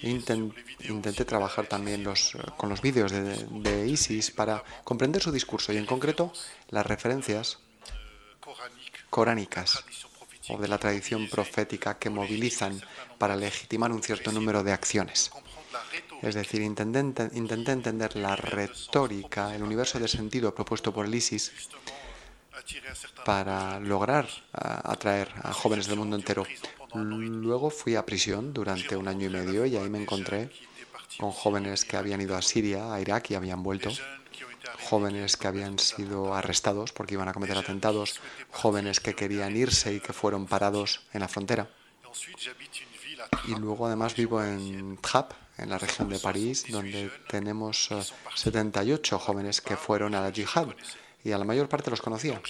intenté 0.01 1.25
trabajar 1.25 1.67
también 1.67 2.03
los, 2.03 2.35
con 2.57 2.69
los 2.69 2.81
vídeos 2.81 3.11
de, 3.11 3.87
ISIS 3.87 4.31
para 4.31 4.63
comprender 4.83 5.21
su 5.21 5.31
discurso 5.31 5.73
y 5.73 5.77
en 5.77 5.85
concreto 5.85 6.33
las 6.69 6.87
referencias 6.87 7.59
coránicas 9.11 9.85
o 10.49 10.57
de 10.57 10.67
la 10.67 10.77
tradición 10.77 11.29
profética 11.29 11.97
que 11.97 12.09
movilizan 12.09 12.81
para 13.17 13.35
legitimar 13.35 13.91
un 13.91 14.03
cierto 14.03 14.31
número 14.31 14.63
de 14.63 14.73
acciones. 14.73 15.31
Es 16.21 16.35
decir, 16.35 16.61
intenté, 16.61 17.29
entender 17.31 18.15
la 18.15 18.35
retórica, 18.35 19.55
el 19.55 19.63
universo 19.63 19.99
de 19.99 20.07
sentido 20.07 20.55
propuesto 20.55 20.93
por 20.93 21.05
el 21.05 21.15
ISIS 21.15 21.51
para 23.25 23.79
lograr 23.79 24.27
atraer 24.53 25.29
a 25.43 25.53
jóvenes 25.53 25.87
del 25.87 25.97
mundo 25.97 26.15
entero. 26.15 26.45
Luego 26.93 27.69
fui 27.69 27.95
a 27.95 28.05
prisión 28.05 28.53
durante 28.53 28.95
un 28.95 29.07
año 29.07 29.27
y 29.27 29.29
medio 29.29 29.65
y 29.65 29.75
ahí 29.75 29.89
me 29.89 30.01
encontré 30.01 30.49
con 31.19 31.31
jóvenes 31.31 31.85
que 31.85 31.97
habían 31.97 32.21
ido 32.21 32.35
a 32.35 32.41
Siria, 32.41 32.93
a 32.93 33.01
Irak 33.01 33.31
y 33.31 33.35
habían 33.35 33.63
vuelto, 33.63 33.91
jóvenes 34.89 35.37
que 35.37 35.47
habían 35.47 35.79
sido 35.79 36.33
arrestados 36.33 36.91
porque 36.91 37.15
iban 37.15 37.27
a 37.27 37.33
cometer 37.33 37.57
atentados, 37.57 38.19
jóvenes 38.51 38.99
que 38.99 39.15
querían 39.15 39.55
irse 39.55 39.93
y 39.93 39.99
que 39.99 40.13
fueron 40.13 40.45
parados 40.47 41.01
en 41.13 41.21
la 41.21 41.27
frontera. 41.27 41.69
Y 43.47 43.55
luego 43.55 43.87
además 43.87 44.15
vivo 44.15 44.43
en 44.43 44.97
Trap, 44.97 45.33
en 45.57 45.69
la 45.69 45.77
región 45.77 46.09
de 46.09 46.19
París, 46.19 46.65
donde 46.69 47.11
tenemos 47.27 47.89
78 48.35 49.15
eh, 49.15 49.19
jóvenes 49.19 49.61
que 49.61 49.75
fueron 49.75 50.15
a 50.15 50.21
la 50.21 50.29
yihad 50.29 50.67
y 51.23 51.31
a 51.31 51.37
la 51.37 51.45
mayor 51.45 51.69
parte 51.69 51.89
los 51.89 52.01
conocía. 52.01 52.41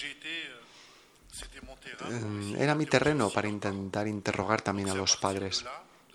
Mm, 2.10 2.56
era 2.56 2.74
mi 2.74 2.86
terreno 2.86 3.30
para 3.30 3.48
intentar 3.48 4.06
interrogar 4.06 4.62
también 4.62 4.90
a 4.90 4.94
los 4.94 5.16
padres. 5.16 5.64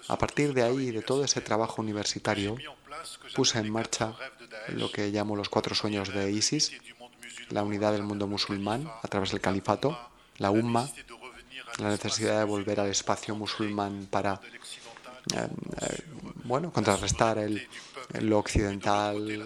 A 0.08 0.18
partir 0.18 0.54
de 0.54 0.64
ahí, 0.64 0.92
de 0.92 1.02
todo 1.02 1.24
ese 1.24 1.42
trabajo 1.42 1.82
universitario, 1.82 2.58
puse 3.36 3.60
en 3.60 3.70
marcha 3.70 4.14
lo 4.70 4.92
que 4.92 5.10
llamo 5.10 5.36
los 5.36 5.50
cuatro 5.50 5.76
sueños 5.76 6.14
de 6.14 6.32
ISIS, 6.32 6.74
la 7.50 7.64
unidad 7.64 7.92
del 7.92 8.04
mundo 8.04 8.28
musulmán 8.28 8.90
a 9.02 9.08
través 9.08 9.32
del 9.32 9.42
califato, 9.42 9.98
la 10.38 10.52
umma, 10.52 10.90
la 11.80 11.90
necesidad 11.90 12.40
de 12.40 12.46
volver 12.46 12.80
al 12.80 12.90
espacio 12.90 13.36
musulmán 13.36 14.08
para 14.10 14.42
eh, 15.36 15.48
eh, 15.82 15.98
bueno, 16.44 16.72
contrarrestar 16.72 17.38
lo 18.20 18.40
occidental 18.40 19.46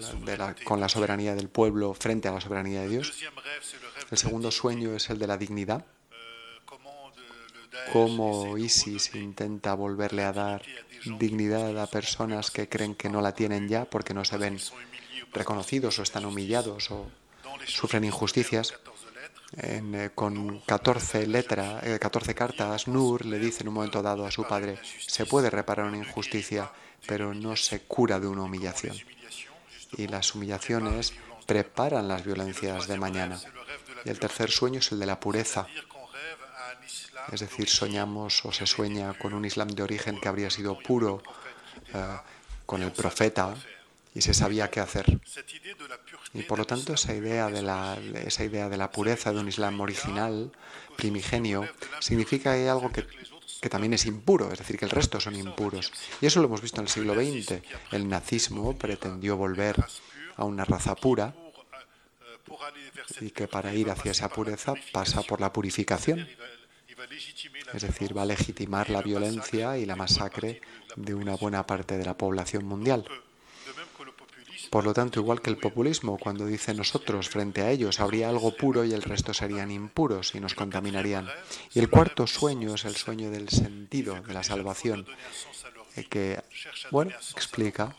con 0.64 0.80
la 0.80 0.88
soberanía 0.88 1.34
del 1.34 1.48
pueblo 1.48 1.94
frente 1.94 2.28
a 2.28 2.32
la 2.32 2.40
soberanía 2.40 2.82
de 2.82 2.88
Dios. 2.88 3.12
El 4.10 4.18
segundo 4.18 4.50
sueño 4.50 4.94
es 4.94 5.10
el 5.10 5.18
de 5.18 5.26
la 5.26 5.36
dignidad. 5.36 5.84
Cómo 7.92 8.58
ISIS 8.58 9.14
intenta 9.14 9.74
volverle 9.74 10.24
a 10.24 10.32
dar 10.32 10.62
dignidad 11.04 11.78
a 11.80 11.86
personas 11.86 12.50
que 12.50 12.68
creen 12.68 12.94
que 12.94 13.08
no 13.08 13.20
la 13.20 13.34
tienen 13.34 13.68
ya 13.68 13.84
porque 13.84 14.14
no 14.14 14.24
se 14.24 14.36
ven 14.36 14.58
reconocidos 15.32 15.98
o 15.98 16.02
están 16.02 16.24
humillados 16.24 16.90
o 16.90 17.06
sufren 17.66 18.04
injusticias. 18.04 18.74
Eh, 19.58 20.10
con 20.14 20.60
14, 20.60 21.26
letras, 21.26 21.82
14 22.00 22.34
cartas, 22.34 22.88
Nur 22.88 23.24
le 23.24 23.38
dice 23.38 23.62
en 23.62 23.68
un 23.68 23.74
momento 23.74 24.02
dado 24.02 24.26
a 24.26 24.30
su 24.30 24.44
padre, 24.44 24.78
se 25.06 25.24
puede 25.24 25.50
reparar 25.50 25.86
una 25.86 25.98
injusticia, 25.98 26.70
pero 27.06 27.32
no 27.32 27.54
se 27.54 27.80
cura 27.82 28.18
de 28.18 28.26
una 28.26 28.42
humillación. 28.42 28.96
Y 29.96 30.08
las 30.08 30.34
humillaciones 30.34 31.14
preparan 31.46 32.08
las 32.08 32.24
violencias 32.24 32.88
de 32.88 32.98
mañana. 32.98 33.40
Y 34.04 34.10
el 34.10 34.18
tercer 34.18 34.50
sueño 34.50 34.80
es 34.80 34.90
el 34.92 34.98
de 34.98 35.06
la 35.06 35.20
pureza. 35.20 35.66
Es 37.32 37.40
decir, 37.40 37.68
soñamos 37.68 38.44
o 38.44 38.52
se 38.52 38.66
sueña 38.66 39.14
con 39.14 39.34
un 39.34 39.44
Islam 39.44 39.68
de 39.68 39.82
origen 39.82 40.20
que 40.20 40.28
habría 40.28 40.50
sido 40.50 40.78
puro, 40.78 41.22
eh, 41.92 42.16
con 42.64 42.82
el 42.82 42.92
profeta, 42.92 43.54
y 44.14 44.22
se 44.22 44.32
sabía 44.32 44.70
qué 44.70 44.80
hacer. 44.80 45.20
Y 46.32 46.42
por 46.42 46.58
lo 46.58 46.64
tanto 46.64 46.94
esa 46.94 47.14
idea 47.14 47.48
de 47.48 47.62
la, 47.62 47.98
esa 48.24 48.44
idea 48.44 48.68
de 48.68 48.76
la 48.76 48.90
pureza 48.90 49.32
de 49.32 49.40
un 49.40 49.48
Islam 49.48 49.80
original, 49.80 50.52
primigenio, 50.96 51.68
significa 52.00 52.54
que 52.54 52.60
hay 52.60 52.68
algo 52.68 52.90
que, 52.90 53.06
que 53.60 53.68
también 53.68 53.92
es 53.94 54.06
impuro, 54.06 54.52
es 54.52 54.58
decir, 54.58 54.78
que 54.78 54.84
el 54.84 54.90
resto 54.90 55.20
son 55.20 55.36
impuros. 55.36 55.92
Y 56.20 56.26
eso 56.26 56.40
lo 56.40 56.46
hemos 56.46 56.62
visto 56.62 56.80
en 56.80 56.86
el 56.86 56.92
siglo 56.92 57.14
XX. 57.14 57.62
El 57.92 58.08
nazismo 58.08 58.76
pretendió 58.76 59.36
volver 59.36 59.84
a 60.36 60.44
una 60.44 60.64
raza 60.64 60.94
pura 60.94 61.34
y 63.20 63.30
que 63.30 63.48
para 63.48 63.74
ir 63.74 63.90
hacia 63.90 64.12
esa 64.12 64.28
pureza 64.28 64.74
pasa 64.92 65.22
por 65.22 65.40
la 65.40 65.52
purificación. 65.52 66.26
Es 67.74 67.82
decir, 67.82 68.16
va 68.16 68.22
a 68.22 68.26
legitimar 68.26 68.90
la 68.90 69.02
violencia 69.02 69.78
y 69.78 69.86
la 69.86 69.96
masacre 69.96 70.60
de 70.96 71.14
una 71.14 71.36
buena 71.36 71.66
parte 71.66 71.98
de 71.98 72.04
la 72.04 72.16
población 72.16 72.64
mundial. 72.64 73.04
Por 74.70 74.84
lo 74.84 74.92
tanto, 74.92 75.20
igual 75.20 75.40
que 75.40 75.50
el 75.50 75.58
populismo, 75.58 76.18
cuando 76.18 76.46
dice 76.46 76.74
nosotros 76.74 77.28
frente 77.28 77.62
a 77.62 77.70
ellos 77.70 78.00
habría 78.00 78.28
algo 78.28 78.56
puro 78.56 78.84
y 78.84 78.92
el 78.92 79.02
resto 79.02 79.32
serían 79.32 79.70
impuros 79.70 80.34
y 80.34 80.40
nos 80.40 80.54
contaminarían. 80.54 81.28
Y 81.72 81.78
el 81.78 81.88
cuarto 81.88 82.26
sueño 82.26 82.74
es 82.74 82.84
el 82.84 82.96
sueño 82.96 83.30
del 83.30 83.48
sentido, 83.48 84.20
de 84.22 84.34
la 84.34 84.42
salvación, 84.42 85.06
eh, 85.94 86.04
que, 86.04 86.42
bueno, 86.90 87.12
explica 87.34 87.94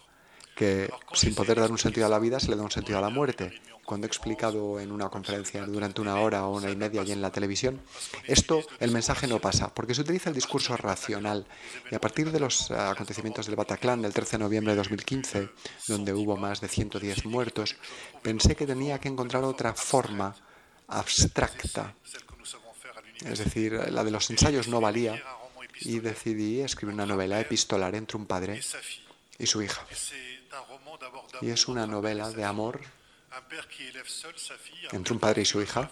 que 0.57 0.89
sin 1.13 1.35
poder 1.35 1.59
dar 1.59 1.71
un 1.71 1.77
sentido 1.77 2.07
a 2.07 2.09
la 2.09 2.17
vida 2.17 2.39
se 2.39 2.49
le 2.49 2.57
da 2.57 2.63
un 2.63 2.71
sentido 2.71 2.97
a 2.97 3.01
la 3.01 3.09
muerte. 3.09 3.61
Cuando 3.85 4.05
he 4.05 4.09
explicado 4.09 4.79
en 4.79 4.91
una 4.91 5.07
conferencia 5.07 5.63
durante 5.65 6.01
una 6.01 6.19
hora 6.19 6.45
o 6.45 6.57
una 6.57 6.69
y 6.69 6.75
media 6.75 7.03
y 7.03 7.11
en 7.11 7.21
la 7.21 7.31
televisión, 7.31 7.79
esto, 8.25 8.63
el 8.79 8.91
mensaje 8.91 9.27
no 9.27 9.39
pasa, 9.39 9.73
porque 9.73 9.93
se 9.93 10.01
utiliza 10.01 10.29
el 10.29 10.35
discurso 10.35 10.75
racional. 10.75 11.45
Y 11.91 11.95
a 11.95 12.01
partir 12.01 12.31
de 12.31 12.39
los 12.39 12.71
acontecimientos 12.71 13.45
del 13.45 13.55
Bataclan 13.55 14.01
del 14.01 14.13
13 14.13 14.37
de 14.37 14.43
noviembre 14.43 14.73
de 14.73 14.77
2015, 14.77 15.49
donde 15.87 16.11
hubo 16.11 16.35
más 16.35 16.59
de 16.59 16.67
110 16.67 17.25
muertos, 17.25 17.75
pensé 18.23 18.55
que 18.55 18.65
tenía 18.65 18.99
que 18.99 19.09
encontrar 19.09 19.43
otra 19.43 19.73
forma 19.73 20.35
abstracta. 20.87 21.93
Es 23.25 23.39
decir, 23.39 23.73
la 23.91 24.03
de 24.03 24.11
los 24.11 24.29
ensayos 24.31 24.67
no 24.67 24.81
valía 24.81 25.23
y 25.81 25.99
decidí 25.99 26.61
escribir 26.61 26.95
una 26.95 27.05
novela 27.05 27.39
epistolar 27.39 27.93
entre 27.93 28.17
un 28.17 28.25
padre 28.25 28.59
y 29.37 29.45
su 29.45 29.61
hija. 29.61 29.85
Y 31.41 31.49
es 31.49 31.67
una 31.67 31.85
novela 31.87 32.29
de 32.31 32.43
amor 32.43 32.81
entre 34.91 35.13
un 35.13 35.19
padre 35.19 35.41
y 35.41 35.45
su 35.45 35.61
hija, 35.61 35.89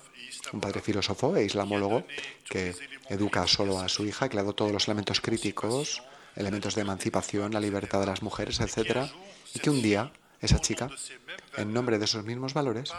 un 0.53 0.61
padre 0.61 0.81
filósofo 0.81 1.35
e 1.35 1.45
islamólogo 1.45 2.05
que 2.49 2.73
educa 3.09 3.45
solo 3.47 3.79
a 3.79 3.89
su 3.89 4.05
hija, 4.05 4.29
que 4.29 4.35
le 4.35 4.41
dado 4.41 4.55
todos 4.55 4.71
los 4.71 4.87
elementos 4.87 5.21
críticos, 5.21 6.01
elementos 6.35 6.75
de 6.75 6.81
emancipación, 6.81 7.53
la 7.53 7.59
libertad 7.59 7.99
de 7.99 8.07
las 8.07 8.21
mujeres, 8.21 8.59
etc. 8.59 9.11
Y 9.53 9.59
que 9.59 9.69
un 9.69 9.81
día 9.81 10.11
esa 10.41 10.59
chica, 10.59 10.89
en 11.57 11.73
nombre 11.73 11.99
de 11.99 12.05
esos 12.05 12.23
mismos 12.23 12.53
valores, 12.53 12.91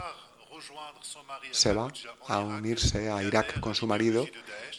se 1.51 1.73
va 1.73 1.93
a 2.29 2.39
unirse 2.41 3.11
a 3.11 3.23
Irak 3.23 3.61
con 3.61 3.75
su 3.75 3.87
marido 3.87 4.27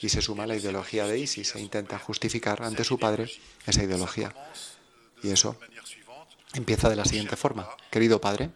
y 0.02 0.10
se 0.10 0.22
suma 0.22 0.44
a 0.44 0.48
la 0.48 0.56
ideología 0.56 1.08
de 1.08 1.20
ISIS 1.20 1.56
e 1.56 1.60
intenta 1.60 1.98
justificar 2.00 2.62
ante 2.64 2.84
su 2.84 2.98
padre 3.00 3.30
esa 3.66 3.84
ideología. 3.84 4.34
Y 5.24 5.30
eso 5.32 5.58
empieza 6.54 6.90
de 6.90 6.96
la 6.96 7.06
siguiente 7.06 7.36
forma. 7.36 7.68
Querido 7.90 8.22
padre, 8.22 8.52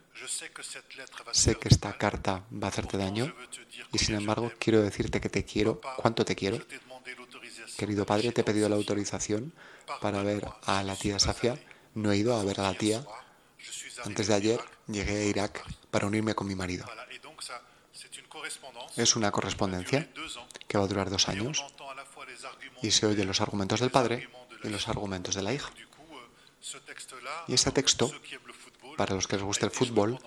sé 1.31 1.55
que 1.55 1.69
esta 1.69 1.97
carta 1.97 2.43
va 2.51 2.67
a 2.67 2.69
hacerte 2.69 2.97
daño 2.97 3.33
y 3.91 3.97
sin 3.97 4.15
embargo 4.15 4.51
quiero 4.59 4.81
decirte 4.81 5.21
que 5.21 5.29
te 5.29 5.45
quiero, 5.45 5.81
cuánto 5.97 6.25
te 6.25 6.35
quiero. 6.35 6.59
Querido 7.77 8.05
padre, 8.05 8.31
te 8.31 8.41
he 8.41 8.43
pedido 8.43 8.69
la 8.69 8.75
autorización 8.75 9.53
para 10.01 10.23
ver 10.23 10.47
a 10.65 10.83
la 10.83 10.95
tía 10.95 11.19
Safia. 11.19 11.59
No 11.93 12.11
he 12.11 12.17
ido 12.17 12.35
a 12.35 12.43
ver 12.43 12.59
a 12.59 12.63
la 12.63 12.73
tía. 12.73 13.05
Antes 14.05 14.27
de 14.27 14.33
ayer 14.33 14.59
llegué 14.87 15.17
a 15.17 15.25
Irak 15.25 15.63
para 15.89 16.07
unirme 16.07 16.35
con 16.35 16.47
mi 16.47 16.55
marido. 16.55 16.85
Es 18.95 19.15
una 19.15 19.31
correspondencia 19.31 20.09
que 20.67 20.77
va 20.77 20.85
a 20.85 20.87
durar 20.87 21.09
dos 21.09 21.27
años 21.29 21.63
y 22.81 22.91
se 22.91 23.05
oyen 23.05 23.27
los 23.27 23.41
argumentos 23.41 23.79
del 23.79 23.91
padre 23.91 24.29
y 24.63 24.69
los 24.69 24.87
argumentos 24.87 25.35
de 25.35 25.41
la 25.41 25.53
hija. 25.53 25.71
Y 27.47 27.53
ese 27.53 27.72
texto, 27.72 28.12
para 28.97 29.16
los 29.16 29.28
que 29.28 29.36
les 29.36 29.45
guste 29.45 29.66
el 29.66 29.72
fútbol, 29.72 30.20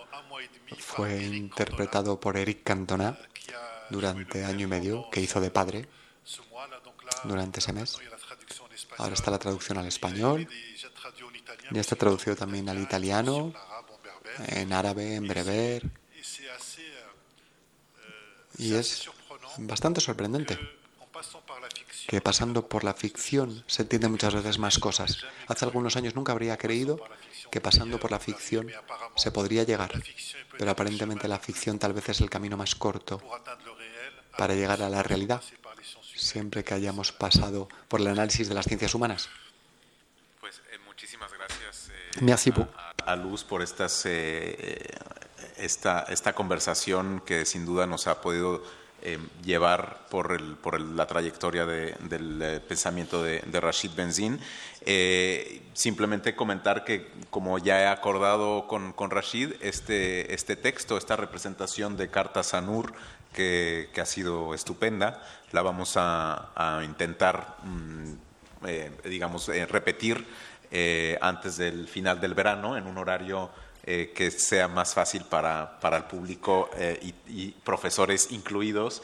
fue 0.78 1.22
interpretado 1.22 2.18
por 2.18 2.36
Eric 2.36 2.62
Cantona 2.64 3.18
durante 3.90 4.44
año 4.44 4.64
y 4.64 4.66
medio, 4.66 5.08
que 5.10 5.20
hizo 5.20 5.40
de 5.40 5.50
padre 5.50 5.88
durante 7.24 7.60
ese 7.60 7.72
mes. 7.72 7.98
Ahora 8.98 9.14
está 9.14 9.30
la 9.30 9.38
traducción 9.38 9.78
al 9.78 9.86
español, 9.86 10.48
ya 11.70 11.80
está 11.80 11.96
traducido 11.96 12.36
también 12.36 12.68
al 12.68 12.80
italiano, 12.80 13.52
en 14.48 14.72
árabe, 14.72 15.14
en 15.14 15.28
brever. 15.28 15.90
Y 18.58 18.74
es 18.74 19.10
bastante 19.58 20.00
sorprendente 20.00 20.58
que 22.06 22.20
pasando 22.20 22.68
por 22.68 22.84
la 22.84 22.94
ficción 22.94 23.64
se 23.66 23.82
entienden 23.82 24.12
muchas 24.12 24.34
veces 24.34 24.58
más 24.58 24.78
cosas. 24.78 25.24
Hace 25.48 25.64
algunos 25.64 25.96
años 25.96 26.14
nunca 26.14 26.32
habría 26.32 26.56
creído 26.56 27.00
que 27.50 27.60
pasando 27.60 27.98
por 27.98 28.10
la 28.10 28.18
ficción 28.18 28.70
se 29.16 29.30
podría 29.30 29.62
llegar, 29.64 29.92
pero 30.58 30.70
aparentemente 30.70 31.28
la 31.28 31.38
ficción 31.38 31.78
tal 31.78 31.92
vez 31.92 32.08
es 32.08 32.20
el 32.20 32.30
camino 32.30 32.56
más 32.56 32.74
corto 32.74 33.20
para 34.36 34.54
llegar 34.54 34.82
a 34.82 34.88
la 34.88 35.02
realidad, 35.02 35.42
siempre 36.14 36.64
que 36.64 36.74
hayamos 36.74 37.12
pasado 37.12 37.68
por 37.88 38.00
el 38.00 38.08
análisis 38.08 38.48
de 38.48 38.54
las 38.54 38.66
ciencias 38.66 38.94
humanas. 38.94 39.28
Pues 40.40 40.60
eh, 40.72 40.78
muchísimas 40.84 41.32
gracias 41.32 41.90
eh, 42.16 42.66
a, 43.06 43.16
Luz 43.16 43.44
por 43.44 43.62
estas, 43.62 44.02
eh, 44.06 44.88
esta, 45.56 46.06
esta 46.08 46.32
conversación 46.34 47.22
que 47.24 47.44
sin 47.44 47.64
duda 47.64 47.86
nos 47.86 48.06
ha 48.06 48.20
podido 48.20 48.62
llevar 49.44 50.06
por, 50.10 50.32
el, 50.32 50.56
por 50.56 50.80
la 50.80 51.06
trayectoria 51.06 51.66
del 51.66 52.62
pensamiento 52.66 53.22
de, 53.22 53.60
Rashid 53.60 53.92
Benzin. 53.94 54.40
simplemente 55.72 56.34
comentar 56.34 56.84
que, 56.84 57.10
como 57.30 57.58
ya 57.58 57.82
he 57.82 57.86
acordado 57.86 58.66
con, 58.66 59.10
Rashid, 59.10 59.52
este, 59.60 60.32
este 60.34 60.56
texto, 60.56 60.96
esta 60.96 61.16
representación 61.16 61.96
de 61.96 62.08
Carta 62.08 62.42
Sanur 62.42 62.92
que, 63.34 63.90
ha 64.00 64.06
sido 64.06 64.54
estupenda. 64.54 65.22
La 65.52 65.62
vamos 65.62 65.94
a, 65.96 66.80
intentar, 66.84 67.56
mm, 67.64 68.12
eh, 68.66 68.90
digamos, 69.04 69.48
eh, 69.50 69.66
repetir 69.66 70.26
eh, 70.70 71.18
antes 71.20 71.58
del 71.58 71.86
final 71.88 72.20
del 72.20 72.34
verano 72.34 72.76
en 72.76 72.86
un 72.86 72.96
horario 72.96 73.50
que 73.84 74.30
sea 74.30 74.66
más 74.66 74.94
fácil 74.94 75.24
para, 75.24 75.78
para 75.78 75.98
el 75.98 76.04
público 76.04 76.70
y, 77.28 77.50
profesores 77.64 78.28
incluidos 78.30 79.02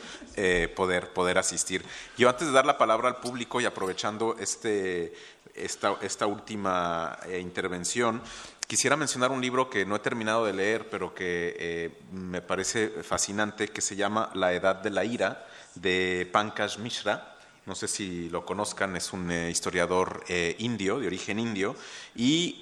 poder, 0.74 1.12
poder 1.12 1.36
asistir. 1.36 1.84
Yo 2.16 2.30
antes 2.30 2.46
de 2.46 2.52
dar 2.54 2.64
la 2.64 2.78
palabra 2.78 3.08
al 3.08 3.16
público 3.16 3.60
y 3.60 3.66
aprovechando 3.66 4.36
este, 4.40 5.12
esta, 5.54 5.96
esta 6.00 6.26
última 6.26 7.18
intervención, 7.38 8.22
Quisiera 8.70 8.94
mencionar 8.94 9.32
un 9.32 9.40
libro 9.40 9.68
que 9.68 9.84
no 9.84 9.96
he 9.96 9.98
terminado 9.98 10.46
de 10.46 10.52
leer, 10.52 10.88
pero 10.88 11.12
que 11.12 11.56
eh, 11.58 11.90
me 12.12 12.40
parece 12.40 13.02
fascinante, 13.02 13.66
que 13.66 13.80
se 13.80 13.96
llama 13.96 14.30
La 14.34 14.52
Edad 14.52 14.76
de 14.76 14.90
la 14.90 15.04
Ira, 15.04 15.44
de 15.74 16.30
Pankaj 16.30 16.78
Mishra. 16.78 17.36
No 17.66 17.74
sé 17.74 17.88
si 17.88 18.28
lo 18.28 18.46
conozcan, 18.46 18.94
es 18.94 19.12
un 19.12 19.28
eh, 19.28 19.50
historiador 19.50 20.22
eh, 20.28 20.54
indio, 20.60 21.00
de 21.00 21.08
origen 21.08 21.40
indio, 21.40 21.74
y 22.14 22.60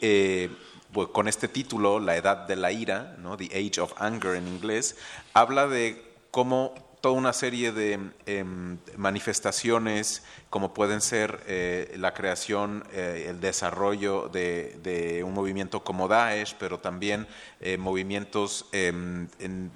pues, 0.99 1.11
con 1.11 1.29
este 1.29 1.47
título, 1.47 2.01
La 2.01 2.17
Edad 2.17 2.49
de 2.49 2.57
la 2.57 2.73
Ira. 2.73 3.15
The 3.39 3.45
Age 3.55 3.81
of 3.81 3.93
Anger 3.99 4.35
en 4.35 4.49
inglés, 4.49 4.97
habla 5.33 5.69
de 5.69 6.03
cómo 6.33 6.75
toda 7.01 7.15
una 7.15 7.33
serie 7.33 7.71
de 7.71 8.01
em, 8.27 8.79
manifestaciones 8.97 10.25
como 10.51 10.75
pueden 10.75 11.01
ser 11.01 11.39
eh, 11.47 11.95
la 11.99 12.15
creación, 12.15 12.83
eh, 12.93 13.27
el 13.29 13.41
desarrollo 13.41 14.29
de, 14.29 15.23
un 15.25 15.35
movimiento 15.35 15.85
como 15.85 16.09
Daesh, 16.09 16.57
pero 16.59 16.81
también 16.81 17.29
eh, 17.61 17.79
movimientos 17.79 18.67
em, 18.73 19.29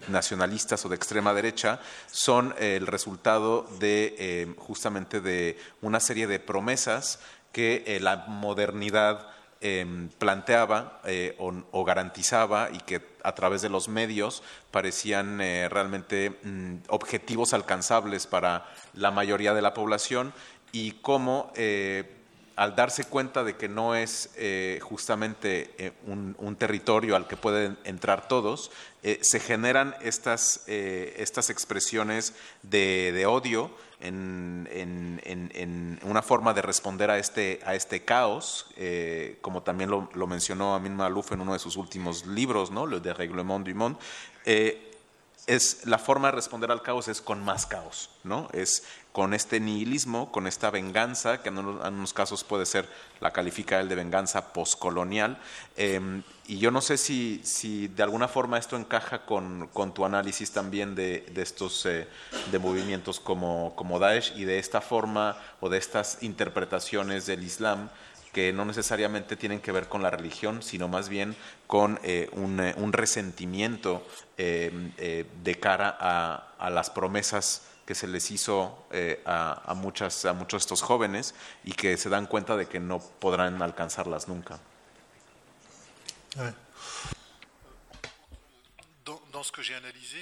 nacionalistas 0.09 0.85
o 0.85 0.89
de 0.89 0.97
extrema 0.97 1.33
derecha, 1.35 1.79
son 2.11 2.53
el 2.59 2.89
resultado 2.89 3.69
de 3.79 4.17
em, 4.19 4.57
justamente 4.57 5.21
de 5.21 5.57
una 5.83 6.01
serie 6.01 6.27
de 6.27 6.41
promesas 6.41 7.21
que 7.53 8.01
la 8.01 8.25
modernidad 8.27 9.29
Em, 9.65 10.09
planteaba 10.19 11.01
eh, 11.05 11.37
o, 11.39 11.85
garantizaba 11.85 12.71
y 12.73 12.79
que 12.79 13.01
a 13.23 13.33
través 13.33 13.63
de 13.63 13.69
los 13.69 13.87
medios 13.87 14.43
parecían 14.73 15.41
eh, 15.41 15.69
realmente 15.69 16.31
mm, 16.43 16.79
objetivos 16.89 17.55
alcanzables 17.55 18.27
para 18.27 18.67
la 18.93 19.13
mayoría 19.13 19.55
de 19.55 19.63
la 19.63 19.73
población 19.73 20.35
y 20.73 20.95
cómo 20.95 21.53
eh, 21.55 22.11
al 22.57 22.75
darse 22.75 23.05
cuenta 23.05 23.45
de 23.45 23.55
que 23.55 23.69
no 23.69 23.95
es 23.95 24.31
justamente 24.83 25.95
un, 26.07 26.57
territorio 26.57 27.15
al 27.15 27.27
que 27.29 27.37
pueden 27.37 27.79
entrar 27.85 28.29
todos, 28.29 28.71
se 29.03 29.41
generan 29.41 29.95
estas, 30.03 30.65
estas 30.67 31.49
expresiones 31.49 32.35
de 32.63 33.25
odio 33.27 33.71
en, 34.03 35.99
una 36.03 36.23
forma 36.23 36.53
de 36.55 36.63
responder 36.63 37.11
a 37.11 37.19
este, 37.19 37.61
a 37.65 37.75
este 37.75 38.05
caos, 38.05 38.67
eh, 38.77 39.39
como 39.41 39.63
también 39.63 39.91
lo, 39.91 40.27
mencionó 40.27 40.75
Amin 40.75 40.95
Malouf 40.97 41.33
en 41.33 41.41
uno 41.41 41.53
de 41.53 41.59
sus 41.59 41.77
últimos 41.77 42.27
libros, 42.27 42.71
¿no? 42.71 42.87
Le 42.87 43.01
Dérèglement 43.01 43.65
du 43.65 43.75
Monde, 43.75 43.99
eh, 44.45 44.91
es 45.47 45.87
la 45.87 45.99
forma 45.99 46.29
de 46.29 46.37
responder 46.37 46.71
al 46.71 46.83
caos 46.83 47.09
es 47.09 47.21
con 47.21 47.45
más 47.45 47.67
caos, 47.67 48.11
¿no? 48.23 48.49
Es 48.53 48.85
con 49.13 49.35
este 49.35 49.61
nihilismo, 49.61 50.33
con 50.33 50.47
esta 50.47 50.71
venganza, 50.71 51.43
que 51.43 51.51
en 51.51 51.59
unos 51.59 52.13
casos 52.15 52.45
puede 52.45 52.65
ser, 52.65 52.89
la 53.21 53.31
califica 53.31 53.79
él 53.79 53.89
de 53.89 53.95
venganza 53.95 54.53
poscolonial. 54.53 55.39
Em, 55.77 56.23
y 56.47 56.59
yo 56.59 56.71
no 56.71 56.81
sé 56.81 56.97
si, 56.97 57.41
si, 57.45 57.89
de 57.89 58.03
alguna 58.03 58.27
forma 58.27 58.59
esto 58.59 58.77
encaja 58.77 59.27
con, 59.27 59.69
con 59.69 59.93
tu 59.93 60.05
análisis 60.07 60.51
también 60.51 60.95
de, 60.95 61.27
de 61.33 61.43
estos 61.43 61.85
eh, 61.87 62.09
de 62.51 62.59
movimientos 62.59 63.21
como, 63.21 63.75
como 63.77 63.99
Daesh 63.99 64.33
y 64.35 64.45
de 64.45 64.59
esta 64.59 64.81
forma 64.81 65.37
o 65.61 65.69
de 65.69 65.79
estas 65.79 66.23
interpretaciones 66.23 67.27
del 67.27 67.45
Islam 67.45 67.91
que 68.33 68.53
no 68.53 68.65
necesariamente 68.65 69.37
tienen 69.37 69.61
que 69.61 69.73
ver 69.73 69.89
con 69.89 70.03
la 70.03 70.11
religión, 70.11 70.63
sino 70.63 70.89
más 70.89 71.09
bien 71.09 71.37
con 71.67 72.01
eh, 72.03 72.31
un, 72.33 72.61
eh, 72.61 72.75
un, 72.79 72.93
resentimiento 72.95 74.07
eh, 74.39 75.27
de 75.45 75.55
cara 75.57 75.95
a, 76.01 76.55
a, 76.59 76.71
las 76.71 76.89
promesas 76.89 77.63
que 77.93 77.97
se 77.97 78.07
les 78.07 78.31
hizo 78.31 78.87
a, 79.27 79.71
a, 79.71 79.75
muchas, 79.75 80.25
a 80.25 80.33
muchos 80.33 80.63
de 80.63 80.65
estos 80.65 80.81
jóvenes 80.81 81.35
y 81.63 81.73
que 81.73 81.99
se 81.99 82.09
dan 82.09 82.27
cuenta 82.27 82.57
de 82.57 82.65
que 82.67 82.81
no 82.81 83.01
podrán 83.01 83.61
alcanzarlas 83.61 84.29
nunca. 84.29 84.59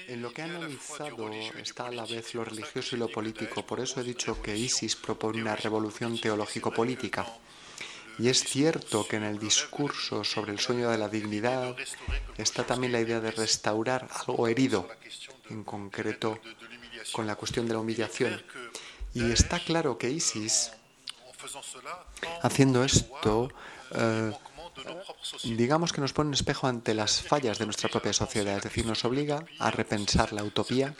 En 0.08 0.20
lo 0.20 0.32
que 0.32 0.42
he 0.42 0.44
analizado 0.46 1.30
está 1.62 1.86
a 1.86 1.92
la 1.92 2.04
vez 2.06 2.34
lo 2.34 2.44
religioso 2.44 2.96
y 2.96 2.98
lo 2.98 3.08
político. 3.08 3.64
Por 3.64 3.78
eso 3.78 4.00
he 4.00 4.04
dicho 4.04 4.42
que 4.42 4.56
ISIS 4.56 4.96
propone 4.96 5.40
una 5.40 5.54
revolución 5.54 6.20
teológico-política. 6.20 7.24
Y 8.18 8.30
es 8.30 8.42
cierto 8.42 9.06
que 9.06 9.14
en 9.14 9.22
el 9.22 9.38
discurso 9.38 10.24
sobre 10.24 10.50
el 10.50 10.58
sueño 10.58 10.90
de 10.90 10.98
la 10.98 11.08
dignidad 11.08 11.76
está 12.36 12.66
también 12.66 12.92
la 12.92 13.00
idea 13.00 13.20
de 13.20 13.30
restaurar 13.30 14.08
algo 14.26 14.48
herido, 14.48 14.88
en 15.48 15.62
concreto 15.62 16.40
con 17.12 17.26
la 17.26 17.36
cuestión 17.36 17.66
de 17.66 17.74
la 17.74 17.80
humillación. 17.80 18.42
Y 19.14 19.30
está 19.32 19.58
claro 19.58 19.98
que 19.98 20.10
ISIS, 20.10 20.72
haciendo 22.42 22.84
esto, 22.84 23.50
eh, 23.92 24.32
digamos 25.44 25.92
que 25.92 26.00
nos 26.00 26.12
pone 26.12 26.28
un 26.28 26.34
espejo 26.34 26.66
ante 26.66 26.94
las 26.94 27.22
fallas 27.22 27.58
de 27.58 27.64
nuestra 27.66 27.88
propia 27.88 28.12
sociedad, 28.12 28.56
es 28.56 28.62
decir, 28.62 28.86
nos 28.86 29.04
obliga 29.04 29.44
a 29.58 29.70
repensar 29.70 30.32
la 30.32 30.44
utopía 30.44 30.94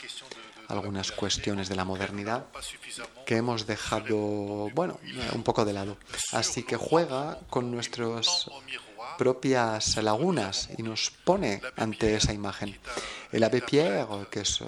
algunas 0.71 1.11
cuestiones 1.13 1.69
de 1.69 1.75
la 1.75 1.85
modernidad 1.85 2.47
que 3.27 3.37
hemos 3.37 3.67
dejado, 3.67 4.71
bueno, 4.71 4.99
un 5.33 5.43
poco 5.43 5.65
de 5.65 5.73
lado. 5.73 5.97
Así 6.33 6.63
que 6.63 6.77
juega 6.77 7.39
con 7.49 7.71
nuestros 7.71 8.51
propias 9.19 9.97
lagunas 9.97 10.69
y 10.79 10.83
nos 10.83 11.11
pone 11.11 11.61
ante 11.77 12.15
esa 12.15 12.33
imagen. 12.33 12.79
El 13.33 13.45
Abbé 13.45 13.63
Pierre, 13.63 14.07
que 14.31 14.41
es 14.41 14.61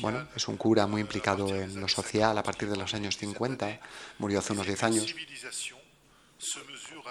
bueno, 0.00 0.28
es 0.34 0.48
un 0.48 0.56
cura 0.56 0.86
muy 0.86 1.00
implicado 1.00 1.48
en 1.54 1.80
lo 1.80 1.88
social 1.88 2.36
a 2.36 2.42
partir 2.42 2.68
de 2.68 2.76
los 2.76 2.94
años 2.94 3.16
50, 3.16 3.80
murió 4.18 4.38
hace 4.38 4.52
unos 4.52 4.66
10 4.66 4.82
años, 4.82 5.14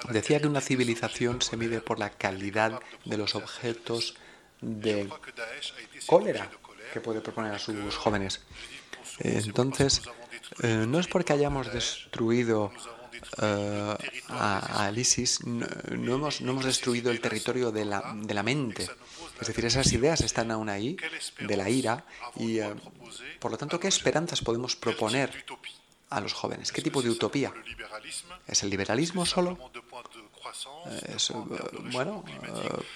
decía 0.09 0.39
que 0.39 0.47
una 0.47 0.61
civilización 0.61 1.41
se 1.41 1.57
mide 1.57 1.81
por 1.81 1.99
la 1.99 2.09
calidad 2.11 2.79
de 3.05 3.17
los 3.17 3.36
objetos 3.36 4.15
de 4.61 5.09
cólera 6.05 6.49
que 6.93 7.01
puede 7.01 7.21
proponer 7.21 7.53
a 7.53 7.59
sus 7.59 7.95
jóvenes. 7.95 8.41
Entonces, 9.19 10.01
eh, 10.61 10.86
no 10.88 10.99
es 10.99 11.07
porque 11.07 11.33
hayamos 11.33 11.71
destruido 11.71 12.71
uh, 13.39 13.95
a, 14.29 14.91
ISIS, 14.95 15.45
no, 15.45 16.15
hemos, 16.15 16.65
destruido 16.65 17.11
el 17.11 17.19
territorio 17.19 17.71
de 17.71 17.86
la, 17.86 18.43
mente. 18.43 18.88
Es 19.39 19.47
decir, 19.47 19.65
esas 19.65 19.91
ideas 19.91 20.21
están 20.21 20.51
aún 20.51 20.69
ahí, 20.69 20.97
de 21.39 21.57
la 21.57 21.69
ira, 21.69 22.05
y 22.36 22.61
uh, 22.61 22.75
por 23.39 23.51
lo 23.51 23.57
tanto, 23.57 23.79
¿qué 23.79 23.88
esperanzas 23.88 24.41
podemos 24.41 24.75
proponer 24.75 25.45
a 26.09 26.21
los 26.21 26.33
jóvenes? 26.33 26.71
¿Qué 26.71 26.81
tipo 26.81 27.01
de 27.01 27.09
utopía? 27.09 27.53
¿Es 28.47 28.63
el 28.63 28.69
liberalismo 28.69 29.25
solo? 29.25 29.57
es, 31.15 31.33
bueno, 31.91 32.23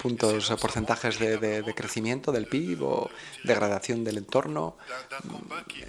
puntos, 0.00 0.50
porcentajes 0.60 1.18
de, 1.18 1.36
de, 1.38 1.62
de, 1.62 1.74
crecimiento 1.74 2.32
del 2.32 2.46
PIB 2.46 2.82
o 2.82 3.10
degradación 3.44 4.04
del 4.04 4.18
entorno. 4.18 4.76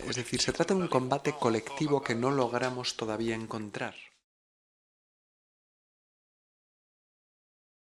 Es 0.08 0.16
decir, 0.16 0.42
se 0.42 0.52
trata 0.52 0.74
de 0.74 0.82
un 0.82 0.88
combate 0.88 1.34
colectivo 1.34 2.02
que 2.02 2.16
no 2.16 2.32
logramos 2.32 2.96
todavía 2.96 3.36
encontrar. 3.36 3.96